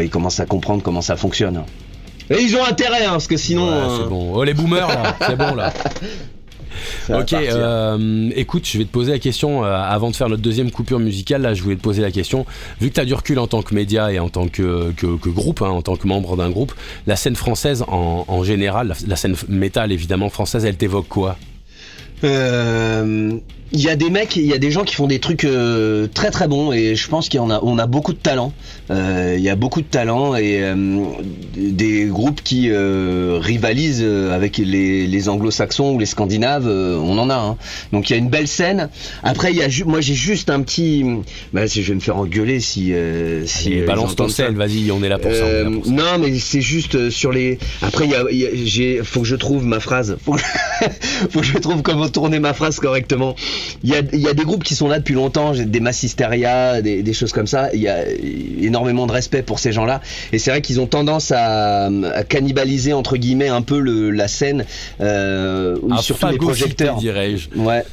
ils 0.00 0.10
commencent 0.10 0.40
à 0.40 0.46
comprendre 0.46 0.82
comment 0.82 1.00
ça 1.02 1.16
fonctionne. 1.16 1.62
Et 2.30 2.40
ils 2.40 2.54
ont 2.56 2.64
intérêt, 2.64 3.04
hein, 3.06 3.12
parce 3.12 3.26
que 3.28 3.36
sinon... 3.36 3.66
Ouais, 3.68 3.96
c'est 4.02 4.08
bon. 4.08 4.32
Oh 4.34 4.44
les 4.44 4.54
boomers 4.54 4.88
là, 4.88 5.16
c'est 5.26 5.36
bon 5.36 5.54
là. 5.54 5.72
Ok, 7.08 7.32
euh, 7.32 8.30
écoute, 8.34 8.66
je 8.66 8.78
vais 8.78 8.84
te 8.84 8.90
poser 8.90 9.12
la 9.12 9.18
question, 9.18 9.64
euh, 9.64 9.74
avant 9.74 10.10
de 10.10 10.16
faire 10.16 10.28
notre 10.28 10.42
deuxième 10.42 10.70
coupure 10.70 10.98
musicale, 10.98 11.42
là 11.42 11.54
je 11.54 11.62
voulais 11.62 11.76
te 11.76 11.82
poser 11.82 12.02
la 12.02 12.10
question, 12.10 12.46
vu 12.80 12.88
que 12.90 12.94
tu 12.94 13.00
as 13.00 13.04
du 13.04 13.14
recul 13.14 13.38
en 13.38 13.46
tant 13.46 13.62
que 13.62 13.74
média 13.74 14.12
et 14.12 14.18
en 14.18 14.28
tant 14.28 14.48
que, 14.48 14.92
que, 14.92 15.16
que 15.16 15.28
groupe, 15.28 15.62
hein, 15.62 15.70
en 15.70 15.82
tant 15.82 15.96
que 15.96 16.06
membre 16.06 16.36
d'un 16.36 16.50
groupe, 16.50 16.72
la 17.06 17.16
scène 17.16 17.36
française 17.36 17.84
en, 17.88 18.24
en 18.28 18.44
général, 18.44 18.88
la, 18.88 18.94
la 19.06 19.16
scène 19.16 19.34
métal 19.48 19.92
évidemment 19.92 20.28
française, 20.28 20.64
elle 20.64 20.76
t'évoque 20.76 21.08
quoi? 21.08 21.36
Euh, 22.24 23.32
Il 23.74 23.80
y 23.80 23.88
a 23.88 23.96
des 23.96 24.10
mecs, 24.10 24.36
il 24.36 24.46
y 24.46 24.52
a 24.52 24.58
des 24.58 24.70
gens 24.70 24.84
qui 24.84 24.94
font 24.94 25.06
des 25.06 25.18
trucs 25.18 25.44
euh, 25.44 26.06
très 26.12 26.30
très 26.30 26.46
bons 26.46 26.72
et 26.72 26.94
je 26.94 27.08
pense 27.08 27.30
qu'on 27.30 27.48
a, 27.50 27.58
on 27.62 27.78
a 27.78 27.86
beaucoup 27.86 28.12
de 28.12 28.18
talent. 28.18 28.52
Euh, 28.90 29.34
Il 29.38 29.42
y 29.42 29.48
a 29.48 29.56
beaucoup 29.56 29.80
de 29.80 29.86
talent 29.86 30.34
et 30.36 30.58
euh, 30.62 30.74
des 31.56 32.04
groupes 32.04 32.42
qui 32.42 32.68
euh, 32.70 33.38
rivalisent 33.40 34.02
euh, 34.04 34.34
avec 34.34 34.58
les, 34.58 35.06
les 35.06 35.28
anglo-saxons 35.30 35.94
ou 35.94 35.98
les 35.98 36.04
scandinaves, 36.06 36.66
euh, 36.68 36.96
on 36.98 37.16
en 37.16 37.30
a. 37.30 37.34
hein. 37.34 37.56
Donc 37.92 38.10
il 38.10 38.12
y 38.12 38.16
a 38.16 38.18
une 38.18 38.28
belle 38.28 38.46
scène. 38.48 38.90
Après, 39.22 39.52
il 39.52 39.56
y 39.56 39.62
a 39.62 39.68
ju- 39.70 39.84
moi 39.84 40.02
j'ai 40.02 40.14
juste 40.14 40.50
un 40.50 40.60
petit. 40.60 41.04
Bah, 41.54 41.64
je 41.66 41.80
vais 41.80 41.94
me 41.94 42.00
faire 42.00 42.18
engueuler 42.18 42.60
si. 42.60 42.92
euh, 42.92 43.46
si 43.46 43.68
Allez, 43.68 43.82
Balance 43.82 44.16
ton 44.16 44.28
sel, 44.28 44.54
vas-y, 44.54 44.90
on 44.90 45.02
est 45.02 45.08
là 45.08 45.18
pour 45.18 45.32
ça. 45.32 45.38
là 45.40 45.44
Euh, 45.46 45.70
pour 45.70 45.86
ça. 45.86 45.90
non, 45.92 46.18
mais 46.20 46.38
c'est 46.38 46.60
juste 46.60 47.08
sur 47.08 47.32
les. 47.32 47.58
Après, 47.80 48.04
il 48.04 48.10
y 48.10 48.14
a, 48.14 48.24
il 48.30 48.36
y 48.38 48.46
a- 48.46 48.50
j'ai, 48.64 49.00
faut 49.02 49.20
que 49.22 49.26
je 49.26 49.36
trouve 49.36 49.64
ma 49.64 49.80
phrase. 49.80 50.18
Faut 50.22 50.32
que, 50.32 50.40
faut 51.30 51.40
que 51.40 51.46
je 51.46 51.56
trouve 51.58 51.80
comment 51.82 52.08
tourner 52.10 52.38
ma 52.38 52.52
phrase 52.52 52.78
correctement. 52.78 53.34
Il 53.82 53.90
y 53.90 53.94
a, 53.94 54.02
y 54.12 54.28
a 54.28 54.34
des 54.34 54.44
groupes 54.44 54.64
qui 54.64 54.74
sont 54.74 54.88
là 54.88 54.98
depuis 54.98 55.14
longtemps. 55.14 55.52
Des 55.52 55.80
Massisteria, 55.80 56.82
des, 56.82 57.02
des 57.02 57.12
choses 57.12 57.32
comme 57.32 57.46
ça. 57.46 57.68
Il 57.74 57.80
y 57.80 57.88
a 57.88 58.04
énormément 58.60 59.06
de 59.06 59.12
respect 59.12 59.42
pour 59.42 59.58
ces 59.58 59.72
gens-là. 59.72 60.00
Et 60.32 60.38
c'est 60.38 60.50
vrai 60.50 60.62
qu'ils 60.62 60.80
ont 60.80 60.86
tendance 60.86 61.30
à, 61.32 61.86
à 61.86 62.24
cannibaliser 62.24 62.92
entre 62.92 63.16
guillemets 63.16 63.48
un 63.48 63.62
peu 63.62 63.78
le, 63.78 64.10
la 64.10 64.28
scène, 64.28 64.64
euh, 65.00 65.76
surtout 66.00 66.28
les 66.28 66.38
projecteurs. 66.38 66.96
dirais-je. 66.96 67.48
Ouais. 67.56 67.84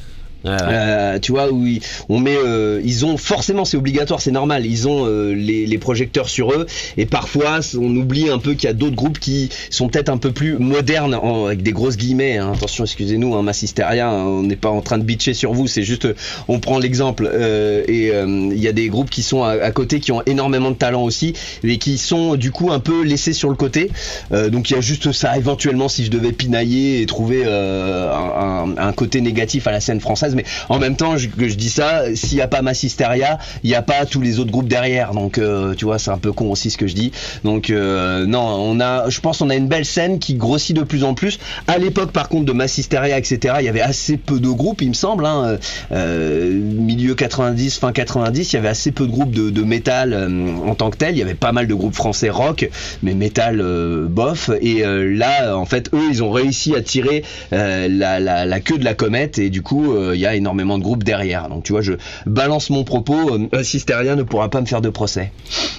Euh, 0.46 1.18
tu 1.18 1.32
vois 1.32 1.50
où 1.52 1.64
on 2.08 2.18
met 2.18 2.36
euh, 2.36 2.80
ils 2.84 3.04
ont 3.04 3.16
forcément 3.16 3.64
c'est 3.64 3.76
obligatoire 3.76 4.20
c'est 4.20 4.30
normal. 4.30 4.64
Ils 4.66 4.88
ont 4.88 5.06
euh, 5.06 5.32
les, 5.34 5.66
les 5.66 5.78
projecteurs 5.78 6.28
sur 6.28 6.52
eux. 6.52 6.66
Et 6.96 7.06
parfois 7.06 7.60
on 7.78 7.94
oublie 7.96 8.30
un 8.30 8.38
peu 8.38 8.54
qu'il 8.54 8.64
y 8.64 8.70
a 8.70 8.72
d'autres 8.74 8.96
groupes 8.96 9.18
qui 9.18 9.50
sont 9.70 9.88
peut-être 9.88 10.08
un 10.08 10.16
peu 10.18 10.32
plus 10.32 10.58
modernes 10.58 11.14
en- 11.14 11.46
avec 11.46 11.62
des 11.62 11.72
grosses 11.72 11.96
guillemets 11.96 12.38
hein. 12.38 12.52
attention 12.54 12.84
excusez-nous 12.84 13.34
hein, 13.34 13.42
Massisteria 13.42 14.08
hein, 14.10 14.24
on 14.24 14.42
n'est 14.42 14.56
pas 14.56 14.70
en 14.70 14.80
train 14.80 14.98
de 14.98 15.04
bitcher 15.04 15.34
sur 15.34 15.52
vous 15.52 15.66
c'est 15.66 15.82
juste 15.82 16.06
euh, 16.06 16.14
on 16.48 16.58
prend 16.60 16.78
l'exemple. 16.78 17.28
Euh, 17.30 17.82
et 17.88 18.10
euh, 18.10 18.48
il 18.52 18.58
y 18.60 18.68
a 18.68 18.72
des 18.72 18.88
groupes 18.88 19.10
qui 19.10 19.22
sont 19.22 19.42
à, 19.44 19.50
à 19.52 19.70
côté 19.72 20.00
qui 20.00 20.12
ont 20.12 20.22
énormément 20.26 20.70
de 20.70 20.76
talent 20.76 21.02
aussi 21.02 21.34
et 21.64 21.78
qui 21.78 21.98
sont 21.98 22.36
du 22.36 22.50
coup 22.50 22.70
un 22.72 22.80
peu 22.80 23.04
laissés 23.04 23.32
sur 23.32 23.48
le 23.50 23.56
côté. 23.56 23.90
Donc 24.30 24.70
il 24.70 24.74
y 24.74 24.76
a 24.76 24.80
juste 24.80 25.12
ça 25.12 25.36
éventuellement 25.36 25.88
si 25.88 26.04
je 26.04 26.10
devais 26.10 26.32
pinailler 26.32 27.02
et 27.02 27.06
trouver 27.06 27.44
un- 27.44 28.74
un 28.76 28.92
côté 28.92 29.20
négatif 29.20 29.66
à 29.66 29.72
la 29.72 29.80
scène 29.80 30.00
française 30.00 30.29
mais 30.34 30.44
en 30.68 30.78
même 30.78 30.96
temps 30.96 31.16
je, 31.16 31.28
que 31.28 31.48
je 31.48 31.54
dis 31.54 31.70
ça 31.70 32.14
s'il 32.14 32.36
n'y 32.36 32.42
a 32.42 32.48
pas 32.48 32.62
Massisteria 32.62 33.38
il 33.62 33.70
n'y 33.70 33.76
a 33.76 33.82
pas 33.82 34.06
tous 34.06 34.20
les 34.20 34.38
autres 34.38 34.50
groupes 34.50 34.68
derrière. 34.68 35.12
Donc 35.12 35.38
euh, 35.38 35.74
tu 35.74 35.84
vois 35.84 35.98
c'est 35.98 36.10
un 36.10 36.18
peu 36.18 36.32
con 36.32 36.50
aussi 36.50 36.70
ce 36.70 36.78
que 36.78 36.86
je 36.86 36.94
dis. 36.94 37.12
Donc 37.44 37.70
euh, 37.70 38.26
non 38.26 38.40
on 38.40 38.80
a 38.80 39.08
je 39.08 39.20
pense 39.20 39.40
on 39.40 39.50
a 39.50 39.56
une 39.56 39.68
belle 39.68 39.84
scène 39.84 40.18
qui 40.18 40.34
grossit 40.34 40.76
de 40.76 40.82
plus 40.82 41.04
en 41.04 41.14
plus. 41.14 41.38
À 41.66 41.78
l'époque 41.78 42.12
par 42.12 42.28
contre 42.28 42.46
de 42.46 42.52
Massisteria 42.52 43.18
etc 43.18 43.54
il 43.60 43.64
y 43.64 43.68
avait 43.68 43.80
assez 43.80 44.16
peu 44.16 44.40
de 44.40 44.48
groupes 44.48 44.82
il 44.82 44.88
me 44.88 44.94
semble 44.94 45.26
hein, 45.26 45.58
euh, 45.92 46.50
milieu 46.52 47.14
90 47.14 47.78
fin 47.78 47.92
90 47.92 48.52
il 48.52 48.56
y 48.56 48.58
avait 48.58 48.68
assez 48.68 48.92
peu 48.92 49.06
de 49.06 49.10
groupes 49.10 49.30
de, 49.30 49.50
de 49.50 49.62
métal 49.62 50.12
euh, 50.12 50.28
en 50.66 50.74
tant 50.74 50.90
que 50.90 50.96
tel. 50.96 51.14
Il 51.14 51.18
y 51.18 51.22
avait 51.22 51.34
pas 51.34 51.52
mal 51.52 51.66
de 51.66 51.74
groupes 51.74 51.94
français 51.94 52.30
rock 52.30 52.68
mais 53.02 53.14
métal 53.14 53.60
euh, 53.60 54.06
bof. 54.08 54.50
Et 54.60 54.84
euh, 54.84 55.16
là 55.16 55.56
en 55.56 55.66
fait 55.66 55.90
eux 55.94 56.08
ils 56.10 56.22
ont 56.22 56.30
réussi 56.30 56.74
à 56.74 56.82
tirer 56.82 57.24
la, 57.50 57.88
la, 57.88 58.46
la 58.46 58.60
queue 58.60 58.78
de 58.78 58.84
la 58.84 58.94
comète. 58.94 59.38
Et 59.38 59.50
du 59.50 59.62
coup 59.62 59.94
y 60.20 60.26
a 60.26 60.34
énormément 60.34 60.78
de 60.78 60.82
groupes 60.82 61.04
derrière 61.04 61.48
donc 61.48 61.64
tu 61.64 61.72
vois 61.72 61.82
je 61.82 61.94
balance 62.26 62.70
mon 62.70 62.84
propos 62.84 63.38
euh, 63.54 63.62
Sisteria 63.62 64.16
ne 64.16 64.22
pourra 64.22 64.48
pas 64.50 64.60
me 64.60 64.66
faire 64.66 64.80
de 64.80 64.90
procès 64.90 65.32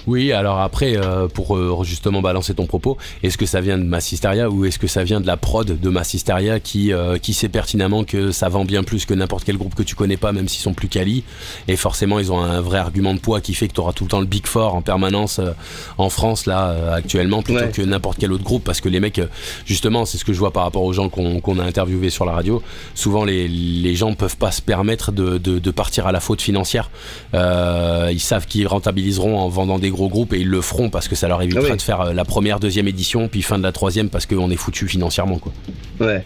Oui, 0.06 0.32
alors 0.32 0.58
après, 0.60 0.96
euh, 0.96 1.28
pour 1.28 1.56
euh, 1.56 1.82
justement 1.84 2.20
balancer 2.22 2.54
ton 2.54 2.66
propos, 2.66 2.96
est-ce 3.22 3.38
que 3.38 3.46
ça 3.46 3.60
vient 3.60 3.78
de 3.78 3.84
Massisteria 3.84 4.50
ou 4.50 4.64
est-ce 4.64 4.78
que 4.78 4.86
ça 4.88 5.04
vient 5.04 5.20
de 5.20 5.26
la 5.26 5.36
prod 5.36 5.78
de 5.80 5.88
Massisteria 5.88 6.58
qui, 6.60 6.92
euh, 6.92 7.18
qui 7.18 7.34
sait 7.34 7.48
pertinemment 7.48 8.02
que 8.04 8.32
ça 8.32 8.48
vend 8.48 8.64
bien 8.64 8.82
plus 8.82 9.06
que 9.06 9.14
n'importe 9.14 9.44
quel 9.44 9.56
groupe 9.56 9.74
que 9.76 9.82
tu 9.84 9.94
connais 9.94 10.16
pas, 10.16 10.32
même 10.32 10.48
s'ils 10.48 10.62
sont 10.62 10.74
plus 10.74 10.88
quali? 10.88 11.22
Et 11.68 11.76
forcément, 11.76 12.18
ils 12.18 12.32
ont 12.32 12.40
un 12.40 12.60
vrai 12.60 12.78
argument 12.78 13.14
de 13.14 13.20
poids 13.20 13.40
qui 13.40 13.54
fait 13.54 13.68
que 13.68 13.74
tu 13.74 13.80
auras 13.80 13.92
tout 13.92 14.04
le 14.04 14.10
temps 14.10 14.20
le 14.20 14.26
Big 14.26 14.46
Four 14.46 14.74
en 14.74 14.82
permanence 14.82 15.38
euh, 15.38 15.52
en 15.98 16.10
France, 16.10 16.46
là, 16.46 16.70
euh, 16.70 16.94
actuellement, 16.94 17.42
plutôt 17.42 17.60
Ouais. 17.60 17.70
que 17.70 17.82
n'importe 17.82 18.18
quel 18.18 18.32
autre 18.32 18.44
groupe. 18.44 18.64
Parce 18.64 18.80
que 18.80 18.88
les 18.88 18.98
mecs, 18.98 19.18
euh, 19.20 19.26
justement, 19.66 20.04
c'est 20.04 20.18
ce 20.18 20.24
que 20.24 20.32
je 20.32 20.38
vois 20.38 20.52
par 20.52 20.64
rapport 20.64 20.82
aux 20.82 20.92
gens 20.92 21.08
qu'on 21.08 21.40
qu'on 21.40 21.58
a 21.60 21.64
interviewés 21.64 22.10
sur 22.10 22.24
la 22.24 22.32
radio. 22.32 22.60
Souvent, 22.94 23.24
les, 23.24 23.46
les 23.46 23.94
gens 23.94 24.14
peuvent 24.14 24.31
pas 24.36 24.50
se 24.50 24.62
permettre 24.62 25.12
de, 25.12 25.38
de, 25.38 25.58
de 25.58 25.70
partir 25.70 26.06
à 26.06 26.12
la 26.12 26.20
faute 26.20 26.42
financière. 26.42 26.90
Euh, 27.34 28.08
ils 28.12 28.20
savent 28.20 28.46
qu'ils 28.46 28.66
rentabiliseront 28.66 29.38
en 29.38 29.48
vendant 29.48 29.78
des 29.78 29.90
gros 29.90 30.08
groupes 30.08 30.32
et 30.32 30.40
ils 30.40 30.48
le 30.48 30.60
feront 30.60 30.90
parce 30.90 31.08
que 31.08 31.14
ça 31.14 31.28
leur 31.28 31.42
évitera 31.42 31.64
Ah 31.66 31.70
oui. 31.70 31.76
de 31.76 31.82
faire 31.82 32.00
euh, 32.00 32.12
la 32.12 32.24
première, 32.24 32.60
deuxième 32.60 32.88
édition, 32.88 33.28
puis 33.28 33.42
fin 33.42 33.58
de 33.58 33.62
la 33.62 33.72
troisième 33.72 34.08
parce 34.10 34.26
qu'on 34.26 34.50
est 34.50 34.56
foutu 34.56 34.88
financièrement. 34.88 35.38
Quoi. 35.38 35.52
Ouais. 36.00 36.24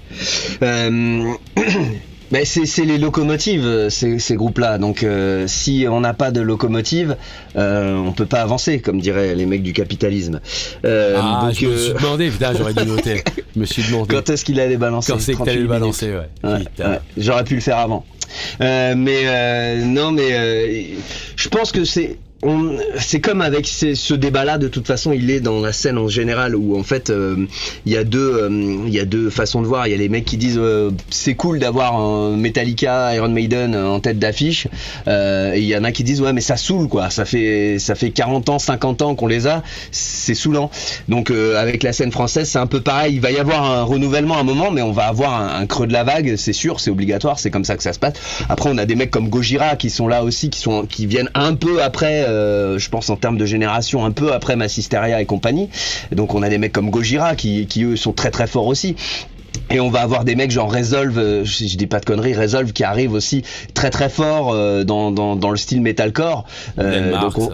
Euh, 0.62 1.32
ben, 2.30 2.44
c'est 2.44 2.66
c'est 2.66 2.84
les 2.84 2.98
locomotives, 2.98 3.64
euh, 3.64 3.90
ces, 3.90 4.18
ces 4.18 4.34
groupes-là. 4.34 4.78
Donc, 4.78 5.02
euh, 5.02 5.46
si 5.46 5.86
on 5.88 6.00
n'a 6.00 6.14
pas 6.14 6.30
de 6.30 6.40
locomotive, 6.40 7.16
euh, 7.56 7.96
on 7.96 8.12
peut 8.12 8.26
pas 8.26 8.42
avancer, 8.42 8.80
comme 8.80 9.00
diraient 9.00 9.34
les 9.34 9.46
mecs 9.46 9.62
du 9.62 9.72
capitalisme. 9.72 10.40
Euh, 10.84 11.18
ah, 11.20 11.46
donc, 11.46 11.54
je 11.54 11.66
me 11.66 11.72
euh, 11.72 11.78
suis 11.78 11.94
demandé, 11.94 12.30
putain, 12.30 12.52
j'aurais 12.56 12.74
dû 12.74 12.86
noter. 12.86 13.22
Je 13.54 13.60
me 13.60 13.64
suis 13.64 13.82
demandé. 13.82 14.14
quand 14.14 14.28
est-ce 14.28 14.44
qu'il 14.44 14.60
allait 14.60 14.76
balancer 14.76 15.12
Quand 15.12 15.18
c'est 15.18 15.32
que 15.32 15.38
t'allais 15.38 15.56
le 15.56 15.66
38 15.66 15.80
minutes. 15.80 15.80
balancer, 15.80 16.12
ouais. 16.44 16.84
Ouais, 16.84 17.00
J'aurais 17.16 17.44
pu 17.44 17.54
le 17.54 17.62
faire 17.62 17.78
avant. 17.78 18.04
Euh, 18.60 18.94
mais 18.96 19.22
euh, 19.24 19.84
non, 19.84 20.12
mais 20.12 20.32
euh, 20.32 20.82
je 21.36 21.48
pense 21.48 21.72
que 21.72 21.84
c'est 21.84 22.18
c'est 22.98 23.20
comme 23.20 23.40
avec 23.40 23.66
ces- 23.66 23.94
ce 23.94 24.12
débat-là, 24.14 24.58
de 24.58 24.68
toute 24.68 24.86
façon, 24.86 25.12
il 25.12 25.30
est 25.30 25.40
dans 25.40 25.60
la 25.60 25.72
scène 25.72 25.96
en 25.98 26.06
général 26.08 26.54
où 26.54 26.78
en 26.78 26.82
fait 26.82 27.10
euh, 27.10 27.46
il 27.86 27.92
y 27.92 27.96
a 27.96 28.04
deux 28.04 28.18
euh, 28.42 28.76
il 28.86 28.92
y 28.92 29.00
a 29.00 29.04
deux 29.04 29.30
façons 29.30 29.62
de 29.62 29.66
voir. 29.66 29.86
Il 29.86 29.90
y 29.90 29.94
a 29.94 29.96
les 29.96 30.08
mecs 30.08 30.24
qui 30.26 30.36
disent 30.36 30.58
euh, 30.58 30.90
c'est 31.10 31.34
cool 31.34 31.58
d'avoir 31.58 31.98
Metallica, 32.36 33.14
Iron 33.14 33.30
Maiden 33.30 33.74
en 33.74 34.00
tête 34.00 34.18
d'affiche, 34.18 34.68
euh, 35.08 35.54
et 35.54 35.60
il 35.60 35.66
y 35.66 35.76
en 35.76 35.82
a 35.82 35.92
qui 35.92 36.04
disent 36.04 36.20
ouais 36.20 36.32
mais 36.34 36.40
ça 36.42 36.56
saoule 36.56 36.88
quoi. 36.88 37.10
Ça 37.10 37.24
fait 37.24 37.78
ça 37.78 37.94
fait 37.94 38.10
40 38.10 38.48
ans, 38.50 38.58
50 38.58 39.02
ans 39.02 39.14
qu'on 39.14 39.26
les 39.28 39.46
a, 39.46 39.62
c'est 39.90 40.34
saoulant. 40.34 40.70
Donc 41.08 41.30
euh, 41.30 41.56
avec 41.60 41.82
la 41.82 41.92
scène 41.92 42.12
française, 42.12 42.48
c'est 42.50 42.58
un 42.58 42.66
peu 42.66 42.80
pareil. 42.80 43.14
Il 43.14 43.20
va 43.20 43.30
y 43.32 43.38
avoir 43.38 43.64
un 43.64 43.82
renouvellement 43.82 44.36
à 44.36 44.40
un 44.40 44.44
moment, 44.44 44.70
mais 44.70 44.82
on 44.82 44.92
va 44.92 45.06
avoir 45.06 45.40
un, 45.40 45.60
un 45.60 45.66
creux 45.66 45.86
de 45.86 45.92
la 45.92 46.04
vague, 46.04 46.36
c'est 46.36 46.52
sûr, 46.52 46.80
c'est 46.80 46.90
obligatoire, 46.90 47.38
c'est 47.38 47.50
comme 47.50 47.64
ça 47.64 47.76
que 47.76 47.82
ça 47.82 47.92
se 47.94 47.98
passe. 47.98 48.14
Après, 48.48 48.68
on 48.70 48.76
a 48.78 48.84
des 48.84 48.94
mecs 48.94 49.10
comme 49.10 49.30
Gojira 49.30 49.76
qui 49.76 49.88
sont 49.90 50.06
là 50.06 50.22
aussi, 50.22 50.50
qui 50.50 50.60
sont 50.60 50.84
qui 50.86 51.06
viennent 51.06 51.30
un 51.34 51.54
peu 51.54 51.82
après, 51.82 52.25
euh, 52.26 52.78
je 52.78 52.88
pense 52.88 53.10
en 53.10 53.16
termes 53.16 53.38
de 53.38 53.46
génération, 53.46 54.04
un 54.04 54.10
peu 54.10 54.32
après 54.32 54.56
Massisteria 54.56 55.20
et 55.20 55.26
compagnie. 55.26 55.68
Donc 56.12 56.34
on 56.34 56.42
a 56.42 56.48
des 56.48 56.58
mecs 56.58 56.72
comme 56.72 56.90
Gojira 56.90 57.36
qui, 57.36 57.66
qui 57.66 57.84
eux 57.84 57.96
sont 57.96 58.12
très 58.12 58.30
très 58.30 58.46
forts 58.46 58.66
aussi. 58.66 58.96
Et 59.70 59.80
on 59.80 59.90
va 59.90 60.02
avoir 60.02 60.24
des 60.24 60.36
mecs 60.36 60.50
genre 60.50 60.72
Resolve, 60.72 61.18
euh, 61.18 61.44
je, 61.44 61.64
dis 61.76 61.86
pas 61.86 61.98
de 61.98 62.04
conneries, 62.04 62.34
Resolve 62.34 62.72
qui 62.72 62.84
arrive 62.84 63.12
aussi 63.14 63.42
très 63.74 63.90
très 63.90 64.08
fort 64.08 64.52
euh, 64.52 64.84
dans, 64.84 65.10
dans, 65.10 65.34
dans 65.34 65.50
le 65.50 65.56
style 65.56 65.80
metalcore. 65.80 66.44
Donc 67.20 67.38
on- 67.38 67.50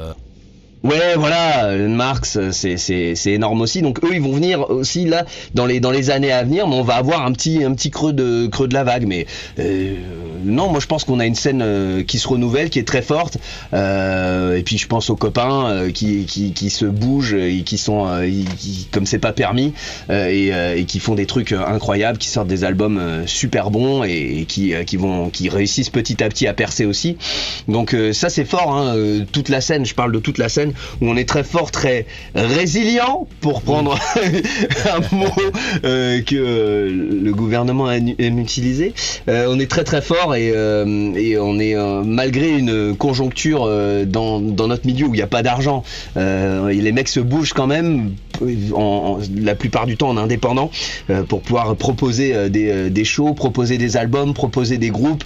Ouais, 0.84 1.14
voilà, 1.16 1.76
Marx, 1.88 2.38
c'est 2.50 3.16
énorme 3.26 3.60
aussi. 3.60 3.82
Donc 3.82 4.02
eux, 4.04 4.10
ils 4.14 4.20
vont 4.20 4.32
venir 4.32 4.68
aussi 4.68 5.04
là 5.04 5.24
dans 5.54 5.64
les 5.64 5.78
dans 5.78 5.92
les 5.92 6.10
années 6.10 6.32
à 6.32 6.42
venir, 6.42 6.66
mais 6.66 6.74
on 6.74 6.82
va 6.82 6.96
avoir 6.96 7.24
un 7.24 7.30
petit 7.32 7.62
un 7.62 7.72
petit 7.72 7.90
creux 7.92 8.12
de 8.12 8.48
creux 8.48 8.66
de 8.66 8.74
la 8.74 8.82
vague. 8.82 9.06
Mais 9.06 9.26
euh, 9.60 9.94
non, 10.44 10.68
moi 10.70 10.80
je 10.80 10.86
pense 10.86 11.04
qu'on 11.04 11.20
a 11.20 11.26
une 11.26 11.36
scène 11.36 11.62
euh, 11.62 12.02
qui 12.02 12.18
se 12.18 12.26
renouvelle, 12.26 12.68
qui 12.68 12.80
est 12.80 12.86
très 12.88 13.00
forte. 13.02 13.38
Euh, 13.74 14.56
et 14.56 14.64
puis 14.64 14.76
je 14.76 14.88
pense 14.88 15.08
aux 15.08 15.14
copains 15.14 15.88
qui, 15.94 16.24
qui 16.24 16.52
qui 16.52 16.68
se 16.68 16.84
bougent 16.84 17.34
et 17.34 17.62
qui 17.62 17.78
sont 17.78 18.08
qui- 18.58 18.88
comme 18.90 19.06
c'est 19.06 19.20
pas 19.20 19.32
permis 19.32 19.72
et, 20.10 20.84
qui 20.88 20.98
font 20.98 21.14
des 21.14 21.26
trucs 21.26 21.52
incroyables, 21.52 22.18
qui 22.18 22.26
sortent 22.28 22.48
des 22.48 22.64
albums 22.64 23.22
super 23.26 23.70
bons 23.70 24.02
et, 24.02 24.46
qui 24.48 24.74
qui 24.84 24.96
vont 24.96 25.30
qui 25.30 25.48
réussissent 25.48 25.90
petit 25.90 26.24
à 26.24 26.28
petit 26.28 26.48
à 26.48 26.54
percer 26.54 26.86
aussi. 26.86 27.16
Donc 27.68 27.94
ça 28.12 28.30
c'est 28.30 28.44
fort, 28.44 28.74
hein, 28.76 28.96
toute 29.30 29.48
la 29.48 29.60
scène. 29.60 29.86
Je 29.86 29.94
parle 29.94 30.10
de 30.10 30.18
toute 30.18 30.38
la 30.38 30.48
scène 30.48 30.71
où 31.00 31.08
on 31.08 31.16
est 31.16 31.28
très 31.28 31.44
fort, 31.44 31.70
très 31.70 32.06
résilient, 32.34 33.26
pour 33.40 33.62
prendre 33.62 33.98
un 34.94 35.16
mot 35.16 35.26
euh, 35.84 36.20
que 36.22 36.36
le 37.22 37.32
gouvernement 37.32 37.90
aime 37.90 38.38
utiliser. 38.38 38.94
Euh, 39.28 39.46
on 39.48 39.58
est 39.58 39.70
très 39.70 39.84
très 39.84 40.02
fort 40.02 40.34
et, 40.34 40.52
euh, 40.54 41.12
et 41.14 41.38
on 41.38 41.58
est 41.58 41.74
malgré 42.04 42.50
une 42.50 42.94
conjoncture 42.96 43.66
dans, 44.06 44.40
dans 44.40 44.68
notre 44.68 44.86
milieu 44.86 45.06
où 45.06 45.14
il 45.14 45.18
n'y 45.18 45.22
a 45.22 45.26
pas 45.26 45.42
d'argent, 45.42 45.82
les 46.16 46.92
mecs 46.92 47.08
se 47.08 47.20
bougent 47.20 47.52
quand 47.52 47.66
même. 47.66 48.12
En, 48.74 48.80
en- 48.80 49.18
la 49.36 49.54
plupart 49.54 49.86
du 49.86 49.96
temps 49.96 50.08
en 50.08 50.16
indépendant 50.16 50.70
pour 51.28 51.42
pouvoir 51.42 51.76
proposer 51.76 52.50
des, 52.50 52.90
des 52.90 53.04
shows, 53.04 53.34
proposer 53.34 53.78
des 53.78 53.96
albums, 53.96 54.34
proposer 54.34 54.78
des 54.78 54.88
groupes, 54.90 55.22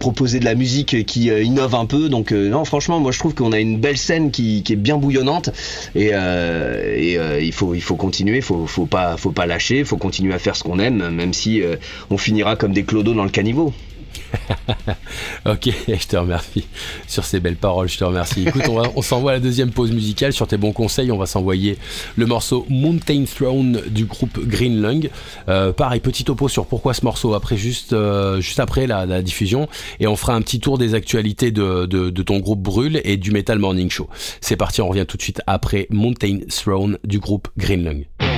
proposer 0.00 0.38
de 0.38 0.44
la 0.44 0.54
musique 0.54 1.06
qui 1.06 1.28
innove 1.28 1.74
un 1.74 1.86
peu. 1.86 2.08
Donc 2.08 2.30
non, 2.32 2.64
franchement, 2.64 3.00
moi 3.00 3.10
je 3.12 3.18
trouve 3.20 3.34
qu'on 3.34 3.52
a 3.52 3.58
une 3.58 3.78
belle 3.78 3.96
scène 3.96 4.30
qui, 4.30 4.62
qui 4.62 4.71
bien 4.76 4.96
bouillonnante 4.96 5.50
et, 5.94 6.10
euh, 6.12 7.18
euh, 7.18 7.40
il 7.42 7.52
faut 7.52 7.74
il 7.74 7.82
faut 7.82 7.96
continuer, 7.96 8.40
faut 8.40 8.66
faut 8.66 8.86
pas 8.86 9.16
faut 9.16 9.32
pas 9.32 9.46
lâcher, 9.46 9.84
faut 9.84 9.96
continuer 9.96 10.34
à 10.34 10.38
faire 10.38 10.56
ce 10.56 10.62
qu'on 10.62 10.78
aime, 10.78 11.10
même 11.10 11.32
si 11.32 11.62
euh, 11.62 11.76
on 12.10 12.18
finira 12.18 12.56
comme 12.56 12.72
des 12.72 12.84
clodos 12.84 13.14
dans 13.14 13.24
le 13.24 13.30
caniveau. 13.30 13.72
Ok, 15.46 15.68
je 15.88 16.06
te 16.06 16.16
remercie. 16.16 16.66
Sur 17.08 17.24
ces 17.24 17.40
belles 17.40 17.56
paroles, 17.56 17.88
je 17.88 17.98
te 17.98 18.04
remercie. 18.04 18.44
Écoute, 18.46 18.62
on, 18.68 19.02
s'envoie 19.02 19.32
la 19.32 19.40
deuxième 19.40 19.70
pause 19.70 19.90
musicale. 19.90 20.32
Sur 20.32 20.46
tes 20.46 20.56
bons 20.56 20.72
conseils, 20.72 21.10
on 21.10 21.18
va 21.18 21.26
s'envoyer 21.26 21.78
le 22.16 22.26
morceau 22.26 22.64
Mountain 22.68 23.24
Throne 23.24 23.82
du 23.88 24.04
groupe 24.04 24.38
Green 24.46 24.80
Lung. 24.80 25.10
Euh, 25.48 25.72
pareil, 25.72 26.00
petit 26.00 26.24
topo 26.24 26.48
sur 26.48 26.66
pourquoi 26.66 26.94
ce 26.94 27.04
morceau 27.04 27.34
après 27.34 27.56
juste, 27.56 27.92
euh, 27.92 28.40
juste 28.40 28.60
après 28.60 28.86
la, 28.86 29.22
diffusion. 29.22 29.68
Et 30.00 30.06
on 30.06 30.16
fera 30.16 30.34
un 30.34 30.42
petit 30.42 30.60
tour 30.60 30.78
des 30.78 30.94
actualités 30.94 31.50
de, 31.50 31.86
de, 31.86 32.10
de 32.10 32.22
ton 32.22 32.38
groupe 32.38 32.60
Brûle 32.60 33.00
et 33.04 33.16
du 33.16 33.30
Metal 33.30 33.58
Morning 33.58 33.90
Show. 33.90 34.08
C'est 34.40 34.56
parti, 34.56 34.80
on 34.80 34.88
revient 34.88 35.06
tout 35.06 35.16
de 35.16 35.22
suite 35.22 35.42
après 35.46 35.86
Mountain 35.90 36.40
Throne 36.48 36.98
du 37.04 37.18
groupe 37.18 37.48
Green 37.56 37.84
Lung. 37.84 38.31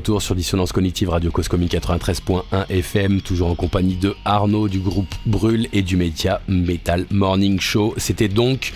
Retour 0.00 0.22
sur 0.22 0.34
Dissonance 0.34 0.72
Cognitive 0.72 1.10
Radio 1.10 1.30
Cause 1.30 1.48
Commune 1.48 1.68
93.1 1.68 2.42
FM, 2.70 3.20
toujours 3.20 3.50
en 3.50 3.54
compagnie 3.54 3.96
de 3.96 4.16
Arnaud 4.24 4.66
du 4.66 4.78
groupe 4.78 5.14
Brûle 5.26 5.68
et 5.74 5.82
du 5.82 5.98
média 5.98 6.40
Metal 6.48 7.04
Morning 7.10 7.60
Show. 7.60 7.92
C'était 7.98 8.28
donc 8.28 8.72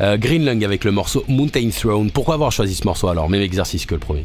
euh, 0.00 0.16
Green 0.16 0.44
Lung 0.44 0.64
avec 0.64 0.84
le 0.84 0.92
morceau 0.92 1.24
Mountain 1.26 1.70
Throne. 1.70 2.12
Pourquoi 2.12 2.34
avoir 2.34 2.52
choisi 2.52 2.76
ce 2.76 2.86
morceau 2.86 3.08
alors? 3.08 3.28
Même 3.28 3.42
exercice 3.42 3.86
que 3.86 3.94
le 3.94 4.00
premier. 4.00 4.22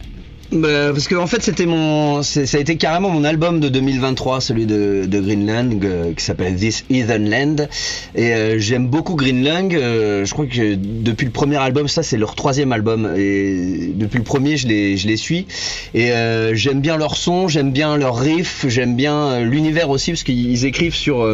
Bah, 0.53 0.91
parce 0.93 1.07
que 1.07 1.15
en 1.15 1.25
fait 1.25 1.41
c'était 1.41 1.65
mon 1.65 2.21
ça 2.21 2.41
a 2.41 2.59
été 2.59 2.75
carrément 2.77 3.09
mon 3.09 3.23
album 3.23 3.59
de 3.59 3.69
2023 3.69 4.39
celui 4.39 4.67
de, 4.67 5.05
de 5.07 5.19
Greenland 5.19 5.83
euh, 5.83 6.13
qui 6.13 6.23
s'appelle 6.23 6.55
This 6.55 6.85
Heathen 6.91 7.27
Land. 7.27 7.67
Et 8.13 8.33
euh, 8.33 8.59
j'aime 8.59 8.87
beaucoup 8.87 9.15
Greenland 9.15 9.73
euh, 9.73 10.25
je 10.25 10.31
crois 10.31 10.45
que 10.45 10.75
depuis 10.75 11.25
le 11.25 11.31
premier 11.31 11.55
album 11.57 11.87
ça 11.87 12.03
c'est 12.03 12.17
leur 12.17 12.35
troisième 12.35 12.71
album. 12.71 13.11
Et 13.17 13.93
depuis 13.95 14.19
le 14.19 14.23
premier 14.23 14.55
je 14.57 14.67
les 14.67 14.95
je 14.95 15.07
les 15.07 15.17
suis. 15.17 15.47
Et 15.95 16.11
euh, 16.11 16.53
j'aime 16.53 16.81
bien 16.81 16.97
leur 16.97 17.17
son 17.17 17.47
j'aime 17.47 17.71
bien 17.71 17.97
leur 17.97 18.19
riff 18.19 18.65
j'aime 18.67 18.95
bien 18.95 19.15
euh, 19.15 19.45
l'univers 19.45 19.89
aussi 19.89 20.11
parce 20.11 20.23
qu'ils 20.23 20.65
écrivent 20.65 20.93
sur 20.93 21.25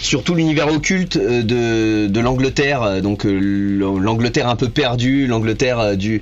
sur 0.00 0.24
tout 0.24 0.34
l'univers 0.34 0.68
occulte 0.68 1.16
euh, 1.16 2.08
de, 2.08 2.20
l'Angleterre, 2.20 2.82
euh, 2.82 3.00
donc 3.00 3.24
euh, 3.24 3.38
l'Angleterre 3.98 4.48
un 4.48 4.56
peu 4.56 4.68
perdue, 4.68 5.26
l'Angleterre 5.26 5.96
du, 5.96 6.20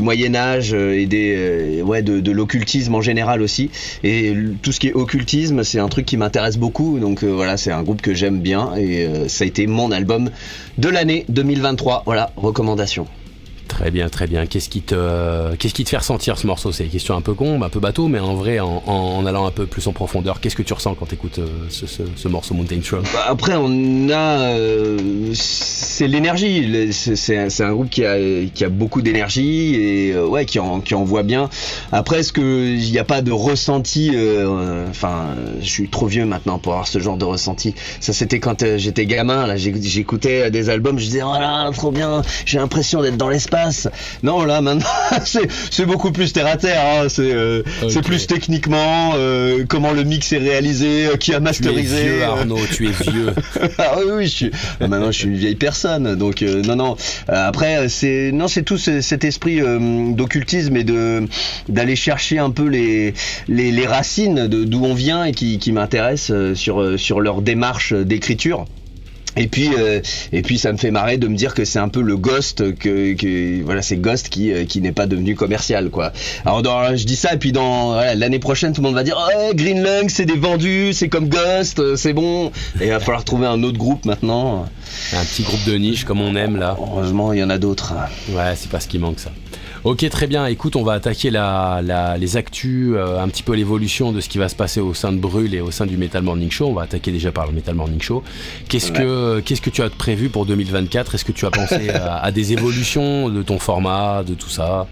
Moyen 0.00 0.34
Âge 0.34 0.72
et 0.72 1.06
de, 1.06 2.30
l'occultisme 2.30 2.94
en 2.94 3.02
général 3.02 3.42
aussi. 3.42 3.70
Et 4.04 4.34
tout 4.62 4.72
ce 4.72 4.80
qui 4.80 4.88
est 4.88 4.94
occultisme, 4.94 5.64
c'est 5.64 5.78
un 5.78 5.88
truc 5.88 6.06
qui 6.06 6.16
m'intéresse 6.16 6.58
beaucoup. 6.58 6.98
Donc 6.98 7.24
voilà, 7.24 7.56
c'est 7.56 7.72
un 7.72 7.82
groupe 7.82 8.02
que 8.02 8.14
j'aime 8.14 8.40
bien 8.40 8.74
et 8.76 9.08
ça 9.28 9.44
a 9.44 9.46
été 9.46 9.66
mon 9.66 9.90
album 9.90 10.30
de 10.78 10.88
l'année 10.88 11.24
2023. 11.28 12.04
Voilà, 12.06 12.30
recommandation. 12.36 13.06
Très 13.68 13.90
bien, 13.90 14.08
très 14.08 14.26
bien. 14.26 14.46
Qu'est-ce 14.46 14.68
qui 14.70 14.80
te, 14.80 14.94
euh, 14.96 15.54
qu'est-ce 15.58 15.74
qui 15.74 15.84
te 15.84 15.90
fait 15.90 15.96
ressentir 15.98 16.38
ce 16.38 16.46
morceau? 16.46 16.72
C'est 16.72 16.84
une 16.84 16.90
question 16.90 17.14
un 17.16 17.20
peu 17.20 17.34
con, 17.34 17.60
un 17.62 17.68
peu 17.68 17.80
bateau, 17.80 18.08
mais 18.08 18.18
en 18.20 18.34
vrai, 18.34 18.58
en, 18.58 18.82
en- 18.86 18.92
en 19.18 19.26
allant 19.26 19.44
un 19.46 19.50
peu 19.50 19.66
plus 19.66 19.86
en 19.86 19.92
profondeur, 19.92 20.40
qu'est-ce 20.40 20.56
que 20.56 20.62
tu 20.62 20.72
ressens 20.72 20.94
quand 20.94 21.06
tu 21.06 21.14
écoutes 21.14 21.40
ce, 21.68 21.86
ce- 21.86 22.02
ce 22.14 22.28
morceau 22.28 22.54
Mountain 22.54 22.78
Throne 22.80 23.02
Bah, 23.12 23.26
Après, 23.28 23.54
on 23.56 24.08
a. 24.08 24.40
euh, 24.56 25.30
c'est 25.34 26.06
l'énergie. 26.08 26.90
C'est 26.92 27.36
un, 27.64 27.72
groupe 27.72 27.90
qui 27.90 28.04
a, 28.04 28.16
qui 28.54 28.64
a 28.64 28.68
beaucoup 28.68 29.02
d'énergie 29.02 29.74
et 29.74 30.12
euh, 30.12 30.26
ouais, 30.26 30.46
qui, 30.46 30.58
en, 30.58 30.80
qui 30.80 30.94
envoie 30.94 31.22
bien. 31.24 31.50
Après, 31.92 32.20
est-ce 32.20 32.32
qu'il 32.32 32.78
n'y 32.90 32.98
a 32.98 33.04
pas 33.04 33.20
de 33.20 33.32
ressenti 33.32 34.12
euh, 34.14 34.86
Enfin, 34.88 35.34
je 35.60 35.68
suis 35.68 35.88
trop 35.88 36.06
vieux 36.06 36.24
maintenant 36.24 36.58
pour 36.58 36.72
avoir 36.72 36.86
ce 36.88 36.98
genre 36.98 37.16
de 37.18 37.24
ressenti. 37.24 37.74
Ça, 38.00 38.12
c'était 38.12 38.38
quand 38.40 38.62
euh, 38.62 38.78
j'étais 38.78 39.04
gamin. 39.06 39.46
Là, 39.46 39.56
j'écoutais 39.56 40.50
des 40.50 40.70
albums, 40.70 40.98
je 40.98 41.04
disais, 41.06 41.22
oh 41.22 41.32
là, 41.38 41.68
trop 41.74 41.90
bien, 41.90 42.22
j'ai 42.46 42.58
l'impression 42.58 43.02
d'être 43.02 43.16
dans 43.16 43.28
l'espace. 43.28 43.55
Non, 44.22 44.44
là, 44.44 44.60
maintenant, 44.60 44.86
c'est 45.70 45.86
beaucoup 45.86 46.12
plus 46.12 46.32
terre 46.32 46.46
à 46.46 46.56
terre. 46.56 46.82
hein. 46.84 47.06
C'est 47.08 47.32
euh, 47.32 47.62
plus 48.04 48.26
techniquement 48.26 49.12
euh, 49.16 49.64
comment 49.68 49.92
le 49.92 50.04
mix 50.04 50.32
est 50.32 50.38
réalisé, 50.38 51.06
euh, 51.06 51.16
qui 51.16 51.32
a 51.32 51.36
Tu 51.36 51.38
es 51.38 51.40
masterisé. 51.40 52.02
vieux, 52.02 52.22
euh, 52.22 52.26
Arnaud, 52.28 52.58
tu 52.72 52.88
es 52.88 53.10
vieux. 53.10 53.32
ah 53.78 53.94
oui, 53.98 54.04
oui, 54.14 54.24
je 54.26 54.30
suis. 54.34 54.50
ah, 54.80 54.86
Maintenant, 54.88 55.10
je 55.12 55.18
suis 55.18 55.28
une 55.28 55.36
vieille 55.36 55.54
personne, 55.56 56.14
donc 56.16 56.42
euh, 56.42 56.62
non, 56.62 56.76
non. 56.76 56.96
Après, 57.28 57.88
c'est 57.88 58.30
non, 58.32 58.48
c'est 58.48 58.62
tout 58.62 58.78
ce- 58.78 59.00
cet 59.00 59.24
esprit 59.24 59.60
d'occultisme 60.14 60.76
et 60.76 60.84
de 60.84 61.26
d'aller 61.68 61.96
chercher 61.96 62.38
un 62.38 62.50
peu 62.50 62.66
les 62.68 63.14
les, 63.48 63.70
les 63.70 63.86
racines 63.86 64.46
de 64.48 64.64
d'où 64.64 64.84
on 64.84 64.94
vient 64.94 65.24
et 65.24 65.32
qui, 65.32 65.58
qui 65.58 65.72
sur 66.54 66.80
euh, 66.80 66.96
sur 66.96 67.20
leur 67.20 67.42
démarche 67.42 67.92
d'écriture. 67.92 68.64
Et 69.36 69.48
puis, 69.48 69.70
euh, 69.76 70.00
et 70.32 70.42
puis, 70.42 70.58
ça 70.58 70.72
me 70.72 70.78
fait 70.78 70.90
marrer 70.90 71.18
de 71.18 71.28
me 71.28 71.36
dire 71.36 71.54
que 71.54 71.64
c'est 71.64 71.78
un 71.78 71.88
peu 71.88 72.00
le 72.00 72.16
Ghost 72.16 72.76
que, 72.76 73.14
que 73.14 73.62
voilà, 73.62 73.82
c'est 73.82 73.96
Ghost 73.96 74.28
qui, 74.28 74.52
euh, 74.52 74.64
qui 74.64 74.80
n'est 74.80 74.92
pas 74.92 75.06
devenu 75.06 75.34
commercial, 75.34 75.90
quoi. 75.90 76.12
Alors, 76.44 76.62
dans, 76.62 76.96
je 76.96 77.04
dis 77.04 77.16
ça, 77.16 77.34
et 77.34 77.38
puis 77.38 77.52
dans 77.52 77.92
voilà, 77.92 78.14
l'année 78.14 78.38
prochaine, 78.38 78.72
tout 78.72 78.80
le 78.80 78.86
monde 78.86 78.94
va 78.94 79.04
dire, 79.04 79.18
ouais, 79.28 79.54
Green 79.54 79.82
Lung, 79.82 80.08
c'est 80.08 80.24
des 80.24 80.36
vendus, 80.36 80.92
c'est 80.92 81.08
comme 81.08 81.28
Ghost, 81.28 81.78
euh, 81.78 81.96
c'est 81.96 82.12
bon. 82.12 82.50
Et 82.80 82.86
il 82.86 82.90
va 82.90 83.00
falloir 83.00 83.24
trouver 83.24 83.46
un 83.46 83.62
autre 83.62 83.78
groupe 83.78 84.04
maintenant. 84.04 84.66
Un 85.12 85.24
petit 85.24 85.42
groupe 85.42 85.64
de 85.64 85.74
niche 85.74 86.04
comme 86.04 86.20
on 86.20 86.34
aime 86.36 86.56
là. 86.56 86.76
Heureusement, 86.78 87.32
il 87.32 87.40
y 87.40 87.42
en 87.42 87.50
a 87.50 87.58
d'autres. 87.58 87.92
Ouais, 88.30 88.54
c'est 88.56 88.70
pas 88.70 88.80
ce 88.80 88.88
qui 88.88 88.98
manque 88.98 89.20
ça. 89.20 89.30
Ok, 89.86 90.08
très 90.10 90.26
bien. 90.26 90.46
Écoute, 90.46 90.74
on 90.74 90.82
va 90.82 90.94
attaquer 90.94 91.30
la, 91.30 91.80
la- 91.84 92.18
les 92.18 92.36
actus, 92.36 92.94
euh, 92.96 93.20
un 93.20 93.28
petit 93.28 93.44
peu 93.44 93.54
l'évolution 93.54 94.10
de 94.10 94.20
ce 94.20 94.28
qui 94.28 94.36
va 94.36 94.48
se 94.48 94.56
passer 94.56 94.80
au 94.80 94.94
sein 94.94 95.12
de 95.12 95.18
Brûle 95.18 95.54
et 95.54 95.60
au 95.60 95.70
sein 95.70 95.86
du 95.86 95.96
Metal 95.96 96.24
Morning 96.24 96.50
Show. 96.50 96.66
On 96.66 96.72
va 96.72 96.82
attaquer 96.82 97.12
déjà 97.12 97.30
par 97.30 97.46
le 97.46 97.52
Metal 97.52 97.76
Morning 97.76 98.02
Show. 98.02 98.24
Qu'est-ce 98.68 98.90
que 98.90 99.38
qu'est-ce 99.38 99.60
que 99.60 99.70
tu 99.70 99.82
as 99.82 99.88
prévu 99.88 100.28
pour 100.28 100.44
2024 100.44 101.14
Est-ce 101.14 101.24
que 101.24 101.30
tu 101.30 101.46
as 101.46 101.52
pensé 101.52 101.88
à, 101.94 102.16
à 102.16 102.32
des 102.32 102.52
évolutions 102.52 103.28
de 103.28 103.42
ton 103.42 103.60
format, 103.60 104.24
de 104.24 104.34
tout 104.34 104.50
ça? 104.50 104.88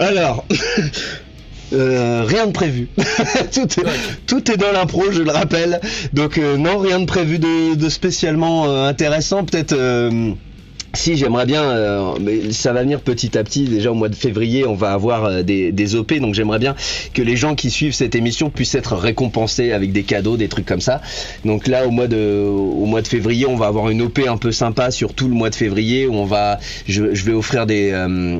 Alors. 0.00 0.44
euh, 1.72 2.24
rien 2.26 2.48
de 2.48 2.52
prévu. 2.52 2.88
tout, 3.54 3.80
est, 3.80 3.84
tout 4.26 4.50
est 4.50 4.56
dans 4.56 4.72
l'impro, 4.72 5.04
je 5.12 5.22
le 5.22 5.30
rappelle. 5.30 5.80
Donc 6.12 6.38
euh, 6.38 6.56
non, 6.56 6.78
rien 6.78 6.98
de 6.98 7.06
prévu 7.06 7.38
de, 7.38 7.76
de 7.76 7.88
spécialement 7.88 8.84
intéressant. 8.84 9.44
Peut-être 9.44 9.74
euh, 9.74 10.32
si 10.98 11.16
j'aimerais 11.16 11.46
bien, 11.46 11.62
euh, 11.62 12.14
mais 12.20 12.52
ça 12.52 12.72
va 12.72 12.82
venir 12.82 13.00
petit 13.00 13.38
à 13.38 13.44
petit. 13.44 13.64
Déjà 13.64 13.92
au 13.92 13.94
mois 13.94 14.08
de 14.08 14.16
février, 14.16 14.66
on 14.66 14.74
va 14.74 14.92
avoir 14.92 15.24
euh, 15.24 15.42
des, 15.42 15.70
des 15.70 15.94
OP, 15.94 16.12
donc 16.14 16.34
j'aimerais 16.34 16.58
bien 16.58 16.74
que 17.14 17.22
les 17.22 17.36
gens 17.36 17.54
qui 17.54 17.70
suivent 17.70 17.94
cette 17.94 18.16
émission 18.16 18.50
puissent 18.50 18.74
être 18.74 18.96
récompensés 18.96 19.72
avec 19.72 19.92
des 19.92 20.02
cadeaux, 20.02 20.36
des 20.36 20.48
trucs 20.48 20.66
comme 20.66 20.80
ça. 20.80 21.00
Donc 21.44 21.68
là, 21.68 21.86
au 21.86 21.90
mois 21.90 22.08
de, 22.08 22.44
au 22.44 22.84
mois 22.84 23.02
de 23.02 23.08
février, 23.08 23.46
on 23.46 23.56
va 23.56 23.66
avoir 23.66 23.90
une 23.90 24.02
OP 24.02 24.18
un 24.28 24.36
peu 24.36 24.50
sympa 24.50 24.90
sur 24.90 25.14
tout 25.14 25.28
le 25.28 25.34
mois 25.34 25.50
de 25.50 25.54
février 25.54 26.06
où 26.06 26.14
on 26.14 26.24
va, 26.24 26.58
je, 26.86 27.02
vais 27.04 27.32
offrir 27.32 27.66
des 27.66 27.90
euh, 27.92 28.38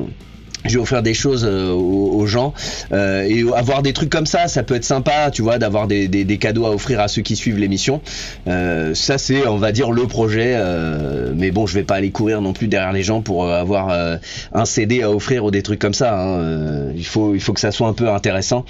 je 0.65 0.73
vais 0.75 0.81
offrir 0.81 1.01
des 1.01 1.13
choses 1.13 1.45
euh, 1.45 1.71
aux, 1.71 2.25
gens 2.27 2.53
euh, 2.91 3.23
et 3.23 3.43
avoir 3.55 3.81
des 3.81 3.93
trucs 3.93 4.09
comme 4.09 4.25
ça, 4.25 4.47
ça 4.47 4.61
peut 4.63 4.75
être 4.75 4.83
sympa, 4.83 5.31
tu 5.31 5.41
vois, 5.41 5.57
d'avoir 5.57 5.87
des, 5.87 6.07
des, 6.07 6.25
des 6.25 6.37
cadeaux 6.37 6.65
à 6.65 6.71
offrir 6.71 6.99
à 6.99 7.07
ceux 7.07 7.21
qui 7.21 7.35
suivent 7.35 7.57
l'émission. 7.57 8.01
Euh, 8.47 8.93
ça 8.93 9.17
c'est, 9.17 9.47
on 9.47 9.57
va 9.57 9.71
dire, 9.71 9.91
le 9.91 10.05
projet. 10.05 10.53
euh, 10.57 11.31
mais 11.35 11.51
bon, 11.51 11.65
je 11.65 11.73
vais 11.75 11.83
pas 11.83 11.95
aller 11.95 12.11
courir 12.11 12.41
non 12.41 12.53
plus 12.53 12.67
derrière 12.67 12.91
les 12.93 13.03
gens 13.03 13.21
pour 13.21 13.45
euh, 13.45 13.59
avoir 13.59 13.89
euh, 13.89 14.17
un 14.53 14.65
CD 14.65 15.01
à 15.01 15.09
offrir 15.11 15.45
ou 15.45 15.51
des 15.51 15.63
trucs 15.63 15.79
comme 15.79 15.93
ça. 15.93 16.19
hein. 16.19 16.91
Il 16.95 17.05
faut, 17.05 17.33
il 17.35 17.41
faut 17.41 17.53
que 17.53 17.59
ça 17.61 17.71
soit 17.71 17.87
un 17.87 17.93
peu 17.93 18.09
intéressant. 18.09 18.65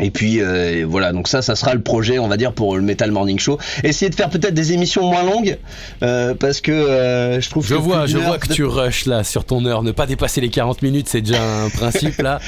Et 0.00 0.10
puis 0.10 0.40
euh, 0.40 0.84
voilà, 0.88 1.12
donc 1.12 1.28
ça, 1.28 1.42
ça 1.42 1.54
sera 1.56 1.74
le 1.74 1.80
projet, 1.80 2.18
on 2.18 2.28
va 2.28 2.36
dire, 2.36 2.52
pour 2.52 2.76
le 2.76 2.82
Metal 2.82 3.10
Morning 3.10 3.38
Show. 3.38 3.58
Essayer 3.84 4.08
de 4.10 4.14
faire 4.14 4.30
peut-être 4.30 4.54
des 4.54 4.72
émissions 4.72 5.08
moins 5.10 5.22
longues, 5.22 5.58
euh, 6.02 6.34
parce 6.34 6.60
que 6.60 6.72
euh, 6.72 7.40
je 7.40 7.50
trouve 7.50 7.66
Je 7.66 7.74
que 7.74 7.80
vois, 7.80 8.06
je 8.06 8.18
vois 8.18 8.38
que 8.38 8.48
de- 8.48 8.54
tu 8.54 8.64
rushes 8.64 9.06
là 9.06 9.24
sur 9.24 9.44
ton 9.44 9.64
heure. 9.66 9.82
Ne 9.82 9.92
pas 9.92 10.06
dépasser 10.06 10.40
les 10.40 10.48
40 10.50 10.82
minutes, 10.82 11.08
c'est 11.08 11.20
déjà 11.20 11.42
un 11.42 11.68
principe 11.70 12.20
là. 12.22 12.40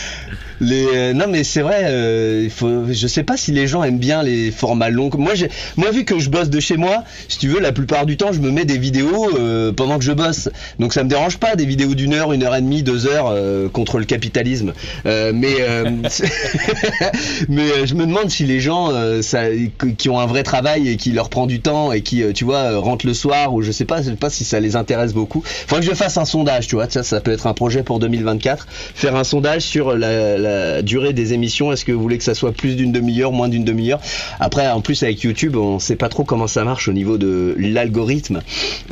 Les, 0.61 0.86
euh, 0.94 1.12
non 1.12 1.26
mais 1.28 1.42
c'est 1.42 1.61
vrai, 1.62 1.80
euh, 1.86 2.42
il 2.44 2.50
faut, 2.50 2.84
je 2.88 3.07
sais 3.09 3.24
pas 3.24 3.36
si 3.36 3.50
les 3.50 3.66
gens 3.66 3.82
aiment 3.82 3.98
bien 3.98 4.22
les 4.22 4.50
formats 4.53 4.90
longs. 4.90 5.11
Moi, 5.18 5.32
moi 5.76 5.90
vu 5.90 6.05
que 6.05 6.18
je 6.20 6.30
bosse 6.30 6.50
de 6.50 6.61
chez 6.61 6.76
moi, 6.76 7.03
si 7.28 7.38
tu 7.38 7.48
veux, 7.48 7.59
la 7.59 7.72
plupart 7.72 8.07
du 8.07 8.16
temps, 8.16 8.32
je 8.32 8.38
me 8.40 8.50
mets 8.50 8.64
des 8.64 8.78
vidéos 8.78 9.28
euh, 9.36 9.72
pendant 9.72 9.98
que 9.98 10.05
je 10.05 10.12
bosse. 10.12 10.48
Donc 10.78 10.92
ça 10.92 11.03
me 11.03 11.09
dérange 11.09 11.38
pas 11.38 11.57
des 11.57 11.66
vidéos 11.66 11.94
d'une 11.96 12.14
heure, 12.14 12.32
une 12.32 12.44
heure 12.44 12.55
et 12.55 12.61
demie, 12.61 12.84
deux 12.84 13.07
heures 13.09 13.26
euh, 13.28 13.68
contre 13.68 13.98
le 13.98 14.05
capitalisme. 14.05 14.72
Euh, 15.05 15.32
mais 15.34 15.57
euh, 15.61 15.90
mais 17.49 17.70
euh, 17.70 17.86
je 17.86 17.95
me 17.95 18.07
demande 18.07 18.30
si 18.30 18.45
les 18.45 18.61
gens 18.61 18.90
euh, 18.90 19.22
ça, 19.22 19.45
qui 19.97 20.09
ont 20.09 20.20
un 20.20 20.26
vrai 20.26 20.43
travail 20.43 20.88
et 20.88 20.97
qui 20.97 21.12
leur 21.12 21.28
prend 21.28 21.47
du 21.47 21.61
temps 21.61 21.93
et 21.93 22.03
qui, 22.03 22.22
euh, 22.22 22.32
tu 22.32 22.45
vois, 22.45 22.78
rentrent 22.78 23.07
le 23.07 23.14
soir 23.14 23.55
ou 23.55 23.62
je 23.62 23.72
sais 23.72 23.84
pas, 23.84 24.03
je 24.03 24.11
sais 24.11 24.16
pas 24.16 24.30
si 24.30 24.45
ça 24.45 24.61
les 24.61 24.76
intéresse 24.76 25.12
beaucoup. 25.12 25.43
Faudrait 25.45 25.84
que 25.84 25.90
je 25.90 25.97
fasse 25.97 26.16
un 26.16 26.24
sondage, 26.24 26.66
tu 26.66 26.74
vois. 26.74 26.88
Ça, 26.88 27.03
ça 27.03 27.20
peut 27.20 27.32
être 27.32 27.47
un 27.47 27.55
projet 27.55 27.82
pour 27.82 27.99
2024. 27.99 28.66
Faire 28.68 29.16
un 29.16 29.24
sondage 29.24 29.62
sur 29.62 29.97
la, 29.97 30.38
la 30.38 30.82
durée 30.82 31.12
des 31.12 31.32
émissions. 31.32 31.72
Est-ce 31.72 31.84
que 31.84 31.93
vous 31.93 32.03
voulez 32.03 32.18
que 32.18 32.24
ça 32.24 32.34
soit 32.34 32.53
plus 32.53 32.76
d'une 32.76 32.93
demi-heure, 32.93 33.32
moins 33.32 33.49
d'une 33.49 33.64
demi-heure? 33.64 34.01
Après, 34.40 34.68
en 34.68 34.80
plus 34.80 35.03
avec 35.03 35.22
YouTube, 35.22 35.57
on 35.57 35.78
sait 35.78 35.97
pas 35.97 36.09
trop 36.09 36.24
comment 36.24 36.47
ça 36.47 36.64
marche 36.64 36.88
au 36.88 36.93
niveau 36.93 37.18
de 37.18 37.55
l'algorithme. 37.59 38.43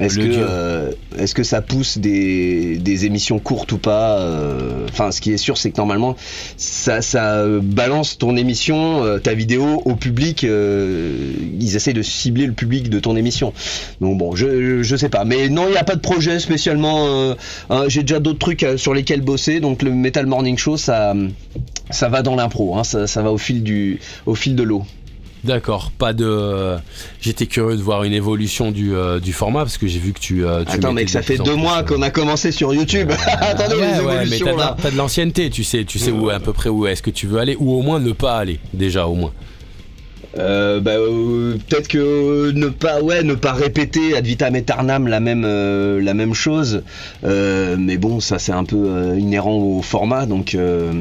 Est-ce 0.00 0.18
que, 0.18 0.22
euh, 0.26 0.90
est-ce 1.18 1.34
que 1.34 1.42
ça 1.42 1.60
pousse 1.62 1.98
des, 1.98 2.78
des 2.78 3.06
émissions 3.06 3.38
courtes 3.38 3.72
ou 3.72 3.78
pas 3.78 4.18
euh, 4.18 4.86
Enfin, 4.90 5.10
ce 5.10 5.20
qui 5.20 5.32
est 5.32 5.36
sûr, 5.36 5.56
c'est 5.56 5.70
que 5.70 5.76
normalement, 5.76 6.16
ça, 6.56 7.02
ça 7.02 7.44
balance 7.62 8.18
ton 8.18 8.29
émission, 8.36 9.04
euh, 9.04 9.18
ta 9.18 9.34
vidéo 9.34 9.82
au 9.84 9.94
public. 9.96 10.44
euh, 10.44 11.32
ils 11.58 11.76
essaient 11.76 11.92
de 11.92 12.02
cibler 12.02 12.46
le 12.46 12.52
public 12.52 12.88
de 12.90 13.00
ton 13.00 13.16
émission. 13.16 13.52
Donc 14.00 14.18
bon, 14.18 14.34
je, 14.36 14.82
je, 14.82 14.96
sais 14.96 15.08
pas. 15.08 15.24
Mais 15.24 15.48
non, 15.48 15.64
il 15.68 15.72
n'y 15.72 15.76
a 15.76 15.84
pas 15.84 15.96
de 15.96 16.00
projet 16.00 16.38
spécialement. 16.38 17.06
euh, 17.08 17.34
hein, 17.70 17.84
J'ai 17.88 18.02
déjà 18.02 18.20
d'autres 18.20 18.38
trucs 18.38 18.66
sur 18.76 18.94
lesquels 18.94 19.20
bosser. 19.20 19.60
Donc 19.60 19.82
le 19.82 19.90
Metal 19.92 20.26
Morning 20.26 20.56
Show, 20.58 20.76
ça, 20.76 21.14
ça 21.90 22.08
va 22.08 22.22
dans 22.22 22.36
l'impro. 22.36 22.76
Hein, 22.76 22.84
ça, 22.84 23.06
ça 23.06 23.22
va 23.22 23.32
au 23.32 23.38
fil 23.38 23.62
du, 23.62 24.00
au 24.26 24.34
fil 24.34 24.56
de 24.56 24.62
l'eau. 24.62 24.84
D'accord, 25.44 25.90
pas 25.96 26.12
de. 26.12 26.76
J'étais 27.20 27.46
curieux 27.46 27.76
de 27.76 27.82
voir 27.82 28.04
une 28.04 28.12
évolution 28.12 28.70
du, 28.72 28.94
euh, 28.94 29.20
du 29.20 29.32
format 29.32 29.60
parce 29.60 29.78
que 29.78 29.86
j'ai 29.86 29.98
vu 29.98 30.12
que 30.12 30.20
tu. 30.20 30.44
euh, 30.44 30.64
tu 30.64 30.72
Attends, 30.72 30.92
mec, 30.92 31.08
ça 31.08 31.22
fait 31.22 31.38
deux 31.38 31.54
mois 31.56 31.78
euh, 31.78 31.82
qu'on 31.82 32.02
a 32.02 32.10
commencé 32.10 32.52
sur 32.52 32.74
YouTube. 32.74 33.10
Attendez, 33.26 33.74
ouais, 33.76 33.94
les 33.98 34.04
ouais, 34.04 34.26
mais 34.26 34.38
t'as 34.38 34.52
de, 34.52 34.58
là. 34.58 34.76
t'as 34.80 34.90
de 34.90 34.96
l'ancienneté, 34.96 35.48
tu 35.50 35.64
sais, 35.64 35.84
tu 35.84 35.98
sais 35.98 36.10
où 36.10 36.28
à 36.28 36.40
peu 36.40 36.52
près 36.52 36.68
où 36.68 36.86
est-ce 36.86 37.02
que 37.02 37.10
tu 37.10 37.26
veux 37.26 37.38
aller 37.38 37.56
ou 37.58 37.72
au 37.72 37.82
moins 37.82 38.00
ne 38.00 38.12
pas 38.12 38.36
aller 38.36 38.60
déjà 38.74 39.06
au 39.06 39.14
moins. 39.14 39.32
Euh, 40.38 40.80
bah, 40.80 40.92
euh, 40.92 41.56
peut-être 41.68 41.88
que 41.88 41.98
euh, 41.98 42.52
ne 42.52 42.68
pas, 42.68 43.02
ouais, 43.02 43.22
ne 43.24 43.34
pas 43.34 43.52
répéter 43.52 44.16
ad 44.16 44.24
vitam 44.24 44.54
aeternam 44.54 45.08
la 45.08 45.18
même, 45.20 45.44
euh, 45.44 46.00
la 46.00 46.14
même 46.14 46.34
chose. 46.34 46.82
Euh, 47.24 47.76
mais 47.78 47.96
bon, 47.96 48.20
ça 48.20 48.38
c'est 48.38 48.52
un 48.52 48.64
peu 48.64 48.76
euh, 48.76 49.18
inhérent 49.18 49.56
au 49.56 49.82
format. 49.82 50.26
Donc, 50.26 50.54
euh. 50.54 50.92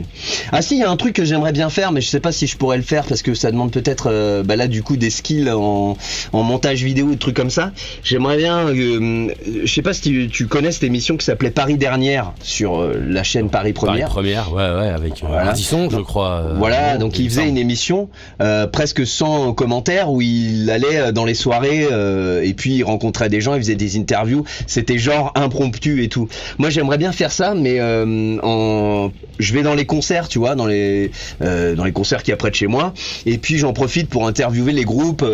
ah 0.52 0.62
si, 0.64 0.76
il 0.76 0.80
y 0.80 0.84
a 0.84 0.90
un 0.90 0.98
truc 0.98 1.14
que 1.14 1.26
j'aimerais 1.26 1.52
bien 1.52 1.70
faire, 1.70 1.92
mais 1.92 2.02
je 2.02 2.08
sais 2.10 2.20
pas 2.20 2.32
si 2.32 2.48
je 2.48 2.58
pourrais 2.58 2.78
le 2.78 2.84
faire 2.84 3.06
parce 3.06 3.22
que 3.22 3.34
ça 3.36 3.52
demande 3.52 3.72
peut-être, 3.72 4.10
euh, 4.12 4.42
bah 4.44 4.56
là 4.56 4.68
du 4.68 4.82
coup 4.84 4.98
des 4.98 5.12
skills 5.12 5.52
en, 5.52 5.96
en 6.34 6.44
montage 6.44 6.84
vidéo, 6.84 7.12
des 7.12 7.18
trucs 7.18 7.36
comme 7.36 7.52
ça. 7.52 7.72
J'aimerais 8.04 8.38
bien, 8.38 8.68
euh, 8.70 9.28
je 9.64 9.72
sais 9.72 9.82
pas 9.84 9.94
si 9.94 10.02
tu, 10.02 10.28
tu 10.30 10.48
connais 10.48 10.72
cette 10.72 10.84
émission 10.84 11.18
qui 11.18 11.26
s'appelait 11.26 11.52
Paris 11.52 11.78
dernière 11.78 12.34
sur 12.42 12.84
la 12.84 13.24
chaîne 13.24 13.50
Paris 13.50 13.60
Paris 13.60 13.74
Première. 13.74 14.08
première, 14.10 14.54
ouais, 14.54 14.70
ouais, 14.80 14.88
avec 14.90 15.14
euh, 15.22 15.28
Voilà. 15.28 15.50
Ardisson, 15.50 15.90
je 15.90 16.00
crois. 16.00 16.54
Voilà, 16.56 16.98
donc 16.98 17.20
il 17.20 17.30
faisait 17.30 17.48
une 17.48 17.58
émission 17.58 18.10
euh, 18.42 18.68
presque 18.68 19.06
sans 19.20 19.54
commentaires 19.54 20.10
où 20.12 20.22
il 20.22 20.70
allait 20.70 20.98
euh, 20.98 21.12
dans 21.12 21.26
les 21.26 21.34
soirées 21.34 21.88
euh, 21.92 22.42
et 22.42 22.54
puis 22.54 22.76
il 22.76 22.84
rencontrait 22.84 23.28
des 23.28 23.42
gens, 23.42 23.54
il 23.56 23.60
faisait 23.62 23.76
des 23.76 23.98
interviews. 23.98 24.46
C'était 24.66 24.98
genre 24.98 25.32
impromptu 25.36 26.04
et 26.04 26.08
tout. 26.08 26.28
Moi 26.58 26.70
j'aimerais 26.70 26.98
bien 26.98 27.12
faire 27.12 27.32
ça, 27.32 27.54
mais 27.54 27.80
euh, 27.80 28.38
en 28.44 29.12
je 29.40 29.54
vais 29.54 29.62
dans 29.62 29.74
les 29.76 29.86
concerts, 29.86 30.28
tu 30.28 30.38
vois, 30.40 30.56
dans 30.56 30.66
les 30.68 31.12
dans 31.40 31.84
les 31.86 31.92
concerts 31.94 32.24
qui 32.24 32.32
de 32.32 32.56
chez 32.56 32.68
moi, 32.68 32.94
et 33.26 33.38
puis 33.38 33.58
j'en 33.58 33.74
profite 33.74 34.10
pour 34.10 34.28
interviewer 34.28 34.72
les 34.74 34.84
groupes 34.84 35.26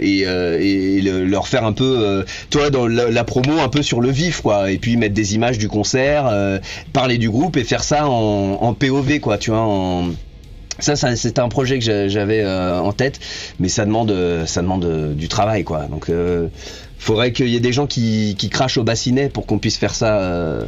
et, 0.00 0.20
et 0.20 1.00
le- 1.00 1.24
leur 1.24 1.46
faire 1.48 1.64
un 1.64 1.72
peu, 1.72 2.24
toi, 2.50 2.70
dans 2.70 2.86
la, 2.86 3.24
promo 3.24 3.58
un 3.60 3.68
peu 3.68 3.82
sur 3.82 4.00
le 4.00 4.10
vif, 4.10 4.40
quoi, 4.40 4.70
et 4.70 4.78
puis 4.78 4.96
mettre 4.96 5.14
des 5.14 5.34
images 5.34 5.58
du 5.58 5.68
concert, 5.68 6.30
parler 6.92 7.18
du 7.18 7.28
groupe 7.30 7.56
et 7.56 7.64
faire 7.64 7.82
ça 7.84 8.08
en, 8.08 8.58
en 8.60 8.74
POV, 8.74 9.18
quoi, 9.20 9.36
tu 9.38 9.50
vois, 9.50 9.60
en 9.60 10.10
ça, 10.82 10.96
c'était 11.16 11.40
un 11.40 11.48
projet 11.48 11.78
que 11.78 11.84
j'a- 11.84 12.08
j'avais 12.08 12.42
euh, 12.42 12.78
en 12.80 12.92
tête, 12.92 13.20
mais 13.58 13.68
ça 13.68 13.84
demande, 13.84 14.10
euh, 14.10 14.46
ça 14.46 14.62
demande 14.62 14.84
euh, 14.84 15.14
du 15.14 15.28
travail, 15.28 15.64
quoi. 15.64 15.86
Donc, 15.88 16.08
euh, 16.08 16.48
faudrait 16.98 17.32
qu'il 17.32 17.48
y 17.48 17.56
ait 17.56 17.60
des 17.60 17.72
gens 17.72 17.86
qui, 17.86 18.36
crachent 18.50 18.78
au 18.78 18.84
bassinet 18.84 19.28
pour 19.30 19.46
qu'on 19.46 19.58
puisse 19.58 19.76
faire 19.78 19.94
ça 19.94 20.60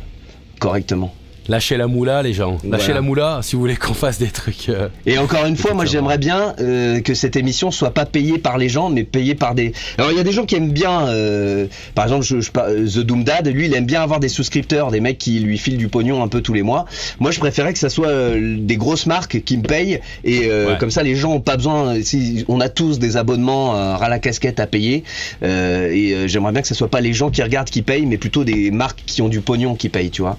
correctement. 0.60 1.14
Lâchez 1.48 1.76
la 1.76 1.86
moula, 1.88 2.22
les 2.22 2.32
gens. 2.32 2.58
Lâchez 2.64 2.84
Voilà. 2.86 2.94
la 2.94 3.00
moula 3.00 3.40
si 3.42 3.56
vous 3.56 3.62
voulez 3.62 3.76
qu'on 3.76 3.94
fasse 3.94 4.18
des 4.18 4.28
trucs. 4.28 4.68
euh, 4.68 4.88
Et 5.06 5.18
encore 5.18 5.44
une 5.46 5.56
fois, 5.56 5.74
moi 5.74 5.84
j'aimerais 5.84 6.18
bien 6.18 6.54
euh, 6.60 7.00
que 7.00 7.14
cette 7.14 7.36
émission 7.36 7.70
soit 7.70 7.90
pas 7.92 8.06
payée 8.06 8.38
par 8.38 8.58
les 8.58 8.68
gens, 8.68 8.90
mais 8.90 9.02
payée 9.04 9.34
par 9.34 9.54
des. 9.54 9.72
Alors 9.98 10.10
il 10.12 10.16
y 10.16 10.20
a 10.20 10.24
des 10.24 10.32
gens 10.32 10.46
qui 10.46 10.54
aiment 10.54 10.70
bien, 10.72 11.08
euh, 11.08 11.66
par 11.94 12.04
exemple, 12.04 12.24
je, 12.24 12.36
The 12.38 13.04
Doom 13.04 13.24
Dad, 13.24 13.48
lui 13.48 13.66
il 13.66 13.74
aime 13.74 13.86
bien 13.86 14.02
avoir 14.02 14.20
des 14.20 14.28
souscripteurs, 14.28 14.90
des 14.90 15.00
mecs 15.00 15.18
qui 15.18 15.40
lui 15.40 15.58
filent 15.58 15.76
du 15.78 15.88
pognon 15.88 16.22
un 16.22 16.28
peu 16.28 16.40
tous 16.42 16.52
les 16.54 16.62
mois. 16.62 16.86
Moi 17.18 17.30
je 17.32 17.38
préférais 17.40 17.72
que 17.72 17.78
ça 17.78 17.88
soit 17.90 18.12
des 18.38 18.76
grosses 18.76 19.06
marques 19.06 19.42
qui 19.44 19.56
me 19.56 19.62
payent 19.64 20.00
et 20.24 20.40
Ouais. 20.52 20.76
comme 20.78 20.90
ça 20.90 21.02
les 21.02 21.16
gens 21.16 21.32
ont 21.32 21.40
pas 21.40 21.56
besoin. 21.56 22.02
Si 22.02 22.44
on 22.48 22.60
a 22.60 22.68
tous 22.68 22.98
des 22.98 23.16
abonnements 23.16 23.72
ras 23.72 24.08
la 24.08 24.18
casquette 24.18 24.60
à 24.60 24.66
payer, 24.66 25.02
et 25.42 26.14
j'aimerais 26.28 26.52
bien 26.52 26.62
que 26.62 26.68
ce 26.68 26.74
soit 26.74 26.88
pas 26.88 27.00
les 27.00 27.12
gens 27.12 27.30
qui 27.30 27.42
regardent 27.42 27.70
qui 27.70 27.82
payent, 27.82 28.06
mais 28.06 28.16
plutôt 28.18 28.44
des 28.44 28.70
marques 28.70 29.02
qui 29.06 29.22
ont 29.22 29.28
du 29.28 29.40
pognon 29.40 29.74
qui 29.74 29.88
payent, 29.88 30.10
tu 30.10 30.22
vois. 30.22 30.36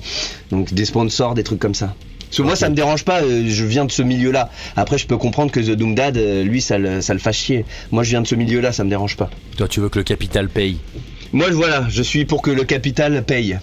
Donc 0.51 0.73
des 0.73 0.85
sponsors, 0.93 1.33
des 1.33 1.43
trucs 1.43 1.59
comme 1.59 1.73
ça. 1.73 1.95
Parce 2.19 2.37
que 2.37 2.43
moi, 2.43 2.55
ça 2.55 2.69
me 2.69 2.75
dérange 2.75 3.03
pas, 3.03 3.21
euh, 3.21 3.43
je 3.47 3.65
viens 3.65 3.85
de 3.85 3.91
ce 3.91 4.03
milieu-là. 4.03 4.49
Après, 4.75 4.99
je 4.99 5.07
peux 5.07 5.17
comprendre 5.17 5.51
que 5.51 5.59
The 5.59 5.71
Doom 5.71 5.95
Dad, 5.95 6.17
euh, 6.17 6.43
lui, 6.43 6.61
ça 6.61 6.77
le, 6.77 7.01
ça 7.01 7.15
le 7.15 7.19
chier. 7.31 7.65
Moi, 7.91 8.03
je 8.03 8.11
viens 8.11 8.21
de 8.21 8.27
ce 8.27 8.35
milieu-là, 8.35 8.71
ça 8.71 8.83
me 8.83 8.89
dérange 8.89 9.17
pas. 9.17 9.29
Toi, 9.57 9.67
tu 9.67 9.79
veux 9.79 9.89
que 9.89 9.99
le 9.99 10.03
capital 10.03 10.49
paye? 10.49 10.77
Moi, 11.31 11.49
voilà, 11.51 11.87
je 11.89 12.03
suis 12.03 12.25
pour 12.25 12.43
que 12.43 12.51
le 12.51 12.63
capital 12.63 13.23
paye. 13.23 13.57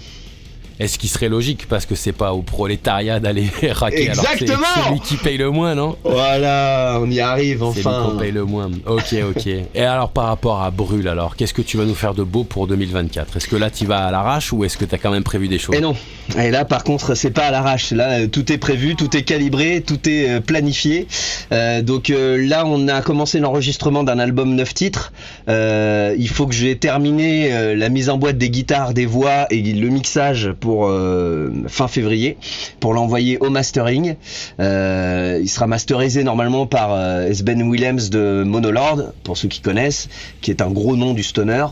Est-ce 0.81 0.99
qui 0.99 1.09
serait 1.09 1.29
logique 1.29 1.67
parce 1.69 1.87
que 1.87 1.95
c'est 1.95 2.13
pas 2.13 2.33
au 2.33 2.43
prolétariat 2.43 3.21
d'aller 3.21 3.49
raquer 3.71 4.11
alors 4.11 4.25
que 4.25 4.39
c'est 4.39 4.45
Exactement 4.45 4.67
celui 4.87 5.01
qui 5.01 5.17
paye 5.17 5.37
le 5.37 5.51
moins, 5.51 5.75
non? 5.75 5.97
Voilà, 6.05 6.99
on 7.01 7.11
y 7.11 7.21
arrive 7.21 7.63
C'est 7.75 7.81
lui 7.81 7.87
enfin. 7.87 8.11
qu'on 8.11 8.17
paye 8.19 8.33
le 8.33 8.45
moins. 8.45 8.71
Ok, 8.87 9.15
ok. 9.37 9.47
Et 9.75 9.83
alors 9.83 10.11
par 10.11 10.25
rapport 10.25 10.63
à 10.63 10.71
Brûle, 10.71 11.07
alors 11.09 11.37
qu'est-ce 11.37 11.55
que 11.55 11.63
tu 11.63 11.77
vas 11.77 11.85
nous 11.85 11.95
faire 11.95 12.15
de 12.15 12.23
beau 12.23 12.45
pour 12.45 12.67
2024 12.67 13.37
Est-ce 13.37 13.47
que 13.47 13.57
là 13.57 13.71
tu 13.71 13.87
vas 13.87 14.07
à 14.07 14.11
l'arrache 14.11 14.53
ou 14.53 14.65
est-ce 14.65 14.77
que 14.79 14.85
tu 14.85 14.95
as 14.95 14.99
quand 14.99 15.11
même 15.11 15.23
prévu 15.23 15.49
des 15.49 15.59
choses? 15.59 15.75
Et 15.77 15.81
non. 15.81 15.95
Et 16.39 16.51
là, 16.51 16.65
par 16.65 16.85
contre, 16.85 17.15
c'est 17.15 17.31
pas 17.31 17.47
à 17.47 17.51
l'arrache. 17.51 17.91
Là, 17.91 18.21
euh, 18.21 18.27
tout 18.27 18.51
est 18.53 18.59
prévu, 18.59 18.95
tout 18.97 19.17
est 19.17 19.23
calibré, 19.23 19.83
tout 19.87 20.09
est 20.09 20.31
euh, 20.31 20.41
planifié. 20.41 21.07
Euh, 21.53 21.83
donc 21.83 22.11
euh, 22.11 22.37
là, 22.47 22.65
on 22.67 22.89
a 22.89 23.03
commencé 23.03 23.39
l'enregistrement 23.41 24.05
d'un 24.05 24.19
album 24.19 24.55
9 24.55 24.75
titres. 24.75 25.13
Euh, 25.49 26.15
il 26.19 26.29
faut 26.29 26.47
que 26.47 26.55
j'ai 26.55 26.77
terminé 26.77 27.75
la 27.75 27.89
mise 27.89 28.09
en 28.11 28.17
boîte 28.19 28.39
des 28.39 28.51
guitares, 28.51 28.95
des 28.95 29.07
voix 29.07 29.47
et 29.51 29.61
le 29.61 29.89
mixage 29.89 30.53
pour 30.61 30.70
euh, 30.71 31.51
fin 31.69 31.89
février, 31.89 32.37
pour 32.81 32.95
l'envoyer 32.95 33.39
au 33.39 33.51
mastering. 33.51 34.17
Euh, 34.61 35.39
il 35.43 35.49
sera 35.49 35.67
masterisé 35.67 36.25
normalement 36.25 36.67
par 36.67 36.93
euh, 36.93 37.27
Esben 37.27 37.63
Williams 37.63 38.11
de 38.11 38.43
Monolord, 38.45 39.13
pour 39.25 39.37
ceux 39.37 39.49
qui 39.49 39.61
connaissent, 39.61 40.09
qui 40.41 40.51
est 40.51 40.63
un 40.63 40.71
gros 40.71 40.97
nom 40.97 41.15
du 41.15 41.23
stoner. 41.23 41.67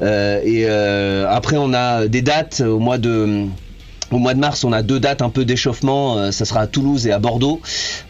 Et 0.00 0.66
après, 0.66 1.56
on 1.56 1.72
a 1.72 2.06
des 2.08 2.22
dates 2.22 2.60
au 2.60 2.78
mois 2.78 2.98
de 2.98 3.46
au 4.10 4.18
mois 4.18 4.34
de 4.34 4.40
mars, 4.40 4.64
on 4.64 4.72
a 4.72 4.82
deux 4.82 4.98
dates 4.98 5.22
un 5.22 5.30
peu 5.30 5.44
d'échauffement. 5.44 6.18
euh, 6.18 6.30
ça 6.32 6.44
sera 6.44 6.60
à 6.60 6.66
Toulouse 6.66 7.06
et 7.06 7.12
à 7.12 7.18
Bordeaux. 7.18 7.60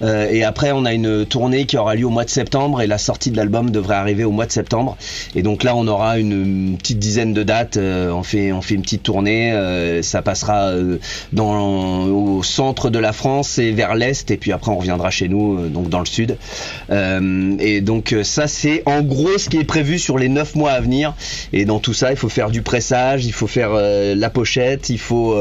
Euh, 0.03 0.29
et 0.31 0.45
après, 0.45 0.73
on 0.73 0.85
a 0.85 0.93
une 0.93 1.27
tournée 1.27 1.67
qui 1.67 1.77
aura 1.77 1.95
lieu 1.95 2.07
au 2.07 2.11
mois 2.11 2.25
de 2.25 2.31
septembre. 2.31 2.81
Et 2.81 2.87
la 2.87 2.99
sortie 2.99 3.31
de 3.31 3.37
l'album 3.37 3.71
devrait 3.71 3.97
arriver 3.97 4.25
au 4.25 4.31
mois 4.31 4.47
de 4.47 4.53
septembre. 4.53 4.97
Et 5.35 5.43
donc 5.43 5.63
là, 5.63 5.77
on 5.77 5.87
aura 5.87 6.19
une, 6.19 6.77
petite 6.79 6.99
dizaine 6.99 7.35
de 7.35 7.43
dates. 7.43 7.77
Euh, 7.77 8.11
on 8.13 8.23
fait, 8.23 8.53
on 8.53 8.63
fait 8.63 8.75
une 8.75 8.83
petite 8.83 9.03
tournée. 9.03 9.51
Ça 10.03 10.23
passera 10.23 10.73
dans, 11.33 12.05
au 12.07 12.43
centre 12.43 12.91
de 12.91 12.99
la 12.99 13.13
France 13.13 13.59
et 13.59 13.73
vers 13.73 13.95
l'est. 13.95 14.31
Et 14.31 14.37
puis 14.37 14.53
après, 14.53 14.71
on 14.71 14.79
reviendra 14.79 15.11
chez 15.11 15.29
nous, 15.29 15.69
donc 15.69 15.89
dans 15.89 16.01
le 16.01 16.07
sud. 16.07 16.37
Et 16.91 17.81
donc 17.81 18.15
ça, 18.23 18.47
c'est 18.47 18.83
en 18.87 19.03
gros 19.03 19.39
ce 19.39 19.49
qui 19.49 19.59
est 19.59 19.65
prévu 19.65 19.99
sur 19.99 20.19
les 20.19 20.29
neuf 20.29 20.55
mois 20.55 20.73
à 20.73 20.81
venir. 20.81 21.15
Et 21.53 21.65
dans 21.65 21.79
tout 21.79 21.95
ça, 21.95 22.11
il 22.11 22.17
faut 22.17 22.29
faire 22.29 22.51
du 22.51 22.63
pressage, 22.63 23.27
il 23.27 23.33
faut 23.33 23.47
faire 23.47 23.71
la 23.73 24.31
pochette, 24.31 24.91
il 24.91 24.99
faut 24.99 25.37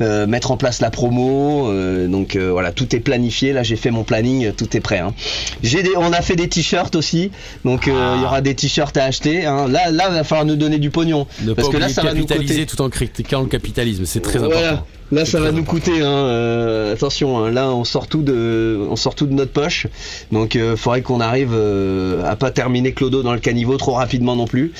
euh, 0.00 0.22
euh, 0.22 0.26
mettre 0.26 0.50
en 0.50 0.56
place 0.56 0.80
la 0.80 0.90
promo. 0.90 1.68
euh, 1.70 2.06
donc 2.06 2.36
euh, 2.36 2.50
voilà, 2.52 2.72
tout 2.72 2.94
est 2.94 3.00
planifié. 3.00 3.52
Là, 3.52 3.62
j'ai 3.62 3.76
fait 3.76 3.90
mon 3.90 4.04
planning, 4.04 4.46
euh, 4.46 4.52
tout 4.56 4.76
est 4.76 4.80
prêt. 4.80 4.98
hein. 4.98 5.14
J'ai 5.62 5.82
des, 5.82 5.90
on 5.96 6.12
a 6.12 6.20
fait 6.22 6.36
des 6.36 6.48
t-shirts 6.48 6.94
aussi, 6.96 7.30
donc 7.64 7.88
euh, 7.88 7.92
Ah. 7.94 8.14
il 8.16 8.22
y 8.22 8.24
aura 8.24 8.40
des 8.40 8.54
t-shirts 8.54 8.96
à 8.96 9.04
acheter. 9.04 9.46
hein. 9.46 9.68
Là, 9.68 9.90
là, 9.90 10.06
il 10.10 10.14
va 10.14 10.24
falloir 10.24 10.44
nous 10.46 10.56
donner 10.56 10.78
du 10.78 10.90
pognon, 10.90 11.26
Ne 11.42 11.52
parce 11.54 11.68
pas 11.68 11.72
que 11.74 11.78
là, 11.78 11.88
ça 11.88 12.02
va 12.02 12.14
nous 12.14 12.26
coûter. 12.26 12.66
tout 12.66 12.80
en 12.80 12.88
critiquant 12.90 13.40
le 13.40 13.46
capitalisme, 13.48 14.04
c'est 14.04 14.20
très 14.20 14.38
Voilà. 14.38 14.56
important. 14.68 14.86
Là, 15.12 15.26
ça 15.26 15.40
va 15.40 15.52
nous 15.52 15.64
coûter. 15.64 16.00
Hein. 16.00 16.06
euh, 16.06 16.92
attention, 16.94 17.38
hein. 17.38 17.50
là, 17.50 17.68
on 17.70 17.84
sort 17.84 18.06
tout 18.06 18.22
de, 18.22 18.78
on 18.90 18.96
sort 18.96 19.14
tout 19.14 19.26
de 19.26 19.34
notre 19.34 19.52
poche. 19.52 19.86
Donc, 20.30 20.54
il 20.54 20.74
faudrait 20.76 21.02
qu'on 21.02 21.20
arrive 21.20 21.50
euh, 21.52 22.24
à 22.24 22.34
pas 22.34 22.50
terminer 22.50 22.92
Clodo 22.92 23.22
dans 23.22 23.34
le 23.34 23.38
caniveau 23.40 23.76
trop 23.76 23.92
rapidement 23.92 24.36
non 24.36 24.46
plus. 24.46 24.72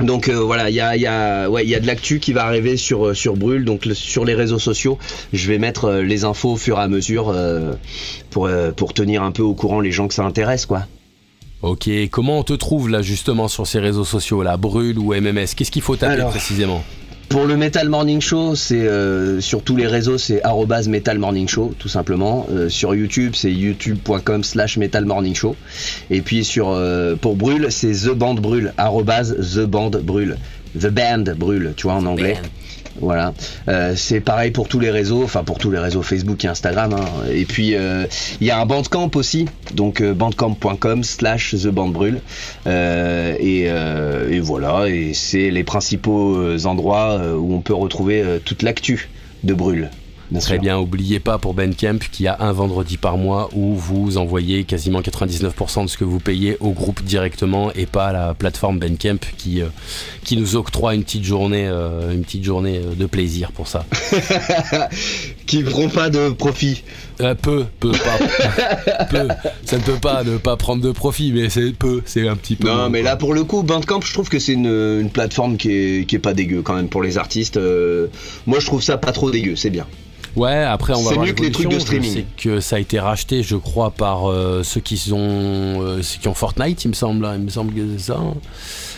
Donc 0.00 0.28
euh, 0.28 0.34
voilà, 0.40 0.68
il 0.68 0.74
y 0.76 0.80
a, 0.80 0.94
il 0.96 1.02
y, 1.02 1.06
a, 1.06 1.48
ouais, 1.48 1.66
y 1.66 1.74
a 1.74 1.80
de 1.80 1.86
l'actu 1.86 2.20
qui 2.20 2.32
va 2.34 2.44
arriver 2.44 2.76
sur, 2.76 3.06
euh, 3.08 3.14
sur 3.14 3.34
Brûle, 3.36 3.64
donc 3.64 3.86
le- 3.86 3.94
sur 3.94 4.24
les 4.26 4.34
réseaux 4.34 4.58
sociaux. 4.58 4.98
Je 5.32 5.48
vais 5.48 5.58
mettre 5.58 5.86
euh, 5.86 6.02
les 6.02 6.24
infos 6.24 6.52
au 6.52 6.56
fur 6.56 6.78
et 6.78 6.82
à 6.82 6.88
mesure 6.88 7.30
euh, 7.30 7.72
pour, 8.30 8.48
pour 8.76 8.92
tenir 8.92 9.22
un 9.22 9.32
peu 9.32 9.42
au 9.42 9.54
courant 9.54 9.80
les 9.80 9.92
gens 9.92 10.06
que 10.08 10.14
ça 10.14 10.24
intéresse, 10.24 10.66
quoi. 10.66 10.82
Ok, 11.62 11.88
comment 12.10 12.38
on 12.38 12.42
te 12.42 12.52
trouve 12.52 12.90
là 12.90 13.00
justement 13.00 13.48
sur 13.48 13.66
ces 13.66 13.78
réseaux 13.78 14.04
sociaux 14.04 14.42
là, 14.42 14.58
Brûle 14.58 14.98
ou 14.98 15.14
MMS 15.14 15.46
Qu'est-ce 15.56 15.70
qu'il 15.70 15.80
faut 15.82 15.96
taper 15.96 16.12
Alors. 16.14 16.28
précisément? 16.30 16.84
Pour 17.28 17.46
le 17.46 17.56
Metal 17.56 17.88
Morning 17.88 18.20
Show, 18.20 18.54
c'est 18.54 18.86
euh, 18.86 19.40
sur 19.40 19.62
tous 19.62 19.74
les 19.74 19.86
réseaux, 19.86 20.16
c'est 20.16 20.42
arrobase 20.44 20.88
Metal 20.88 21.18
Morning 21.18 21.48
Show, 21.48 21.74
tout 21.78 21.88
simplement. 21.88 22.46
Euh, 22.50 22.68
sur 22.68 22.94
YouTube, 22.94 23.32
c'est 23.34 23.52
youtube.com 23.52 24.44
slash 24.44 24.76
Metal 24.76 25.04
Morning 25.04 25.34
Show. 25.34 25.56
Et 26.10 26.22
puis 26.22 26.44
sur 26.44 26.70
euh, 26.70 27.16
pour 27.16 27.34
Brûle, 27.34 27.66
c'est 27.70 27.92
The 27.92 28.14
Band 28.14 28.34
Brûle, 28.34 28.72
The 28.78 29.66
Band 29.66 29.90
Brûle. 30.02 30.38
The 30.78 30.88
Band 30.88 31.24
Brûle, 31.36 31.72
tu 31.76 31.88
vois, 31.88 31.94
en 31.94 32.06
anglais. 32.06 32.36
Voilà, 33.00 33.34
Euh, 33.68 33.94
c'est 33.96 34.20
pareil 34.20 34.50
pour 34.50 34.68
tous 34.68 34.80
les 34.80 34.90
réseaux, 34.90 35.22
enfin 35.22 35.44
pour 35.44 35.58
tous 35.58 35.70
les 35.70 35.78
réseaux 35.78 36.02
Facebook 36.02 36.44
et 36.44 36.48
Instagram. 36.48 36.94
hein. 36.94 37.04
Et 37.32 37.44
puis 37.44 37.74
euh, 37.74 38.06
il 38.40 38.46
y 38.46 38.50
a 38.50 38.58
un 38.60 38.66
Bandcamp 38.66 39.10
aussi, 39.14 39.46
donc 39.74 40.00
euh, 40.00 40.14
bandcamp.com 40.14 41.04
slash 41.04 41.54
The 41.54 41.68
Band 41.68 41.88
Brûle. 41.88 42.20
Euh, 42.66 43.36
et, 43.38 43.64
et 44.34 44.40
voilà, 44.40 44.88
et 44.88 45.12
c'est 45.14 45.50
les 45.50 45.64
principaux 45.64 46.56
endroits 46.66 47.20
où 47.36 47.54
on 47.54 47.60
peut 47.60 47.74
retrouver 47.74 48.24
toute 48.44 48.62
l'actu 48.62 49.08
de 49.44 49.54
Brûle. 49.54 49.90
Bien 50.30 50.40
Très 50.40 50.54
sûr. 50.54 50.62
bien, 50.62 50.78
oubliez 50.78 51.20
pas 51.20 51.38
pour 51.38 51.54
Bandcamp 51.54 51.98
qu'il 52.10 52.24
y 52.24 52.28
a 52.28 52.36
un 52.40 52.52
vendredi 52.52 52.96
par 52.96 53.16
mois 53.16 53.48
où 53.54 53.74
vous 53.74 54.18
envoyez 54.18 54.64
quasiment 54.64 55.00
99% 55.00 55.84
de 55.84 55.88
ce 55.88 55.96
que 55.96 56.04
vous 56.04 56.20
payez 56.20 56.56
au 56.60 56.70
groupe 56.70 57.02
directement 57.02 57.72
et 57.72 57.86
pas 57.86 58.06
à 58.06 58.12
la 58.12 58.34
plateforme 58.34 58.78
Bandcamp 58.78 59.18
qui, 59.36 59.62
euh, 59.62 59.66
qui 60.24 60.36
nous 60.36 60.56
octroie 60.56 60.94
une 60.94 61.04
petite 61.04 61.24
journée, 61.24 61.66
euh, 61.68 62.12
une 62.12 62.22
petite 62.22 62.42
journée 62.42 62.78
euh, 62.78 62.94
de 62.94 63.06
plaisir 63.06 63.52
pour 63.52 63.68
ça. 63.68 63.86
qui 65.46 65.62
feront 65.62 65.88
pas 65.88 66.10
de 66.10 66.30
profit. 66.30 66.82
Euh, 67.20 67.34
peu, 67.34 67.64
peu, 67.78 67.92
pas. 67.92 69.04
peu. 69.10 69.28
Ça 69.64 69.78
ne 69.78 69.82
peut 69.82 70.00
pas 70.02 70.24
ne 70.24 70.36
pas 70.36 70.56
prendre 70.56 70.82
de 70.82 70.90
profit, 70.90 71.32
mais 71.32 71.48
c'est 71.48 71.72
peu, 71.72 72.02
c'est 72.04 72.26
un 72.26 72.34
petit 72.34 72.56
peu. 72.56 72.68
Non, 72.68 72.90
mais 72.90 73.02
là 73.02 73.14
pour 73.14 73.34
le 73.34 73.44
coup, 73.44 73.62
Bandcamp, 73.62 74.00
je 74.00 74.12
trouve 74.12 74.28
que 74.28 74.40
c'est 74.40 74.54
une, 74.54 74.66
une 74.66 75.10
plateforme 75.10 75.56
qui 75.56 75.70
est, 75.70 76.08
qui 76.08 76.16
est 76.16 76.20
pas 76.20 76.34
dégueu 76.34 76.62
quand 76.62 76.74
même 76.74 76.88
pour 76.88 77.02
les 77.02 77.18
artistes. 77.18 77.58
Moi, 78.46 78.58
je 78.58 78.66
trouve 78.66 78.82
ça 78.82 78.96
pas 78.98 79.12
trop 79.12 79.30
dégueu, 79.30 79.54
c'est 79.54 79.70
bien. 79.70 79.86
Ouais, 80.36 80.62
après 80.64 80.92
on 80.94 81.02
va 81.02 81.08
C'est 81.08 81.14
voir 81.14 81.26
mieux 81.26 81.32
que 81.32 81.42
les 81.42 81.50
trucs 81.50 81.68
de 81.70 81.78
streaming. 81.78 82.12
sais 82.12 82.24
que 82.36 82.60
ça 82.60 82.76
a 82.76 82.78
été 82.78 83.00
racheté, 83.00 83.42
je 83.42 83.56
crois, 83.56 83.90
par 83.90 84.30
euh, 84.30 84.62
ceux 84.62 84.80
qui 84.80 85.02
ont 85.12 85.16
euh, 85.82 86.02
ceux 86.02 86.18
qui 86.20 86.28
ont 86.28 86.34
Fortnite, 86.34 86.84
il 86.84 86.88
me 86.88 86.92
semble. 86.94 87.24
hein. 87.24 87.34
Il 87.36 87.42
me 87.42 87.48
semble 87.50 87.72
que 87.72 87.80
c'est 87.96 88.04
ça. 88.12 88.20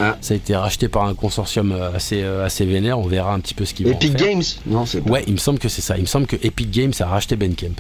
Ah. 0.01 0.17
Ça 0.21 0.35
a 0.35 0.37
été 0.37 0.57
racheté 0.57 0.89
par 0.89 1.05
un 1.05 1.15
consortium 1.15 1.71
euh, 1.73 1.93
assez 1.95 2.23
assez 2.25 2.65
vénère. 2.67 2.99
On 2.99 3.07
verra 3.07 3.33
un 3.35 3.41
petit 3.41 3.55
peu 3.55 3.65
ce 3.65 3.73
qu'ils 3.75 3.87
vont 3.87 3.93
Epic 3.93 4.15
en 4.15 4.19
faire. 4.19 4.29
Games 4.29 4.43
Non, 4.67 4.85
c'est 4.85 5.01
pas. 5.01 5.11
Ouais, 5.11 5.25
il 5.29 5.33
me 5.35 5.39
semble 5.39 5.59
que 5.61 5.69
c'est 5.69 5.81
ça. 5.83 5.97
Il 5.97 6.03
me 6.03 6.07
semble 6.07 6.27
que 6.27 6.37
Epic 6.43 6.71
Games 6.71 6.93
a 6.99 7.07
racheté 7.07 7.37
Bandcamp. 7.37 7.75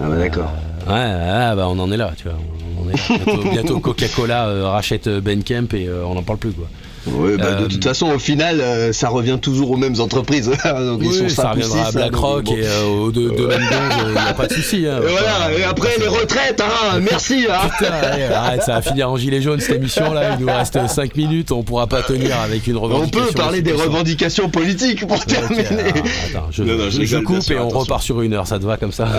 Ah 0.00 0.08
bah 0.08 0.16
d'accord. 0.16 0.50
Ouais, 0.86 0.92
ouais, 0.94 1.56
bah 1.56 1.66
on 1.68 1.78
en 1.78 1.90
est 1.90 1.96
là, 1.96 2.12
tu 2.16 2.24
vois. 2.24 2.38
On 2.78 2.86
en 2.86 2.90
est 2.90 2.92
là. 2.92 3.16
Bientôt, 3.24 3.48
bientôt 3.52 3.80
Coca-Cola 3.80 4.70
rachète 4.70 5.08
euh, 5.08 5.20
Bandcamp 5.20 5.74
et 5.74 5.88
on 5.90 6.14
n'en 6.14 6.22
parle 6.22 6.38
plus 6.38 6.52
quoi. 6.52 6.68
Ouais, 7.16 7.36
bah, 7.36 7.44
euh, 7.46 7.60
de 7.62 7.66
toute 7.66 7.82
façon, 7.84 8.06
au 8.12 8.18
final, 8.18 8.60
euh, 8.60 8.92
ça 8.92 9.08
revient 9.08 9.38
toujours 9.40 9.70
aux 9.70 9.76
mêmes 9.76 9.98
entreprises. 10.00 10.46
Donc 10.64 11.00
ils 11.02 11.12
sont 11.12 11.24
Oui, 11.24 11.30
ça 11.30 11.50
reviendra 11.50 11.86
à 11.86 11.92
BlackRock 11.92 12.44
bon. 12.44 12.56
et 12.56 12.66
euh, 12.66 12.84
aux 12.86 13.10
deux, 13.10 13.30
deux 13.30 13.48
mêmes 13.48 13.60
il 14.06 14.12
n'y 14.12 14.18
a 14.18 14.34
pas 14.34 14.46
de 14.46 14.52
souci. 14.52 14.86
Hein, 14.86 14.98
Et 15.02 15.10
voilà, 15.10 15.58
et 15.58 15.64
après 15.64 15.90
les 15.98 16.06
retraites, 16.06 16.60
hein, 16.60 16.98
merci. 17.00 17.46
Hein. 17.50 17.68
Putain, 17.78 17.92
arrête, 18.34 18.62
ça 18.62 18.74
va 18.74 18.82
finir 18.82 19.10
en 19.10 19.16
gilet 19.16 19.40
jaune 19.42 19.60
cette 19.60 19.76
émission 19.76 20.12
là. 20.12 20.36
Il 20.38 20.44
nous 20.44 20.52
reste 20.52 20.78
5 20.88 21.16
minutes, 21.16 21.52
on 21.52 21.62
pourra 21.62 21.86
pas 21.86 22.02
tenir 22.02 22.38
avec 22.40 22.66
une 22.66 22.76
On 22.76 22.80
revendication. 22.82 23.26
peut 23.28 23.34
parler 23.34 23.62
des 23.62 23.72
revendications 23.72 24.48
politiques 24.50 25.06
pour 25.06 25.24
terminer. 25.24 25.64
alors, 25.66 25.88
attends, 26.30 26.46
je, 26.50 26.62
Non, 26.62 26.74
non, 26.76 26.84
je 26.84 26.90
je 26.90 27.00
rigole, 27.00 27.24
coupe 27.24 27.40
sûr, 27.42 27.56
et 27.56 27.58
on 27.58 27.62
attention. 27.68 27.78
repart 27.80 28.02
sur 28.02 28.20
une 28.22 28.34
heure, 28.34 28.46
ça 28.46 28.58
te 28.58 28.64
va 28.64 28.76
comme 28.76 28.92
ça? 28.92 29.08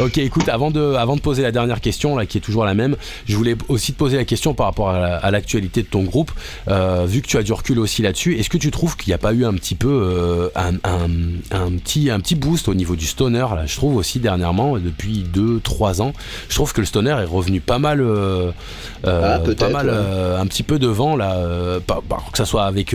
Ok, 0.00 0.18
écoute, 0.18 0.48
avant 0.48 0.70
de, 0.70 0.94
avant 0.94 1.16
de 1.16 1.20
poser 1.20 1.42
la 1.42 1.52
dernière 1.52 1.80
question, 1.80 2.16
là, 2.16 2.24
qui 2.26 2.38
est 2.38 2.40
toujours 2.40 2.64
la 2.64 2.74
même, 2.74 2.96
je 3.26 3.36
voulais 3.36 3.56
aussi 3.68 3.92
te 3.92 3.98
poser 3.98 4.16
la 4.16 4.24
question 4.24 4.54
par 4.54 4.66
rapport 4.66 4.88
à 4.90 5.30
l'actualité 5.30 5.82
de 5.82 5.86
ton 5.88 5.97
groupe. 6.04 6.30
Euh, 6.68 7.04
vu 7.06 7.22
que 7.22 7.26
tu 7.26 7.36
as 7.36 7.42
du 7.42 7.52
recul 7.52 7.78
aussi 7.78 8.02
là-dessus, 8.02 8.36
est-ce 8.38 8.48
que 8.50 8.58
tu 8.58 8.70
trouves 8.70 8.96
qu'il 8.96 9.10
n'y 9.10 9.14
a 9.14 9.18
pas 9.18 9.32
eu 9.32 9.44
un 9.44 9.54
petit 9.54 9.74
peu 9.74 9.88
euh, 9.88 10.48
un, 10.56 10.74
un- 10.84 11.08
un 11.50 11.72
petit, 11.76 12.10
un 12.10 12.20
petit 12.20 12.34
boost 12.34 12.68
au 12.68 12.74
niveau 12.74 12.96
du 12.96 13.06
stoner 13.06 13.46
là, 13.54 13.64
Je 13.66 13.76
trouve 13.76 13.96
aussi 13.96 14.18
dernièrement, 14.18 14.76
depuis 14.78 15.24
2-3 15.34 16.00
ans, 16.02 16.12
je 16.48 16.54
trouve 16.54 16.72
que 16.72 16.80
le 16.80 16.86
stoner 16.86 17.10
est 17.10 17.24
revenu 17.24 17.60
pas 17.60 17.78
mal, 17.78 18.00
euh, 18.00 18.50
Ah, 19.04 19.38
pas 19.58 19.68
mal 19.68 19.86
ouais. 19.88 20.36
un 20.40 20.46
petit 20.46 20.62
peu 20.62 20.78
devant 20.78 21.16
là, 21.16 21.36
pas- 21.86 22.00
bah, 22.08 22.18
que 22.32 22.38
ça 22.38 22.44
soit 22.44 22.64
avec 22.64 22.94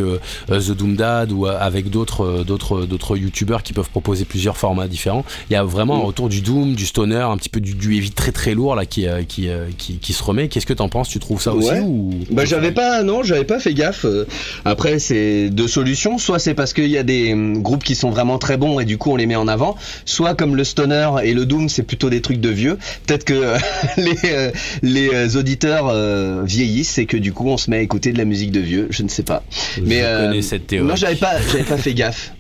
The 0.50 0.72
Doom 0.72 0.96
Dad 0.96 1.32
ou 1.32 1.46
avec 1.46 1.90
d'autres 1.90 2.44
d'autres 2.46 2.86
d'autres 2.86 3.18
youtubeurs 3.18 3.64
qui 3.64 3.74
peuvent 3.74 3.90
proposer 3.90 4.26
plusieurs 4.26 4.58
formats 4.58 4.88
différents. 4.88 5.26
Il 5.50 5.54
y 5.54 5.56
a 5.56 5.64
vraiment 5.64 5.98
Mm. 5.98 6.02
un 6.02 6.04
retour 6.06 6.30
du 6.30 6.42
doom, 6.42 6.74
du 6.76 6.86
stoner, 6.86 7.16
un 7.18 7.38
petit 7.38 7.50
peu 7.50 7.60
du, 7.62 7.74
du 7.76 7.96
heavy 7.96 8.12
très 8.12 8.32
très 8.32 8.54
lourd 8.54 8.76
là 8.76 8.86
qui 8.86 9.06
qui, 9.28 9.50
qui, 9.78 9.98
qui 9.98 10.14
se 10.14 10.24
remet. 10.24 10.48
Qu'est-ce 10.48 10.66
que 10.66 10.74
t'en 10.74 10.90
penses? 10.90 11.10
Tu 11.10 11.20
trouves 11.20 11.42
ça 11.42 11.54
aussi 11.54 11.72
ou 11.82 12.12
Bah 12.32 12.46
j'avais 12.46 12.72
pas 12.72 12.83
non 13.04 13.24
j'avais 13.24 13.44
pas 13.44 13.60
fait 13.60 13.74
gaffe. 13.74 14.06
Euh, 14.06 14.26
Après 14.66 15.00
c'est 15.00 15.50
deux 15.50 15.68
solutions. 15.68 16.18
Soit 16.18 16.40
c'est 16.40 16.54
parce 16.54 16.74
qu'il 16.74 16.88
y 16.88 16.98
a 16.98 17.04
des 17.04 17.34
hum, 17.34 17.62
groupes 17.62 17.84
qui 17.84 17.96
sont 17.96 18.10
vraiment 18.10 18.38
très 18.38 18.58
bons 18.58 18.80
et 18.80 18.86
du 18.86 18.98
coup 18.98 19.12
on 19.12 19.16
les 19.16 19.26
met 19.26 19.36
en 19.36 19.48
avant. 19.48 19.76
Soit 20.06 20.36
comme 20.36 20.56
le 20.56 20.64
stoner 20.64 21.10
et 21.24 21.34
le 21.34 21.46
doom 21.46 21.70
c'est 21.70 21.84
plutôt 21.84 22.10
des 22.10 22.22
trucs 22.22 22.40
de 22.42 22.50
vieux. 22.50 22.78
Peut-être 23.08 23.24
que 23.24 23.34
euh, 23.34 23.58
les 23.98 24.18
euh, 24.26 24.52
les 24.82 25.38
auditeurs 25.38 25.88
euh, 25.90 26.42
vieillissent 26.46 26.98
et 26.98 27.06
que 27.06 27.18
du 27.18 27.34
coup 27.34 27.48
on 27.50 27.58
se 27.58 27.70
met 27.70 27.78
à 27.78 27.82
écouter 27.82 28.12
de 28.12 28.18
la 28.18 28.26
musique 28.26 28.52
de 28.52 28.60
vieux. 28.60 28.88
Je 28.90 29.04
ne 29.04 29.10
sais 29.10 29.24
pas. 29.24 29.44
Je 29.78 29.82
Mais 29.82 30.02
connais 30.02 30.42
cette 30.42 30.68
théorie. 30.68 30.88
non 30.88 30.96
j'avais 30.96 31.16
pas 31.16 31.34
j'avais 31.52 31.64
pas 31.64 31.78
fait 31.78 31.94
gaffe. 31.94 32.32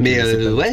Mais 0.00 0.14
c'est 0.14 0.36
euh, 0.36 0.54
ouais, 0.54 0.72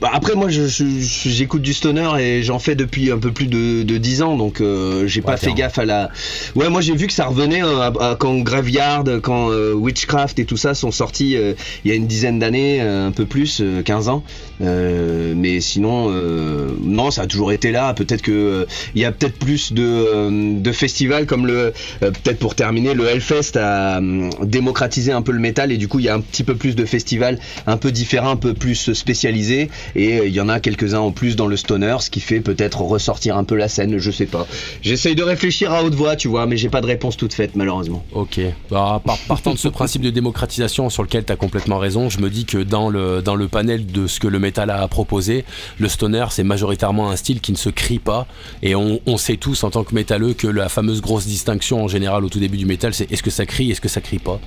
bah, 0.00 0.10
après 0.12 0.34
moi 0.34 0.48
j'écoute 0.48 1.62
du 1.62 1.74
stoner 1.74 2.08
et 2.18 2.42
j'en 2.42 2.58
fais 2.58 2.74
depuis 2.74 3.10
un 3.12 3.18
peu 3.18 3.32
plus 3.32 3.46
de, 3.46 3.82
de 3.82 3.98
10 3.98 4.22
ans 4.22 4.36
donc 4.36 4.60
euh, 4.60 5.06
j'ai 5.06 5.20
pas 5.20 5.36
fait 5.36 5.52
gaffe 5.54 5.78
à 5.78 5.84
la. 5.84 6.10
Ouais, 6.56 6.68
moi 6.70 6.80
j'ai 6.80 6.96
vu 6.96 7.06
que 7.06 7.12
ça 7.12 7.26
revenait 7.26 7.60
hein, 7.60 7.78
à- 8.00 8.10
à- 8.12 8.16
quand 8.16 8.34
Graveyard, 8.38 9.04
quand 9.22 9.50
euh, 9.50 9.72
Witchcraft 9.74 10.38
et 10.38 10.44
tout 10.44 10.56
ça 10.56 10.74
sont 10.74 10.90
sortis 10.90 11.36
euh, 11.36 11.52
il 11.84 11.90
y 11.90 11.92
a 11.92 11.96
une 11.96 12.06
dizaine 12.06 12.38
d'années, 12.38 12.78
euh, 12.80 13.08
un 13.08 13.12
peu 13.12 13.26
plus, 13.26 13.60
euh, 13.60 13.82
15 13.82 14.08
ans. 14.08 14.24
Euh, 14.62 15.34
mais 15.36 15.60
sinon, 15.60 16.06
euh, 16.10 16.68
non, 16.82 17.10
ça 17.10 17.22
a 17.22 17.26
toujours 17.26 17.52
été 17.52 17.70
là. 17.72 17.94
Peut-être 17.94 18.22
que 18.22 18.30
euh, 18.32 18.64
il 18.94 19.00
y 19.00 19.04
a 19.04 19.12
peut-être 19.12 19.38
plus 19.38 19.72
de, 19.72 19.82
euh, 19.84 20.58
de 20.60 20.72
festivals 20.72 21.26
comme 21.26 21.46
le, 21.46 21.72
euh, 22.02 22.10
peut-être 22.10 22.38
pour 22.38 22.54
terminer, 22.54 22.94
le 22.94 23.06
Hellfest 23.06 23.56
a 23.56 23.98
euh, 24.00 24.28
démocratisé 24.42 25.12
un 25.12 25.22
peu 25.22 25.32
le 25.32 25.38
métal 25.38 25.72
et 25.72 25.76
du 25.76 25.88
coup 25.88 25.98
il 25.98 26.04
y 26.06 26.08
a 26.08 26.14
un 26.14 26.20
petit 26.20 26.44
peu 26.44 26.54
plus 26.56 26.74
de 26.76 26.84
festivals 26.84 27.38
un 27.66 27.76
peu 27.76 27.92
différents, 27.92 28.30
un 28.30 28.36
peu 28.36 28.54
plus 28.54 28.92
spécialisés 28.92 29.70
et 29.94 30.18
euh, 30.18 30.26
il 30.26 30.32
y 30.34 30.40
en 30.40 30.48
a 30.48 30.60
quelques-uns 30.60 30.98
en 31.00 31.12
plus 31.12 31.36
dans 31.36 31.46
le 31.46 31.56
stoner, 31.56 31.96
ce 32.00 32.10
qui 32.10 32.20
fait 32.20 32.40
peut-être 32.40 32.80
ressortir 32.80 33.36
un 33.36 33.44
peu 33.44 33.56
la 33.56 33.68
scène, 33.68 33.98
je 33.98 34.10
sais 34.10 34.26
pas. 34.26 34.46
J'essaye 34.82 35.14
de 35.14 35.22
réfléchir 35.22 35.72
à 35.72 35.82
haute 35.82 35.94
voix, 35.94 36.16
tu 36.16 36.28
vois, 36.28 36.46
mais 36.46 36.56
j'ai 36.56 36.68
pas 36.68 36.80
de 36.80 36.86
réponse 36.86 37.16
toute 37.16 37.34
faite 37.34 37.56
malheureusement. 37.56 38.04
Ok. 38.12 38.40
Bah, 38.70 39.00
par- 39.04 39.18
partant 39.28 39.52
de 39.52 39.58
ce 39.58 39.68
principe 39.68 40.02
de 40.02 40.10
démocratisation 40.10 40.90
sur 40.90 41.02
lequel 41.02 41.24
tu 41.24 41.32
as 41.32 41.36
complètement 41.36 41.78
raison, 41.78 42.08
je 42.10 42.20
me 42.20 42.30
dis 42.30 42.44
que 42.44 42.58
dans 42.58 42.88
le, 42.88 43.22
dans 43.22 43.34
le 43.34 43.48
panel 43.48 43.86
de 43.86 44.06
ce 44.06 44.20
que 44.20 44.28
le 44.28 44.38
métal 44.38 44.70
a 44.70 44.86
proposé, 44.88 45.44
le 45.78 45.88
stoner, 45.88 46.26
c'est 46.30 46.44
majoritairement 46.44 47.10
un 47.10 47.16
style 47.16 47.40
qui 47.40 47.52
ne 47.52 47.56
se 47.56 47.68
crie 47.70 47.98
pas. 47.98 48.26
Et 48.62 48.74
on, 48.74 49.00
on 49.06 49.16
sait 49.16 49.36
tous 49.36 49.64
en 49.64 49.70
tant 49.70 49.84
que 49.84 49.94
métalleux 49.94 50.34
que 50.34 50.46
la 50.46 50.68
fameuse 50.68 51.00
grosse 51.00 51.26
distinction 51.26 51.82
en 51.84 51.88
général 51.88 52.24
au 52.24 52.28
tout 52.28 52.40
début 52.40 52.56
du 52.56 52.66
métal, 52.66 52.94
c'est 52.94 53.10
est-ce 53.12 53.22
que 53.22 53.30
ça 53.30 53.46
crie, 53.46 53.70
est-ce 53.70 53.80
que 53.80 53.88
ça 53.88 54.00
crie 54.00 54.18
pas? 54.18 54.40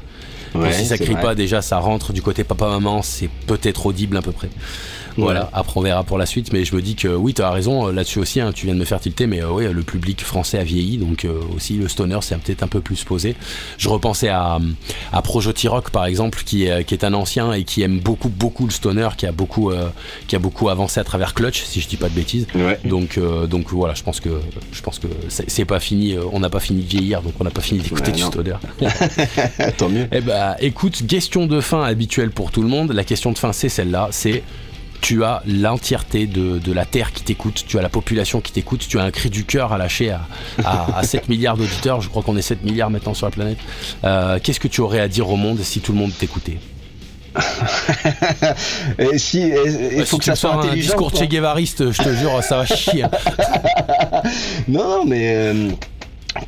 Ouais, 0.56 0.70
Et 0.70 0.74
si 0.74 0.86
ça 0.86 0.98
crie 0.98 1.14
vrai. 1.14 1.22
pas, 1.22 1.36
déjà 1.36 1.62
ça 1.62 1.78
rentre 1.78 2.14
du 2.14 2.22
côté 2.22 2.44
papa-maman, 2.44 3.02
c'est 3.02 3.30
peut-être 3.48 3.86
audible 3.86 4.18
à 4.18 4.22
peu 4.22 4.32
près. 4.32 4.50
Voilà, 5.18 5.42
Ouais. 5.44 5.50
après 5.54 5.80
on 5.80 5.82
verra 5.84 6.04
pour 6.04 6.18
la 6.18 6.26
suite, 6.26 6.52
mais 6.54 6.66
je 6.66 6.76
me 6.76 6.82
dis 6.82 6.96
que 6.96 7.08
oui, 7.08 7.34
tu 7.34 7.42
as 7.42 7.52
raison 7.52 7.88
euh, 7.88 7.92
là-dessus 7.92 8.20
aussi, 8.20 8.40
hein, 8.42 8.52
tu 8.54 8.66
viens 8.66 8.76
de 8.76 8.80
me 8.80 8.86
faire 8.86 9.00
tilter, 9.00 9.28
mais 9.28 9.42
euh, 9.42 9.50
oui, 9.52 9.72
le 9.72 9.82
public 9.84 10.22
français 10.24 10.58
a 10.60 10.64
vieilli, 10.64 10.98
donc 10.98 11.26
euh, 11.26 11.40
aussi 11.56 11.74
le 11.76 11.88
stoner 11.88 12.18
c'est 12.22 12.38
peut-être 12.38 12.64
un 12.64 12.68
peu 12.68 12.82
plus 12.82 13.04
posé. 13.04 13.36
Je 13.78 13.90
repensais 13.90 14.30
à, 14.30 14.60
à 15.12 15.22
Projoti 15.22 15.68
Rock 15.68 15.90
par 15.92 16.06
exemple, 16.06 16.42
qui 16.46 16.66
est, 16.66 16.84
qui 16.86 16.94
est 16.94 17.04
un 17.04 17.14
ancien 17.14 17.54
et 17.54 17.64
qui 17.64 17.82
aime 17.84 18.00
beaucoup, 18.00 18.30
beaucoup 18.30 18.66
le 18.66 18.72
stoner, 18.72 19.10
qui 19.18 19.26
a 19.26 19.32
beaucoup, 19.32 19.72
euh, 19.72 19.90
qui 20.28 20.36
a 20.36 20.40
beaucoup 20.40 20.70
avancé 20.70 21.00
à 21.00 21.04
travers 21.04 21.34
Clutch, 21.34 21.64
si 21.64 21.82
je 21.82 21.88
dis 21.88 21.98
pas 21.98 22.10
de 22.10 22.16
bêtises. 22.16 22.48
Ouais. 22.56 22.80
Donc, 22.86 23.18
euh, 23.18 23.46
donc 23.48 23.70
voilà, 23.72 23.94
je 23.94 24.04
pense 24.04 24.20
que, 24.20 24.30
je 24.72 24.82
pense 24.82 25.00
que 25.00 25.08
c'est 25.30 25.50
c'est 25.50 25.66
pas 25.66 25.80
fini, 25.80 26.16
on 26.32 26.40
n'a 26.40 26.50
pas 26.50 26.60
fini 26.60 26.82
de 26.84 26.88
vieillir, 26.90 27.22
donc 27.22 27.34
on 27.40 27.44
n'a 27.44 27.52
pas 27.52 27.62
fini 27.62 27.80
d'écouter 27.82 28.12
Ouais, 28.12 28.18
du 28.18 28.24
stoner. 28.24 28.56
Tant 29.78 29.90
mieux. 29.90 30.08
Eh 30.12 30.22
bah, 30.22 30.56
écoute, 30.60 31.06
question 31.08 31.46
de 31.46 31.62
fin 31.62 31.84
habituelle 31.84 32.32
pour 32.32 32.52
tout 32.52 32.62
le 32.62 32.68
monde. 32.68 32.92
La 32.92 33.04
question 33.04 33.32
de 33.32 33.38
fin, 33.38 33.54
c'est 33.54 33.70
celle-là. 33.70 34.08
C'est 34.12 34.44
tu 35.04 35.24
as 35.26 35.44
l'entièreté 35.46 36.26
de, 36.28 36.58
de 36.60 36.72
la 36.72 36.86
Terre 36.86 37.12
qui 37.12 37.24
t'écoute, 37.24 37.66
tu 37.68 37.78
as 37.78 37.82
la 37.82 37.90
population 37.90 38.40
qui 38.42 38.54
t'écoute, 38.54 38.86
tu 38.88 38.98
as 39.00 39.04
un 39.04 39.12
cri 39.12 39.30
du 39.30 39.44
cœur 39.44 39.74
à 39.74 39.78
lâcher 39.78 40.12
à, 40.12 40.22
à, 40.64 40.98
à 41.00 41.04
7 41.14 41.28
milliards 41.30 41.58
d'auditeurs. 41.58 42.00
Je 42.02 42.08
crois 42.10 42.24
qu'on 42.24 42.38
est 42.38 42.42
7 42.42 42.64
milliards 42.64 42.90
maintenant 42.90 43.14
sur 43.14 43.28
la 43.28 43.32
planète. 43.32 43.58
Euh, 44.06 44.40
Qu'est-ce 44.42 44.60
que 44.62 44.70
tu 44.70 44.80
aurais 44.82 45.02
à 45.02 45.08
dire 45.10 45.30
au 45.30 45.36
monde 45.36 45.60
si 45.62 45.82
tout 45.82 45.92
le 45.92 45.98
monde 46.00 46.12
t'écoutait? 46.18 46.58
Et 49.00 49.18
si, 49.18 49.40
et- 49.40 49.52
et 49.56 49.92
il 49.94 49.98
Bah, 50.00 50.06
faut 50.06 50.18
si 50.18 50.20
que 50.20 50.24
tu 50.26 50.30
ça 50.30 50.36
soit 50.36 50.54
un 50.66 50.74
discours. 50.74 51.12
Che 51.16 51.24
Guevariste, 51.28 51.92
je 51.92 52.02
te 52.04 52.14
jure, 52.16 52.44
ça 52.44 52.58
va 52.58 52.66
chier. 52.66 53.04
hein. 53.04 53.10
Non, 54.68 54.84
non, 55.00 55.06
mais 55.06 55.34
euh, 55.36 55.70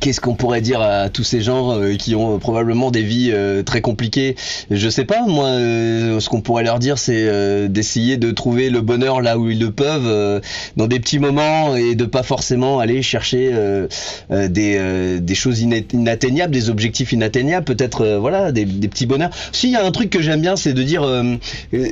qu'est-ce 0.00 0.20
qu'on 0.20 0.34
pourrait 0.34 0.60
dire 0.60 0.80
à 0.80 1.08
tous 1.08 1.24
ces 1.24 1.40
gens 1.40 1.72
euh, 1.72 1.94
qui 1.94 2.14
ont 2.14 2.38
probablement 2.38 2.90
des 2.90 3.02
vies 3.02 3.30
euh, 3.32 3.62
très 3.62 3.80
compliquées? 3.80 4.36
Je 4.70 4.88
sais 4.88 5.04
pas, 5.04 5.26
moi, 5.26 5.48
euh, 5.48 6.20
ce 6.20 6.28
qu'on 6.28 6.40
pourrait 6.40 6.64
leur 6.64 6.78
dire, 6.78 6.98
c'est 6.98 7.26
euh, 7.28 7.68
d'essayer 7.68 8.16
de 8.16 8.30
trouver 8.30 8.70
le 8.70 8.80
bonheur 8.80 9.20
là 9.20 9.38
où 9.38 9.50
ils 9.50 9.60
le 9.60 9.70
peuvent, 9.70 10.06
euh, 10.06 10.40
dans 10.76 10.86
des 10.86 11.00
petits 11.00 11.18
moments, 11.18 11.76
et 11.76 11.94
de 11.94 12.04
pas 12.04 12.22
forcément 12.22 12.80
aller 12.80 13.02
chercher 13.02 13.50
euh, 13.52 13.86
euh, 14.30 14.48
des, 14.48 14.76
euh, 14.78 15.34
choses 15.34 15.60
ina- 15.60 15.76
inatteignables, 15.92 16.52
des 16.52 16.70
objectifs 16.70 17.12
inatteignables, 17.12 17.64
peut-être, 17.64 18.02
euh, 18.02 18.18
voilà, 18.18 18.52
des, 18.52 18.66
petits 18.66 19.06
bonheurs. 19.06 19.30
Si, 19.52 19.68
il 19.68 19.72
y 19.72 19.76
a 19.76 19.84
un 19.84 19.90
truc 19.92 20.10
que 20.10 20.22
j'aime 20.22 20.40
bien, 20.40 20.56
c'est 20.56 20.72
de 20.72 20.82
dire, 20.82 21.02
euh, 21.02 21.34
euh, 21.74 21.86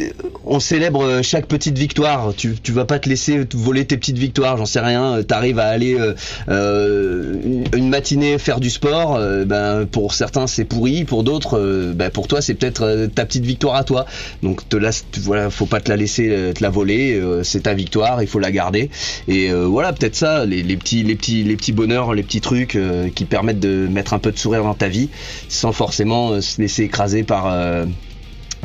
on 0.45 0.61
célèbre 0.61 1.21
chaque 1.23 1.47
petite 1.47 1.79
victoire. 1.79 2.33
Tu, 2.37 2.55
tu 2.63 2.73
vas 2.73 2.85
pas 2.85 2.99
te 2.99 3.09
laisser 3.09 3.41
voler 3.55 3.85
tes 3.85 3.97
petites 3.97 4.19
victoires, 4.19 4.57
j'en 4.57 4.67
sais 4.67 4.81
rien. 4.81 5.23
T'arrives 5.23 5.59
à 5.59 5.67
aller 5.67 5.95
euh, 5.99 6.15
euh, 6.49 7.35
une, 7.73 7.84
matinée 7.89 8.39
faire 8.39 8.61
du 8.61 8.71
sport. 8.71 9.17
euh, 9.17 9.45
ben 9.45 9.87
pour 9.87 10.15
certains 10.15 10.47
c'est 10.47 10.65
pourri, 10.65 11.05
pour 11.05 11.25
d'autres, 11.25 11.59
euh, 11.59 11.93
ben 11.95 12.11
pour 12.11 12.29
toi 12.29 12.41
c'est 12.41 12.55
peut-être 12.55 12.83
euh, 12.83 13.07
ta 13.07 13.25
petite 13.25 13.45
victoire 13.45 13.77
à 13.77 13.85
toi. 13.85 14.07
Donc 14.43 14.69
te 14.69 14.77
laisse, 14.77 15.05
voilà, 15.23 15.51
faut 15.51 15.67
pas 15.67 15.81
te 15.81 15.91
la 15.91 15.97
laisser 15.97 16.53
te 16.55 16.63
la 16.63 16.71
voler. 16.71 17.21
c'est 17.43 17.63
ta 17.63 17.75
victoire, 17.75 18.23
il 18.23 18.29
faut 18.29 18.39
la 18.39 18.51
garder. 18.51 18.91
Et 19.29 19.51
voilà, 19.53 19.93
peut-être 19.93 20.17
ça, 20.17 20.45
les, 20.45 20.63
petits, 20.77 21.03
les 21.03 21.15
petits, 21.15 21.43
les 21.45 21.57
petits 21.57 21.73
bonheurs, 21.73 22.15
les 22.15 22.23
petits 22.23 22.41
trucs 22.41 22.79
qui 23.15 23.25
permettent 23.25 23.61
de 23.61 23.87
mettre 23.89 24.15
un 24.15 24.19
peu 24.19 24.33
de 24.33 24.39
sourire 24.39 24.65
dans 24.65 24.75
ta 24.75 24.89
vie, 24.89 25.09
sans 25.49 25.73
forcément 25.73 26.41
se 26.41 26.61
laisser 26.61 26.85
écraser 26.85 27.23
par 27.23 27.55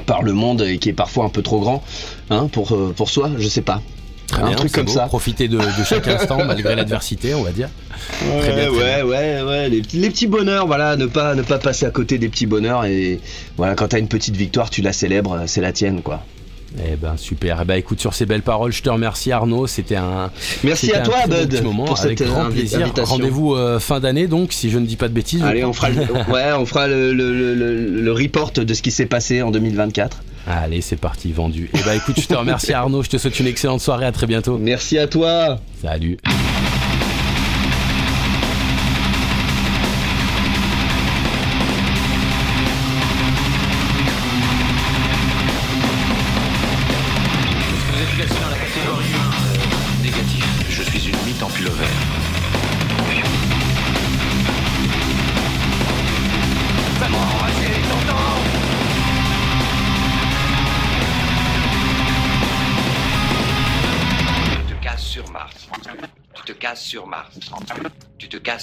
par 0.05 0.24
le 0.24 0.34
monde 0.34 0.65
qui 0.80 0.89
est 0.89 0.93
parfois 0.93 1.26
un 1.26 1.30
peu 1.30 1.41
trop 1.41 1.59
grand 1.59 1.84
hein, 2.30 2.47
pour, 2.51 2.78
pour 2.95 3.09
soi, 3.09 3.32
je 3.38 3.47
sais 3.47 3.61
pas. 3.61 3.82
Très 4.32 4.41
un 4.43 4.47
bien, 4.47 4.55
truc 4.55 4.71
comme 4.71 4.86
beau. 4.86 4.91
ça. 4.91 5.05
Profiter 5.07 5.47
de, 5.47 5.57
de 5.57 5.84
chaque 5.86 6.07
instant 6.07 6.43
malgré 6.45 6.75
l'adversité, 6.75 7.34
on 7.36 7.43
va 7.43 7.51
dire. 7.51 7.69
Très 8.41 8.53
bien, 8.55 8.67
très 8.67 8.69
ouais, 8.69 9.01
ouais, 9.03 9.41
ouais, 9.41 9.69
les, 9.69 9.82
petits- 9.82 9.97
les 9.99 10.09
petits 10.09 10.27
bonheurs, 10.27 10.67
voilà, 10.67 10.95
ne 10.95 11.05
pas, 11.05 11.36
ne 11.36 11.41
pas 11.41 11.57
passer 11.59 11.86
à 11.86 11.91
côté 11.91 12.17
des 12.17 12.30
petits 12.30 12.45
bonheurs 12.45 12.86
et 12.86 13.19
voilà, 13.57 13.75
quand 13.75 13.89
t'as 13.89 13.99
une 13.99 14.07
petite 14.07 14.36
victoire, 14.36 14.69
tu 14.69 14.82
la 14.82 14.93
célèbres, 14.93 15.43
c'est 15.47 15.61
la 15.61 15.71
tienne, 15.73 16.01
quoi. 16.01 16.23
Eh 16.77 16.95
ben 16.97 17.17
super. 17.17 17.59
Eh 17.63 17.65
ben 17.65 17.73
écoute 17.75 17.99
sur 17.99 18.13
ces 18.13 18.27
belles 18.27 18.43
paroles, 18.43 18.71
je 18.71 18.84
te 18.84 18.89
remercie 18.91 19.32
Arnaud. 19.32 19.65
C'était 19.65 19.95
un 19.95 20.30
Merci 20.63 20.93
à 20.93 20.99
un 20.99 21.03
toi, 21.03 21.15
Bud, 21.27 21.49
petit 21.49 21.63
moment 21.63 21.86
pour 21.86 21.99
avec 21.99 22.19
cette 22.19 22.27
grand 22.27 22.45
invi- 22.47 22.59
plaisir. 22.59 22.91
Rendez-vous 22.95 23.55
euh, 23.55 23.80
fin 23.80 23.99
d'année 23.99 24.27
donc, 24.27 24.53
si 24.53 24.69
je 24.69 24.77
ne 24.77 24.86
dis 24.86 24.95
pas 24.95 25.07
de 25.07 25.13
bêtises. 25.13 25.41
Allez, 25.43 25.65
on 25.65 25.73
fera, 25.73 25.89
le, 25.89 25.95
ouais, 26.32 26.51
on 26.55 26.67
fera 26.67 26.88
le- 26.88 27.11
le- 27.11 27.55
le- 27.55 28.01
le 28.01 28.13
report 28.13 28.51
de 28.51 28.71
ce 28.71 28.84
qui 28.84 28.91
s'est 28.91 29.07
passé 29.07 29.41
en 29.41 29.49
2024. 29.49 30.17
Allez, 30.47 30.81
c'est 30.81 30.95
parti, 30.95 31.31
vendu. 31.31 31.69
Eh 31.73 31.83
ben 31.83 31.93
écoute, 31.93 32.19
je 32.19 32.27
te 32.27 32.33
remercie 32.33 32.73
Arnaud. 32.73 33.03
Je 33.03 33.09
te 33.09 33.17
souhaite 33.17 33.39
une 33.39 33.47
excellente 33.47 33.81
soirée. 33.81 34.05
À 34.05 34.11
très 34.11 34.27
bientôt. 34.27 34.57
Merci 34.57 34.97
à 34.97 35.07
toi. 35.07 35.59
Salut. 35.81 36.17